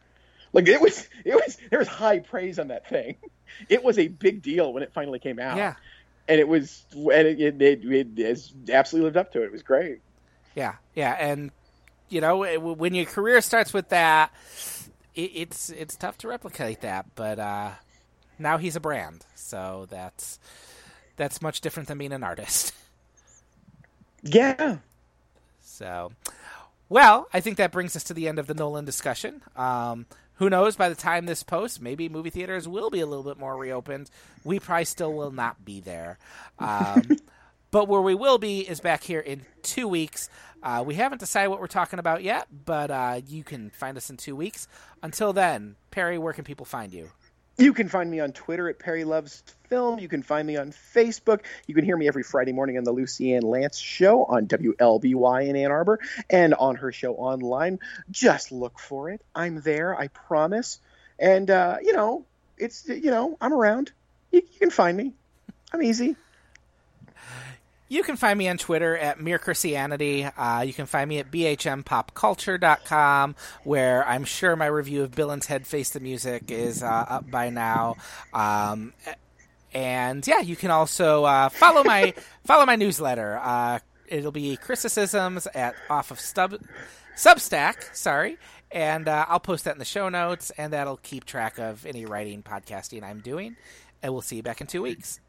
Like 0.53 0.69
it 0.69 0.81
was 0.81 1.09
it 1.25 1.35
was 1.35 1.59
there 1.71 1.79
was 1.79 1.89
high 1.89 2.19
praise 2.19 2.59
on 2.59 2.69
that 2.69 2.89
thing. 2.89 3.17
It 3.69 3.83
was 3.83 3.99
a 3.99 4.07
big 4.07 4.43
deal 4.43 4.73
when 4.73 4.85
it 4.85 4.93
finally 4.93 5.19
came 5.19 5.41
out. 5.41 5.57
Yeah. 5.57 5.75
And 6.29 6.39
it 6.39 6.47
was 6.47 6.85
and 6.95 7.27
it 7.27 7.61
it, 7.61 7.85
it, 7.85 8.17
it, 8.17 8.53
absolutely 8.71 9.07
lived 9.07 9.17
up 9.17 9.33
to 9.33 9.43
it. 9.43 9.47
It 9.47 9.53
was 9.53 9.65
great. 9.65 9.99
Yeah. 10.55 10.77
Yeah. 10.95 11.17
And 11.19 11.51
you 12.09 12.21
know, 12.21 12.39
when 12.59 12.95
your 12.95 13.07
career 13.07 13.41
starts 13.41 13.75
with 13.75 13.89
that, 13.89 14.33
it, 15.17 15.33
it's 15.35 15.69
it's 15.71 15.97
tough 15.97 16.17
to 16.19 16.29
replicate 16.29 16.83
that. 16.83 17.07
But 17.17 17.41
uh, 17.41 17.73
now 18.39 18.57
he's 18.57 18.77
a 18.77 18.81
brand, 18.81 19.27
so 19.35 19.89
that's 19.91 20.39
that's 21.17 21.43
much 21.43 21.61
different 21.61 21.89
than 21.89 21.99
being 21.99 22.13
an 22.13 22.23
artist. 22.23 22.73
Yeah. 24.23 24.79
So, 25.61 26.13
well, 26.89 27.29
I 27.33 27.41
think 27.41 27.57
that 27.57 27.73
brings 27.73 27.97
us 27.97 28.05
to 28.05 28.15
the 28.15 28.29
end 28.29 28.39
of 28.39 28.47
the 28.47 28.55
Nolan 28.55 28.85
discussion. 28.85 29.43
Um, 29.57 30.07
who 30.35 30.49
knows? 30.49 30.77
By 30.77 30.89
the 30.89 30.95
time 30.95 31.27
this 31.27 31.43
posts, 31.43 31.81
maybe 31.81 32.09
movie 32.09 32.31
theaters 32.31 32.67
will 32.67 32.91
be 32.91 33.01
a 33.01 33.07
little 33.07 33.25
bit 33.25 33.39
more 33.39 33.57
reopened. 33.57 34.11
We 34.43 34.59
probably 34.59 34.87
still 34.87 35.13
will 35.13 35.31
not 35.31 35.65
be 35.65 35.81
there. 35.81 36.19
Um, 36.59 37.19
but 37.71 37.89
where 37.89 38.01
we 38.01 38.15
will 38.15 38.39
be 38.39 38.61
is 38.61 38.81
back 38.81 39.03
here 39.05 39.21
in 39.21 39.43
two 39.63 39.87
weeks. 39.87 40.29
Uh, 40.63 40.83
we 40.87 40.95
haven't 40.95 41.19
decided 41.19 41.49
what 41.49 41.61
we're 41.61 41.67
talking 41.67 41.99
about 41.99 42.23
yet, 42.23 42.49
but 42.65 42.91
uh, 42.91 43.21
you 43.27 43.45
can 43.45 43.71
find 43.71 43.97
us 43.97 44.11
in 44.11 44.17
two 44.17 44.35
weeks. 44.35 44.67
Until 45.03 45.33
then, 45.33 45.77
Perry, 45.91 46.19
where 46.19 46.33
can 46.33 46.45
people 46.45 46.67
find 46.67 46.93
you? 46.93 47.11
You 47.61 47.75
can 47.75 47.91
find 47.91 48.11
me 48.11 48.21
on 48.21 48.33
Twitter 48.33 48.71
at 48.71 48.79
Perry 48.79 49.05
Loves 49.05 49.43
Film. 49.69 49.99
You 49.99 50.09
can 50.09 50.23
find 50.23 50.47
me 50.49 50.57
on 50.57 50.73
Facebook. 50.73 51.41
You 51.67 51.75
can 51.75 51.85
hear 51.85 51.95
me 51.95 52.09
every 52.09 52.23
Friday 52.23 52.53
morning 52.53 52.79
on 52.79 52.85
the 52.85 52.91
Lucy 52.91 53.35
Ann 53.35 53.43
Lance 53.43 53.79
Show 53.79 54.25
on 54.25 54.47
WLBY 54.47 55.47
in 55.47 55.57
Ann 55.57 55.71
Arbor 55.71 56.01
and 56.31 56.55
on 56.55 56.77
her 56.77 56.91
show 56.91 57.17
online. 57.17 57.79
Just 58.11 58.51
look 58.51 58.79
for 58.79 59.11
it. 59.11 59.21
I'm 59.35 59.61
there, 59.61 59.95
I 59.95 60.09
promise. 60.09 60.81
And, 61.19 61.51
uh, 61.51 61.77
you 61.83 61.93
know, 61.93 62.25
it's, 62.57 62.89
you 62.89 63.11
know, 63.11 63.37
I'm 63.43 63.53
around. 63.53 63.93
You, 64.31 64.41
you 64.41 64.59
can 64.59 64.71
find 64.71 64.97
me. 64.97 65.13
I'm 65.71 65.83
easy. 65.83 66.17
You 67.91 68.03
can 68.05 68.17
find 68.17 68.39
me 68.39 68.49
on 68.49 68.57
Twitter 68.57 68.97
at 68.97 69.21
Mere 69.21 69.41
Christianity. 69.41 70.23
Uh, 70.23 70.61
you 70.61 70.73
can 70.73 70.87
find 70.87 71.09
me 71.09 71.19
at 71.19 71.29
bhmpopculture.com, 71.29 73.35
where 73.65 74.07
I'm 74.07 74.23
sure 74.23 74.55
my 74.55 74.67
review 74.67 75.03
of 75.03 75.11
Bill 75.11 75.33
and 75.33 75.43
Ted 75.43 75.67
Face 75.67 75.91
the 75.91 75.99
Music 75.99 76.53
is 76.53 76.85
uh, 76.85 76.87
up 76.87 77.29
by 77.29 77.51
now. 77.51 77.97
Um, 78.33 78.93
and 79.75 80.25
yeah, 80.25 80.39
you 80.39 80.55
can 80.55 80.71
also 80.71 81.25
uh, 81.25 81.49
follow 81.49 81.83
my 81.83 82.15
follow 82.45 82.65
my 82.65 82.77
newsletter. 82.77 83.41
Uh, 83.43 83.81
it'll 84.07 84.31
be 84.31 84.57
criticisms 84.57 85.49
at 85.53 85.75
off 85.91 86.13
of 86.13 86.21
Stub, 86.21 86.63
Substack. 87.17 87.93
Sorry, 87.93 88.39
and 88.71 89.09
uh, 89.09 89.27
I'll 89.29 89.41
post 89.41 89.65
that 89.65 89.73
in 89.73 89.81
the 89.81 89.85
show 89.85 90.09
notes, 90.09 90.53
and 90.57 90.73
that'll 90.73 90.99
keep 90.99 91.25
track 91.25 91.59
of 91.59 91.85
any 91.85 92.07
writing 92.07 92.45
podcasting 92.45 93.03
I'm 93.03 93.19
doing. 93.19 93.57
And 94.01 94.13
we'll 94.13 94.23
see 94.23 94.37
you 94.37 94.45
back 94.45 94.61
in 94.61 94.69
two 94.69 94.83
weeks. 94.83 95.19